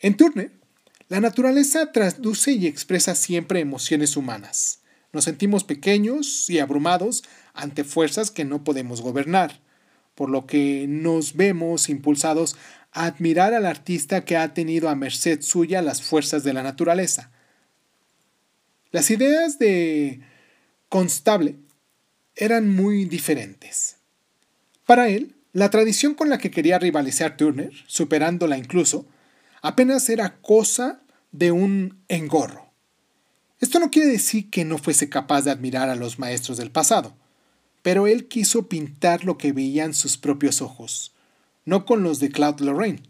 En 0.00 0.16
Turner, 0.16 0.52
la 1.08 1.20
naturaleza 1.20 1.92
traduce 1.92 2.52
y 2.52 2.66
expresa 2.66 3.14
siempre 3.14 3.60
emociones 3.60 4.16
humanas. 4.16 4.80
Nos 5.12 5.24
sentimos 5.24 5.64
pequeños 5.64 6.50
y 6.50 6.58
abrumados 6.58 7.24
ante 7.54 7.84
fuerzas 7.84 8.30
que 8.30 8.44
no 8.44 8.64
podemos 8.64 9.00
gobernar 9.00 9.60
por 10.16 10.30
lo 10.30 10.46
que 10.46 10.86
nos 10.88 11.36
vemos 11.36 11.88
impulsados 11.88 12.56
a 12.90 13.04
admirar 13.04 13.54
al 13.54 13.66
artista 13.66 14.24
que 14.24 14.36
ha 14.36 14.54
tenido 14.54 14.88
a 14.88 14.96
merced 14.96 15.42
suya 15.42 15.82
las 15.82 16.02
fuerzas 16.02 16.42
de 16.42 16.54
la 16.54 16.64
naturaleza. 16.64 17.30
Las 18.90 19.10
ideas 19.10 19.58
de 19.58 20.20
Constable 20.88 21.56
eran 22.36 22.74
muy 22.74 23.06
diferentes. 23.06 23.96
Para 24.84 25.08
él, 25.08 25.34
la 25.52 25.70
tradición 25.70 26.14
con 26.14 26.28
la 26.28 26.38
que 26.38 26.50
quería 26.50 26.78
rivalizar 26.78 27.36
Turner, 27.36 27.72
superándola 27.86 28.58
incluso, 28.58 29.06
apenas 29.62 30.08
era 30.08 30.36
cosa 30.40 31.00
de 31.32 31.50
un 31.50 31.98
engorro. 32.08 32.70
Esto 33.58 33.80
no 33.80 33.90
quiere 33.90 34.10
decir 34.10 34.50
que 34.50 34.64
no 34.64 34.78
fuese 34.78 35.08
capaz 35.08 35.42
de 35.42 35.50
admirar 35.50 35.88
a 35.88 35.96
los 35.96 36.18
maestros 36.18 36.58
del 36.58 36.70
pasado 36.70 37.16
pero 37.86 38.08
él 38.08 38.26
quiso 38.26 38.66
pintar 38.66 39.22
lo 39.22 39.38
que 39.38 39.52
veían 39.52 39.94
sus 39.94 40.16
propios 40.16 40.60
ojos, 40.60 41.12
no 41.64 41.84
con 41.84 42.02
los 42.02 42.18
de 42.18 42.30
Claude 42.30 42.64
Lorraine. 42.64 43.00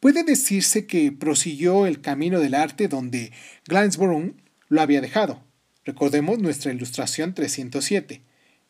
Puede 0.00 0.24
decirse 0.24 0.88
que 0.88 1.12
prosiguió 1.12 1.86
el 1.86 2.00
camino 2.00 2.40
del 2.40 2.54
arte 2.54 2.88
donde 2.88 3.30
Gainsborough 3.68 4.34
lo 4.68 4.82
había 4.82 5.00
dejado. 5.00 5.40
Recordemos 5.84 6.40
nuestra 6.40 6.72
ilustración 6.72 7.32
307. 7.32 8.22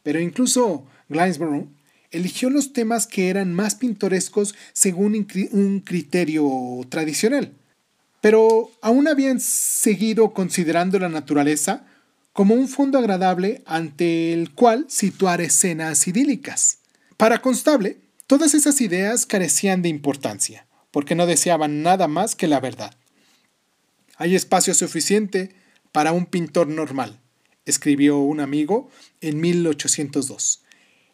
Pero 0.06 0.20
incluso 0.20 0.86
Gainsborough 1.08 1.66
eligió 2.12 2.48
los 2.48 2.72
temas 2.72 3.08
que 3.08 3.28
eran 3.28 3.52
más 3.52 3.74
pintorescos 3.74 4.54
según 4.72 5.26
un 5.50 5.80
criterio 5.80 6.48
tradicional. 6.88 7.52
Pero 8.20 8.70
aún 8.82 9.08
habían 9.08 9.40
seguido 9.40 10.32
considerando 10.32 11.00
la 11.00 11.08
naturaleza 11.08 11.86
como 12.32 12.54
un 12.54 12.68
fondo 12.68 12.98
agradable 12.98 13.64
ante 13.66 14.32
el 14.32 14.52
cual 14.52 14.86
situar 14.88 15.40
escenas 15.40 16.06
idílicas. 16.06 16.78
Para 17.16 17.42
Constable, 17.42 17.96
todas 18.28 18.54
esas 18.54 18.80
ideas 18.80 19.26
carecían 19.26 19.82
de 19.82 19.88
importancia, 19.88 20.68
porque 20.92 21.16
no 21.16 21.26
deseaban 21.26 21.82
nada 21.82 22.06
más 22.06 22.36
que 22.36 22.46
la 22.46 22.60
verdad. 22.60 22.94
Hay 24.18 24.36
espacio 24.36 24.72
suficiente 24.72 25.56
para 25.90 26.12
un 26.12 26.26
pintor 26.26 26.68
normal, 26.68 27.18
escribió 27.66 28.18
un 28.18 28.40
amigo 28.40 28.88
en 29.20 29.40
1802. 29.40 30.62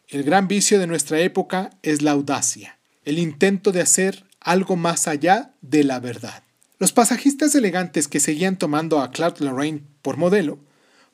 El 0.07 0.23
gran 0.23 0.47
vicio 0.47 0.79
de 0.79 0.87
nuestra 0.87 1.19
época 1.19 1.71
es 1.81 2.01
la 2.01 2.11
audacia, 2.11 2.79
el 3.03 3.19
intento 3.19 3.71
de 3.71 3.81
hacer 3.81 4.23
algo 4.39 4.75
más 4.75 5.07
allá 5.07 5.53
de 5.61 5.83
la 5.83 5.99
verdad. 5.99 6.43
Los 6.79 6.91
pasajistas 6.91 7.55
elegantes 7.55 8.07
que 8.07 8.19
seguían 8.19 8.57
tomando 8.57 9.01
a 9.01 9.11
Claude 9.11 9.43
Lorraine 9.43 9.83
por 10.01 10.17
modelo 10.17 10.59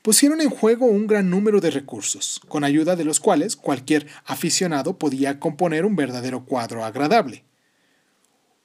pusieron 0.02 0.40
en 0.40 0.50
juego 0.50 0.86
un 0.86 1.06
gran 1.06 1.30
número 1.30 1.60
de 1.60 1.70
recursos, 1.70 2.40
con 2.48 2.64
ayuda 2.64 2.96
de 2.96 3.04
los 3.04 3.20
cuales 3.20 3.56
cualquier 3.56 4.06
aficionado 4.24 4.98
podía 4.98 5.38
componer 5.38 5.84
un 5.84 5.96
verdadero 5.96 6.44
cuadro 6.44 6.84
agradable. 6.84 7.44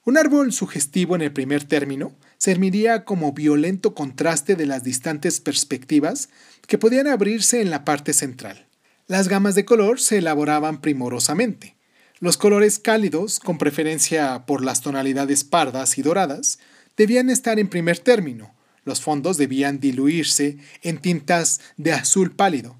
Un 0.06 0.16
árbol 0.16 0.52
sugestivo 0.52 1.16
en 1.16 1.22
el 1.22 1.32
primer 1.32 1.64
término 1.64 2.14
serviría 2.38 3.04
como 3.04 3.32
violento 3.32 3.92
contraste 3.92 4.54
de 4.54 4.64
las 4.64 4.84
distantes 4.84 5.40
perspectivas 5.40 6.28
que 6.68 6.78
podían 6.78 7.08
abrirse 7.08 7.60
en 7.60 7.70
la 7.70 7.84
parte 7.84 8.12
central. 8.12 8.68
Las 9.08 9.26
gamas 9.26 9.56
de 9.56 9.64
color 9.64 9.98
se 9.98 10.18
elaboraban 10.18 10.80
primorosamente. 10.80 11.74
Los 12.20 12.36
colores 12.36 12.78
cálidos, 12.78 13.40
con 13.40 13.58
preferencia 13.58 14.46
por 14.46 14.64
las 14.64 14.80
tonalidades 14.80 15.42
pardas 15.42 15.98
y 15.98 16.02
doradas, 16.02 16.60
debían 16.96 17.28
estar 17.28 17.58
en 17.58 17.66
primer 17.66 17.98
término, 17.98 18.54
los 18.84 19.00
fondos 19.00 19.38
debían 19.38 19.80
diluirse 19.80 20.58
en 20.82 20.98
tintas 20.98 21.60
de 21.76 21.92
azul 21.92 22.30
pálido. 22.30 22.78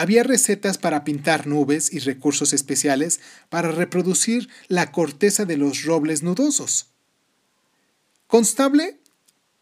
Había 0.00 0.22
recetas 0.22 0.78
para 0.78 1.04
pintar 1.04 1.46
nubes 1.46 1.92
y 1.92 1.98
recursos 1.98 2.54
especiales 2.54 3.20
para 3.50 3.70
reproducir 3.70 4.48
la 4.66 4.92
corteza 4.92 5.44
de 5.44 5.58
los 5.58 5.82
robles 5.84 6.22
nudosos. 6.22 6.86
Constable 8.26 8.98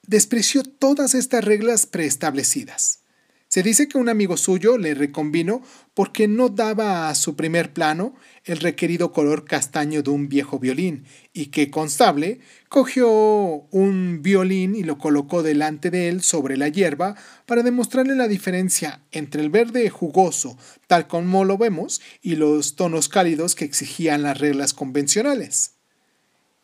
despreció 0.07 0.63
todas 0.63 1.17
estas 1.17 1.45
reglas 1.45 1.87
preestablecidas. 1.87 3.01
Se 3.49 3.63
dice 3.63 3.89
que 3.89 3.97
un 3.97 4.11
amigo 4.11 4.37
suyo 4.37 4.77
le 4.77 4.93
reconvino 4.93 5.63
porque 5.95 6.29
no 6.29 6.51
daba 6.51 7.09
a 7.09 7.15
su 7.15 7.35
primer 7.35 7.73
plano 7.73 8.15
el 8.45 8.59
requerido 8.59 9.11
color 9.11 9.47
castaño 9.47 10.03
de 10.03 10.11
un 10.11 10.29
viejo 10.29 10.59
violín 10.59 11.07
y 11.33 11.47
que 11.47 11.71
Constable 11.71 12.41
cogió 12.69 13.09
un 13.09 14.21
violín 14.21 14.75
y 14.75 14.83
lo 14.83 14.99
colocó 14.99 15.43
delante 15.43 15.91
de 15.91 16.11
él 16.11 16.21
sobre 16.21 16.59
la 16.59 16.69
hierba 16.69 17.15
para 17.47 17.63
demostrarle 17.63 18.15
la 18.17 18.29
diferencia 18.29 19.01
entre 19.13 19.41
el 19.41 19.49
verde 19.49 19.89
jugoso, 19.89 20.59
tal 20.87 21.07
como 21.07 21.47
lo 21.47 21.57
vemos, 21.57 22.03
y 22.21 22.37
los 22.37 22.77
tonos 22.77 23.09
cálidos 23.09 23.55
que 23.55 23.65
exigían 23.65 24.23
las 24.23 24.39
reglas 24.39 24.75
convencionales. 24.75 25.71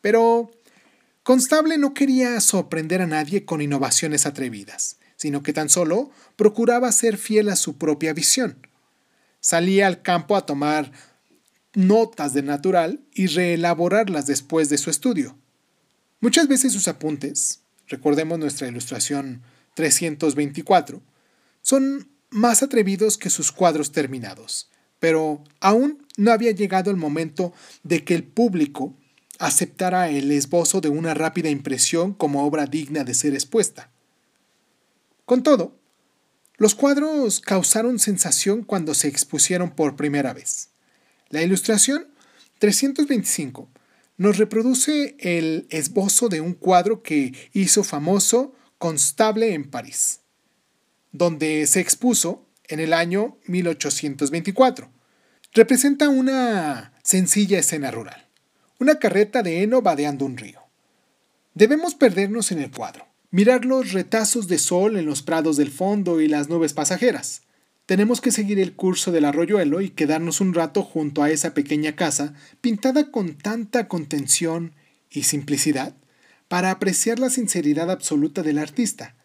Pero 0.02 0.50
Constable 1.22 1.78
no 1.78 1.94
quería 1.94 2.38
sorprender 2.42 3.00
a 3.00 3.06
nadie 3.06 3.46
con 3.46 3.62
innovaciones 3.62 4.26
atrevidas 4.26 4.98
sino 5.24 5.42
que 5.42 5.54
tan 5.54 5.70
solo 5.70 6.10
procuraba 6.36 6.92
ser 6.92 7.16
fiel 7.16 7.48
a 7.48 7.56
su 7.56 7.78
propia 7.78 8.12
visión. 8.12 8.58
Salía 9.40 9.86
al 9.86 10.02
campo 10.02 10.36
a 10.36 10.44
tomar 10.44 10.92
notas 11.72 12.34
de 12.34 12.42
natural 12.42 13.00
y 13.14 13.28
reelaborarlas 13.28 14.26
después 14.26 14.68
de 14.68 14.76
su 14.76 14.90
estudio. 14.90 15.34
Muchas 16.20 16.46
veces 16.46 16.74
sus 16.74 16.88
apuntes, 16.88 17.60
recordemos 17.88 18.38
nuestra 18.38 18.68
ilustración 18.68 19.40
324, 19.72 21.00
son 21.62 22.06
más 22.28 22.62
atrevidos 22.62 23.16
que 23.16 23.30
sus 23.30 23.50
cuadros 23.50 23.92
terminados, 23.92 24.68
pero 25.00 25.42
aún 25.60 26.06
no 26.18 26.32
había 26.32 26.50
llegado 26.50 26.90
el 26.90 26.98
momento 26.98 27.54
de 27.82 28.04
que 28.04 28.14
el 28.14 28.24
público 28.24 28.94
aceptara 29.38 30.10
el 30.10 30.30
esbozo 30.30 30.82
de 30.82 30.90
una 30.90 31.14
rápida 31.14 31.48
impresión 31.48 32.12
como 32.12 32.44
obra 32.44 32.66
digna 32.66 33.04
de 33.04 33.14
ser 33.14 33.32
expuesta. 33.32 33.88
Con 35.24 35.42
todo, 35.42 35.78
los 36.56 36.74
cuadros 36.74 37.40
causaron 37.40 37.98
sensación 37.98 38.62
cuando 38.62 38.94
se 38.94 39.08
expusieron 39.08 39.70
por 39.70 39.96
primera 39.96 40.34
vez. 40.34 40.68
La 41.30 41.42
ilustración 41.42 42.08
325 42.58 43.68
nos 44.18 44.36
reproduce 44.36 45.16
el 45.18 45.66
esbozo 45.70 46.28
de 46.28 46.42
un 46.42 46.52
cuadro 46.52 47.02
que 47.02 47.32
hizo 47.52 47.84
famoso 47.84 48.54
Constable 48.76 49.54
en 49.54 49.70
París, 49.70 50.20
donde 51.10 51.66
se 51.66 51.80
expuso 51.80 52.46
en 52.64 52.80
el 52.80 52.92
año 52.92 53.38
1824. 53.46 54.90
Representa 55.54 56.10
una 56.10 56.92
sencilla 57.02 57.58
escena 57.58 57.90
rural, 57.90 58.28
una 58.78 58.98
carreta 58.98 59.42
de 59.42 59.62
heno 59.62 59.80
vadeando 59.80 60.26
un 60.26 60.36
río. 60.36 60.60
Debemos 61.54 61.94
perdernos 61.94 62.52
en 62.52 62.58
el 62.58 62.70
cuadro 62.70 63.13
mirar 63.34 63.64
los 63.64 63.90
retazos 63.90 64.46
de 64.46 64.58
sol 64.58 64.96
en 64.96 65.06
los 65.06 65.22
prados 65.22 65.56
del 65.56 65.72
fondo 65.72 66.20
y 66.20 66.28
las 66.28 66.48
nubes 66.48 66.72
pasajeras. 66.72 67.42
Tenemos 67.84 68.20
que 68.20 68.30
seguir 68.30 68.60
el 68.60 68.74
curso 68.74 69.10
del 69.10 69.24
arroyuelo 69.24 69.80
y 69.80 69.90
quedarnos 69.90 70.40
un 70.40 70.54
rato 70.54 70.84
junto 70.84 71.20
a 71.20 71.30
esa 71.32 71.52
pequeña 71.52 71.96
casa 71.96 72.34
pintada 72.60 73.10
con 73.10 73.34
tanta 73.34 73.88
contención 73.88 74.76
y 75.10 75.24
simplicidad 75.24 75.96
para 76.46 76.70
apreciar 76.70 77.18
la 77.18 77.28
sinceridad 77.28 77.90
absoluta 77.90 78.44
del 78.44 78.56
artista, 78.56 79.16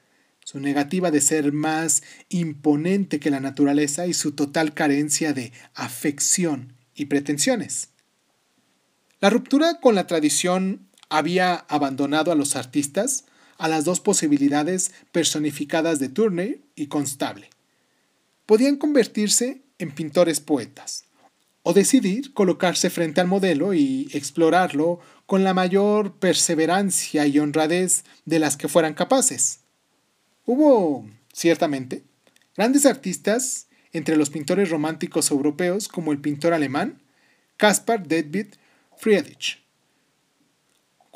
su 0.44 0.60
negativa 0.60 1.12
de 1.12 1.22
ser 1.22 1.54
más 1.54 2.02
imponente 2.30 3.20
que 3.20 3.30
la 3.30 3.40
naturaleza 3.40 4.08
y 4.08 4.16
su 4.16 4.32
total 4.32 4.74
carencia 4.74 5.34
de 5.34 5.54
afección 5.76 6.74
y 6.96 7.06
pretensiones. 7.06 7.90
La 9.20 9.30
ruptura 9.30 9.80
con 9.80 9.94
la 9.94 10.08
tradición 10.08 10.88
había 11.10 11.54
abandonado 11.54 12.32
a 12.32 12.36
los 12.36 12.56
artistas 12.56 13.26
a 13.60 13.68
las 13.68 13.86
dos 13.86 14.00
posibilidades 14.00 14.92
personificadas 15.12 16.00
de 16.00 16.10
Turner 16.10 16.60
y 16.76 16.88
Constable. 16.88 17.50
Podían 18.48 18.78
convertirse 18.78 19.62
en 19.78 19.92
pintores 19.92 20.40
poetas, 20.40 21.06
o 21.62 21.74
decidir 21.74 22.34
colocarse 22.34 22.90
frente 22.90 23.22
al 23.22 23.28
modelo 23.28 23.74
y 23.76 24.10
explorarlo 24.14 25.00
con 25.26 25.44
la 25.44 25.54
mayor 25.54 26.16
perseverancia 26.16 27.28
y 27.28 27.38
honradez 27.38 28.06
de 28.26 28.40
las 28.40 28.58
que 28.58 28.68
fueran 28.68 28.96
capaces. 28.96 29.60
Hubo, 30.46 31.06
ciertamente, 31.32 32.04
grandes 32.56 32.86
artistas 32.86 33.68
entre 33.92 34.16
los 34.16 34.30
pintores 34.30 34.70
románticos 34.70 35.32
europeos 35.32 35.88
como 35.88 36.12
el 36.12 36.20
pintor 36.20 36.54
alemán 36.54 37.02
Caspar 37.58 38.08
David 38.08 38.48
Friedrich, 38.98 39.62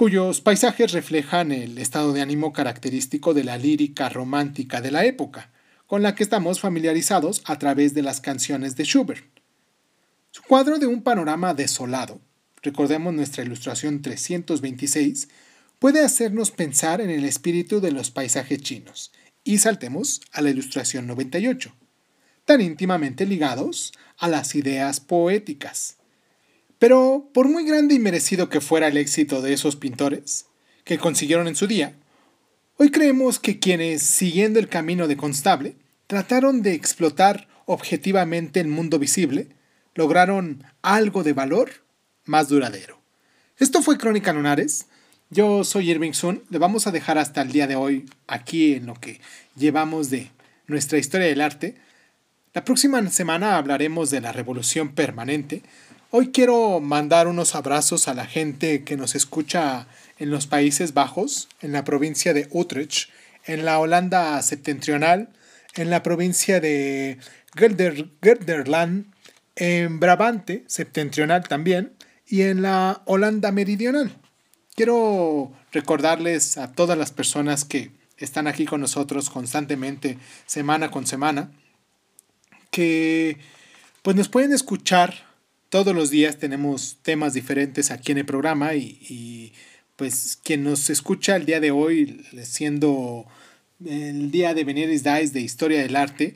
cuyos 0.04 0.42
paisajes 0.42 0.92
reflejan 0.92 1.54
el 1.54 1.78
estado 1.78 2.12
de 2.12 2.20
ánimo 2.20 2.52
característico 2.52 3.34
de 3.34 3.46
la 3.46 3.58
lírica 3.58 4.10
romántica 4.10 4.82
de 4.82 4.92
la 4.92 5.06
época, 5.06 5.50
con 5.88 6.04
la 6.04 6.14
que 6.14 6.24
estamos 6.24 6.60
familiarizados 6.60 7.42
a 7.46 7.58
través 7.58 7.94
de 7.94 8.02
las 8.02 8.20
canciones 8.20 8.76
de 8.76 8.84
Schubert. 8.84 9.24
Su 10.30 10.44
cuadro 10.44 10.78
de 10.78 10.88
un 10.88 11.04
panorama 11.04 11.54
desolado, 11.54 12.20
recordemos 12.62 13.14
nuestra 13.14 13.46
ilustración 13.46 14.02
326, 14.02 15.30
puede 15.80 16.04
hacernos 16.04 16.52
pensar 16.52 17.00
en 17.00 17.10
el 17.10 17.24
espíritu 17.24 17.80
de 17.80 17.94
los 17.94 18.12
paisajes 18.12 18.62
chinos, 18.62 19.14
y 19.46 19.60
saltemos 19.60 20.20
a 20.34 20.42
la 20.42 20.50
ilustración 20.50 21.08
98, 21.08 21.74
tan 22.44 22.60
íntimamente 22.60 23.26
ligados 23.26 23.94
a 24.18 24.28
las 24.28 24.54
ideas 24.56 25.00
poéticas. 25.00 25.96
Pero 26.84 27.30
por 27.34 27.48
muy 27.48 27.64
grande 27.64 27.96
y 27.96 28.00
merecido 28.00 28.50
que 28.50 28.60
fuera 28.60 28.90
el 28.90 28.98
éxito 28.98 29.42
de 29.42 29.54
esos 29.54 29.78
pintores, 29.78 30.48
que 30.84 30.98
consiguieron 30.98 31.48
en 31.48 31.56
su 31.56 31.66
día, 31.66 31.96
hoy 32.76 32.92
creemos 32.92 33.40
que 33.40 33.58
quienes, 33.58 34.04
siguiendo 34.04 34.60
el 34.60 34.68
camino 34.68 35.08
de 35.08 35.16
Constable, 35.16 35.78
trataron 36.08 36.62
de 36.62 36.74
explotar 36.74 37.48
objetivamente 37.68 38.60
el 38.60 38.68
mundo 38.68 39.00
visible, 39.00 39.48
lograron 39.96 40.66
algo 40.82 41.24
de 41.24 41.32
valor 41.32 41.72
más 42.26 42.50
duradero. 42.50 43.00
Esto 43.58 43.82
fue 43.82 43.98
Crónica 43.98 44.34
Lunares. 44.34 44.88
Yo 45.30 45.64
soy 45.64 45.90
Irving 45.90 46.12
Sun. 46.12 46.44
Le 46.50 46.58
vamos 46.58 46.86
a 46.86 46.92
dejar 46.92 47.18
hasta 47.18 47.44
el 47.44 47.54
día 47.54 47.66
de 47.66 47.78
hoy 47.78 48.08
aquí 48.28 48.74
en 48.74 48.88
lo 48.88 48.96
que 48.96 49.22
llevamos 49.56 50.10
de 50.10 50.32
nuestra 50.68 50.98
historia 50.98 51.28
del 51.28 51.40
arte. 51.40 51.76
La 52.54 52.66
próxima 52.66 53.10
semana 53.10 53.56
hablaremos 53.56 54.10
de 54.10 54.20
la 54.20 54.34
revolución 54.34 54.94
permanente, 54.94 55.64
Hoy 56.16 56.28
quiero 56.28 56.80
mandar 56.80 57.28
unos 57.28 57.56
abrazos 57.56 58.08
a 58.08 58.14
la 58.14 58.28
gente 58.28 58.84
que 58.84 58.98
nos 58.98 59.16
escucha 59.16 59.88
en 60.20 60.30
los 60.30 60.46
Países 60.46 60.94
Bajos, 60.94 61.50
en 61.60 61.72
la 61.72 61.84
provincia 61.84 62.36
de 62.36 62.48
Utrecht, 62.52 63.10
en 63.46 63.66
la 63.66 63.80
Holanda 63.80 64.40
septentrional, 64.44 65.30
en 65.74 65.90
la 65.90 66.04
provincia 66.04 66.60
de 66.60 67.18
Gelderland, 67.56 69.12
en 69.56 70.00
Brabante 70.00 70.64
septentrional 70.68 71.48
también 71.48 71.94
y 72.28 72.44
en 72.44 72.62
la 72.62 73.02
Holanda 73.06 73.52
meridional. 73.52 74.16
Quiero 74.76 75.52
recordarles 75.72 76.60
a 76.60 76.74
todas 76.74 76.96
las 76.96 77.12
personas 77.12 77.66
que 77.66 77.90
están 78.18 78.46
aquí 78.46 78.66
con 78.66 78.82
nosotros 78.82 79.32
constantemente, 79.32 80.20
semana 80.46 80.92
con 80.92 81.08
semana, 81.08 81.50
que 82.70 83.40
pues 84.04 84.16
nos 84.16 84.30
pueden 84.30 84.54
escuchar 84.54 85.33
todos 85.74 85.96
los 85.96 86.12
días 86.12 86.38
tenemos 86.38 87.00
temas 87.02 87.34
diferentes 87.34 87.90
aquí 87.90 88.12
en 88.12 88.20
el 88.20 88.28
programa 88.28 88.76
y, 88.76 89.54
pues 89.96 90.38
quien 90.44 90.64
nos 90.64 90.92
escucha 90.92 91.36
el 91.36 91.48
día 91.48 91.60
de 91.60 91.72
hoy, 91.72 92.24
siendo 92.44 93.26
el 93.84 94.30
día 94.30 94.54
de 94.54 94.66
Veneris 94.66 95.04
Dice 95.04 95.30
de 95.30 95.42
Historia 95.42 95.82
del 95.82 95.96
Arte, 95.96 96.36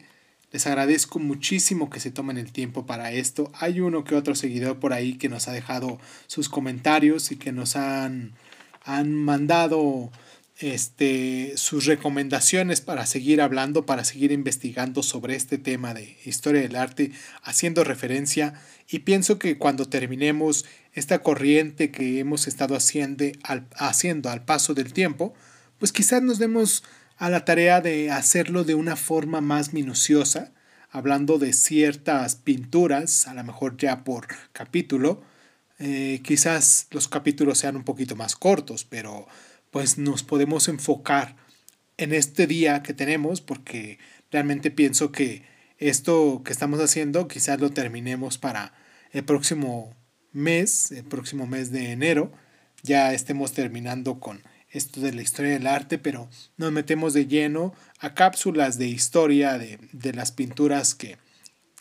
les 0.52 0.66
agradezco 0.66 1.20
muchísimo 1.20 1.92
que 1.92 2.00
se 2.00 2.10
tomen 2.10 2.40
el 2.40 2.52
tiempo 2.52 2.88
para 2.88 3.12
esto. 3.12 3.52
Hay 3.54 3.80
uno 3.80 4.04
que 4.04 4.16
otro 4.16 4.34
seguidor 4.34 4.80
por 4.80 4.92
ahí 4.92 5.20
que 5.20 5.30
nos 5.30 5.48
ha 5.48 5.52
dejado 5.52 6.00
sus 6.26 6.50
comentarios 6.50 7.32
y 7.32 7.36
que 7.36 7.52
nos 7.52 7.76
han, 7.76 8.34
han 8.86 9.14
mandado 9.14 10.10
este, 10.60 11.54
sus 11.56 11.86
recomendaciones 11.86 12.82
para 12.82 13.06
seguir 13.06 13.42
hablando, 13.42 13.86
para 13.86 14.04
seguir 14.04 14.32
investigando 14.32 15.04
sobre 15.04 15.36
este 15.36 15.58
tema 15.58 15.94
de 15.94 16.18
historia 16.26 16.62
del 16.62 16.76
arte, 16.76 17.12
haciendo 17.44 17.84
referencia. 17.84 18.54
Y 18.90 19.00
pienso 19.00 19.38
que 19.38 19.58
cuando 19.58 19.88
terminemos 19.88 20.66
esta 20.94 21.20
corriente 21.20 21.92
que 21.92 22.20
hemos 22.20 22.48
estado 22.48 22.76
haciendo 22.76 23.26
al, 23.44 23.68
haciendo 23.76 24.30
al 24.30 24.46
paso 24.46 24.74
del 24.74 24.94
tiempo, 24.94 25.34
pues 25.78 25.92
quizás 25.92 26.24
nos 26.24 26.40
demos 26.40 26.84
a 27.18 27.30
la 27.30 27.46
tarea 27.46 27.82
de 27.82 28.12
hacerlo 28.12 28.64
de 28.64 28.76
una 28.76 28.96
forma 28.96 29.42
más 29.42 29.74
minuciosa, 29.74 30.52
hablando 30.90 31.38
de 31.38 31.54
ciertas 31.54 32.36
pinturas, 32.36 33.28
a 33.28 33.34
lo 33.34 33.44
mejor 33.44 33.78
ya 33.78 34.04
por 34.04 34.28
capítulo, 34.54 35.22
eh, 35.80 36.22
quizás 36.24 36.88
los 36.92 37.08
capítulos 37.08 37.60
sean 37.60 37.76
un 37.76 37.84
poquito 37.84 38.16
más 38.16 38.36
cortos, 38.36 38.86
pero 38.86 39.28
pues 39.78 40.00
nos 40.00 40.24
podemos 40.24 40.70
enfocar 40.70 41.36
en 41.98 42.12
este 42.12 42.48
día 42.48 42.82
que 42.82 42.96
tenemos 42.96 43.42
porque 43.42 44.00
realmente 44.32 44.72
pienso 44.72 45.12
que 45.12 45.44
esto 45.78 46.42
que 46.44 46.52
estamos 46.52 46.80
haciendo 46.80 47.28
quizás 47.28 47.62
lo 47.62 47.70
terminemos 47.70 48.40
para 48.40 48.74
el 49.12 49.24
próximo 49.24 49.96
mes, 50.32 50.92
el 50.92 51.04
próximo 51.04 51.46
mes 51.46 51.70
de 51.70 51.92
enero, 51.92 52.32
ya 52.82 53.14
estemos 53.14 53.54
terminando 53.54 54.20
con 54.20 54.42
esto 54.72 55.00
de 55.00 55.14
la 55.14 55.22
historia 55.22 55.52
del 55.52 55.68
arte, 55.68 56.00
pero 56.00 56.28
nos 56.58 56.72
metemos 56.72 57.14
de 57.14 57.28
lleno 57.28 57.76
a 58.00 58.16
cápsulas 58.16 58.80
de 58.80 58.88
historia 58.88 59.60
de, 59.60 59.78
de 59.92 60.12
las 60.12 60.32
pinturas 60.32 60.96
que, 60.96 61.20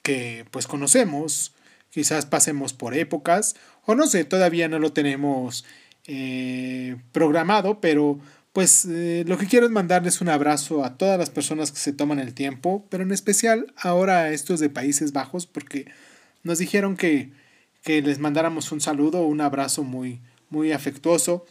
que 0.03 0.45
pues 0.51 0.67
conocemos, 0.67 1.55
quizás 1.89 2.27
pasemos 2.27 2.75
por 2.75 2.93
épocas, 2.95 3.57
o 3.87 3.95
no 3.95 4.07
sé, 4.07 4.27
todavía 4.27 4.69
no 4.69 4.79
lo 4.79 4.93
tenemos 4.93 5.65
eh, 6.09 6.97
programado, 7.13 7.81
pero 7.81 8.19
pues 8.53 8.87
eh, 8.87 9.25
lo 9.27 9.37
que 9.37 9.47
quiero 9.47 9.67
es 9.67 9.73
mandarles 9.73 10.21
un 10.21 10.29
abrazo 10.29 10.85
a 10.85 10.97
todas 10.97 11.19
las 11.19 11.31
personas 11.31 11.73
que 11.73 11.79
se 11.79 11.93
toman 11.93 12.21
el 12.21 12.33
tiempo, 12.33 12.87
pero 12.89 13.03
en 13.03 13.13
especial 13.13 13.75
ahora 13.77 14.21
a 14.21 14.31
estos 14.31 14.61
de 14.61 14.71
Países 14.71 15.13
Bajos, 15.13 15.47
porque 15.47 15.87
nos 16.43 16.59
dijeron 16.59 16.97
que, 16.97 17.33
que 17.83 18.01
les 18.01 18.19
mandáramos 18.19 18.73
un 18.73 18.81
saludo, 18.81 19.27
un 19.27 19.41
abrazo 19.41 19.83
muy, 19.83 20.21
muy 20.49 20.73
afectuoso. 20.73 21.45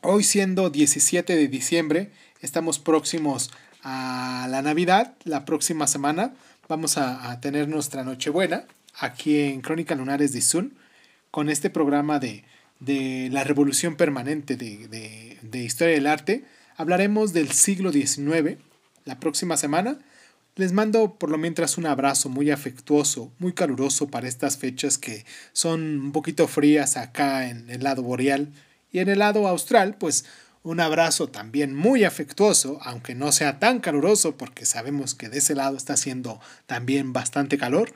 Hoy 0.00 0.22
siendo 0.22 0.70
17 0.70 1.36
de 1.36 1.48
diciembre, 1.48 2.10
estamos 2.40 2.78
próximos 2.78 3.50
a 3.82 4.46
la 4.50 4.62
Navidad, 4.62 5.14
la 5.24 5.44
próxima 5.44 5.86
semana 5.86 6.32
vamos 6.68 6.96
a, 6.96 7.30
a 7.30 7.40
tener 7.40 7.68
nuestra 7.68 8.02
Nochebuena 8.02 8.64
aquí 8.98 9.40
en 9.40 9.60
Crónica 9.60 9.94
Lunares 9.94 10.32
de 10.32 10.40
Sun 10.40 10.74
con 11.30 11.50
este 11.50 11.68
programa 11.68 12.18
de, 12.18 12.44
de 12.80 13.28
la 13.32 13.44
revolución 13.44 13.96
permanente 13.96 14.56
de, 14.56 14.88
de, 14.88 15.38
de, 15.42 15.62
historia 15.62 15.94
del 15.94 16.06
arte. 16.06 16.44
Hablaremos 16.76 17.32
del 17.32 17.50
siglo 17.52 17.92
XIX 17.92 18.58
la 19.04 19.20
próxima 19.20 19.56
semana. 19.56 19.98
Les 20.56 20.72
mando 20.72 21.14
por 21.18 21.30
lo 21.30 21.38
mientras 21.38 21.78
un 21.78 21.86
abrazo 21.86 22.28
muy 22.28 22.50
afectuoso, 22.50 23.32
muy 23.38 23.52
caluroso 23.52 24.08
para 24.08 24.28
estas 24.28 24.56
fechas 24.56 24.98
que 24.98 25.24
son 25.52 25.80
un 26.00 26.12
poquito 26.12 26.46
frías 26.46 26.96
acá 26.96 27.48
en 27.48 27.70
el 27.70 27.82
lado 27.82 28.02
boreal 28.02 28.52
y 28.92 29.00
en 29.00 29.08
el 29.08 29.18
lado 29.18 29.48
austral, 29.48 29.96
pues 29.98 30.24
un 30.62 30.80
abrazo 30.80 31.28
también 31.28 31.74
muy 31.74 32.04
afectuoso, 32.04 32.78
aunque 32.82 33.14
no 33.14 33.32
sea 33.32 33.58
tan 33.58 33.80
caluroso 33.80 34.36
porque 34.36 34.64
sabemos 34.64 35.14
que 35.14 35.28
de 35.28 35.38
ese 35.38 35.54
lado 35.54 35.76
está 35.76 35.94
haciendo 35.94 36.40
también 36.66 37.12
bastante 37.12 37.58
calor. 37.58 37.92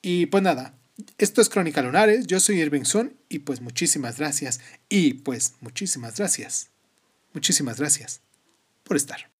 Y 0.00 0.26
pues 0.26 0.42
nada, 0.42 0.74
esto 1.18 1.40
es 1.40 1.48
Crónica 1.48 1.82
Lunares, 1.82 2.26
yo 2.26 2.40
soy 2.40 2.60
Irving 2.60 2.84
Sun 2.84 3.16
y 3.28 3.40
pues 3.40 3.60
muchísimas 3.60 4.18
gracias 4.18 4.60
y 4.88 5.14
pues 5.14 5.54
muchísimas 5.60 6.16
gracias, 6.16 6.70
muchísimas 7.32 7.78
gracias 7.78 8.20
por 8.84 8.96
estar. 8.96 9.35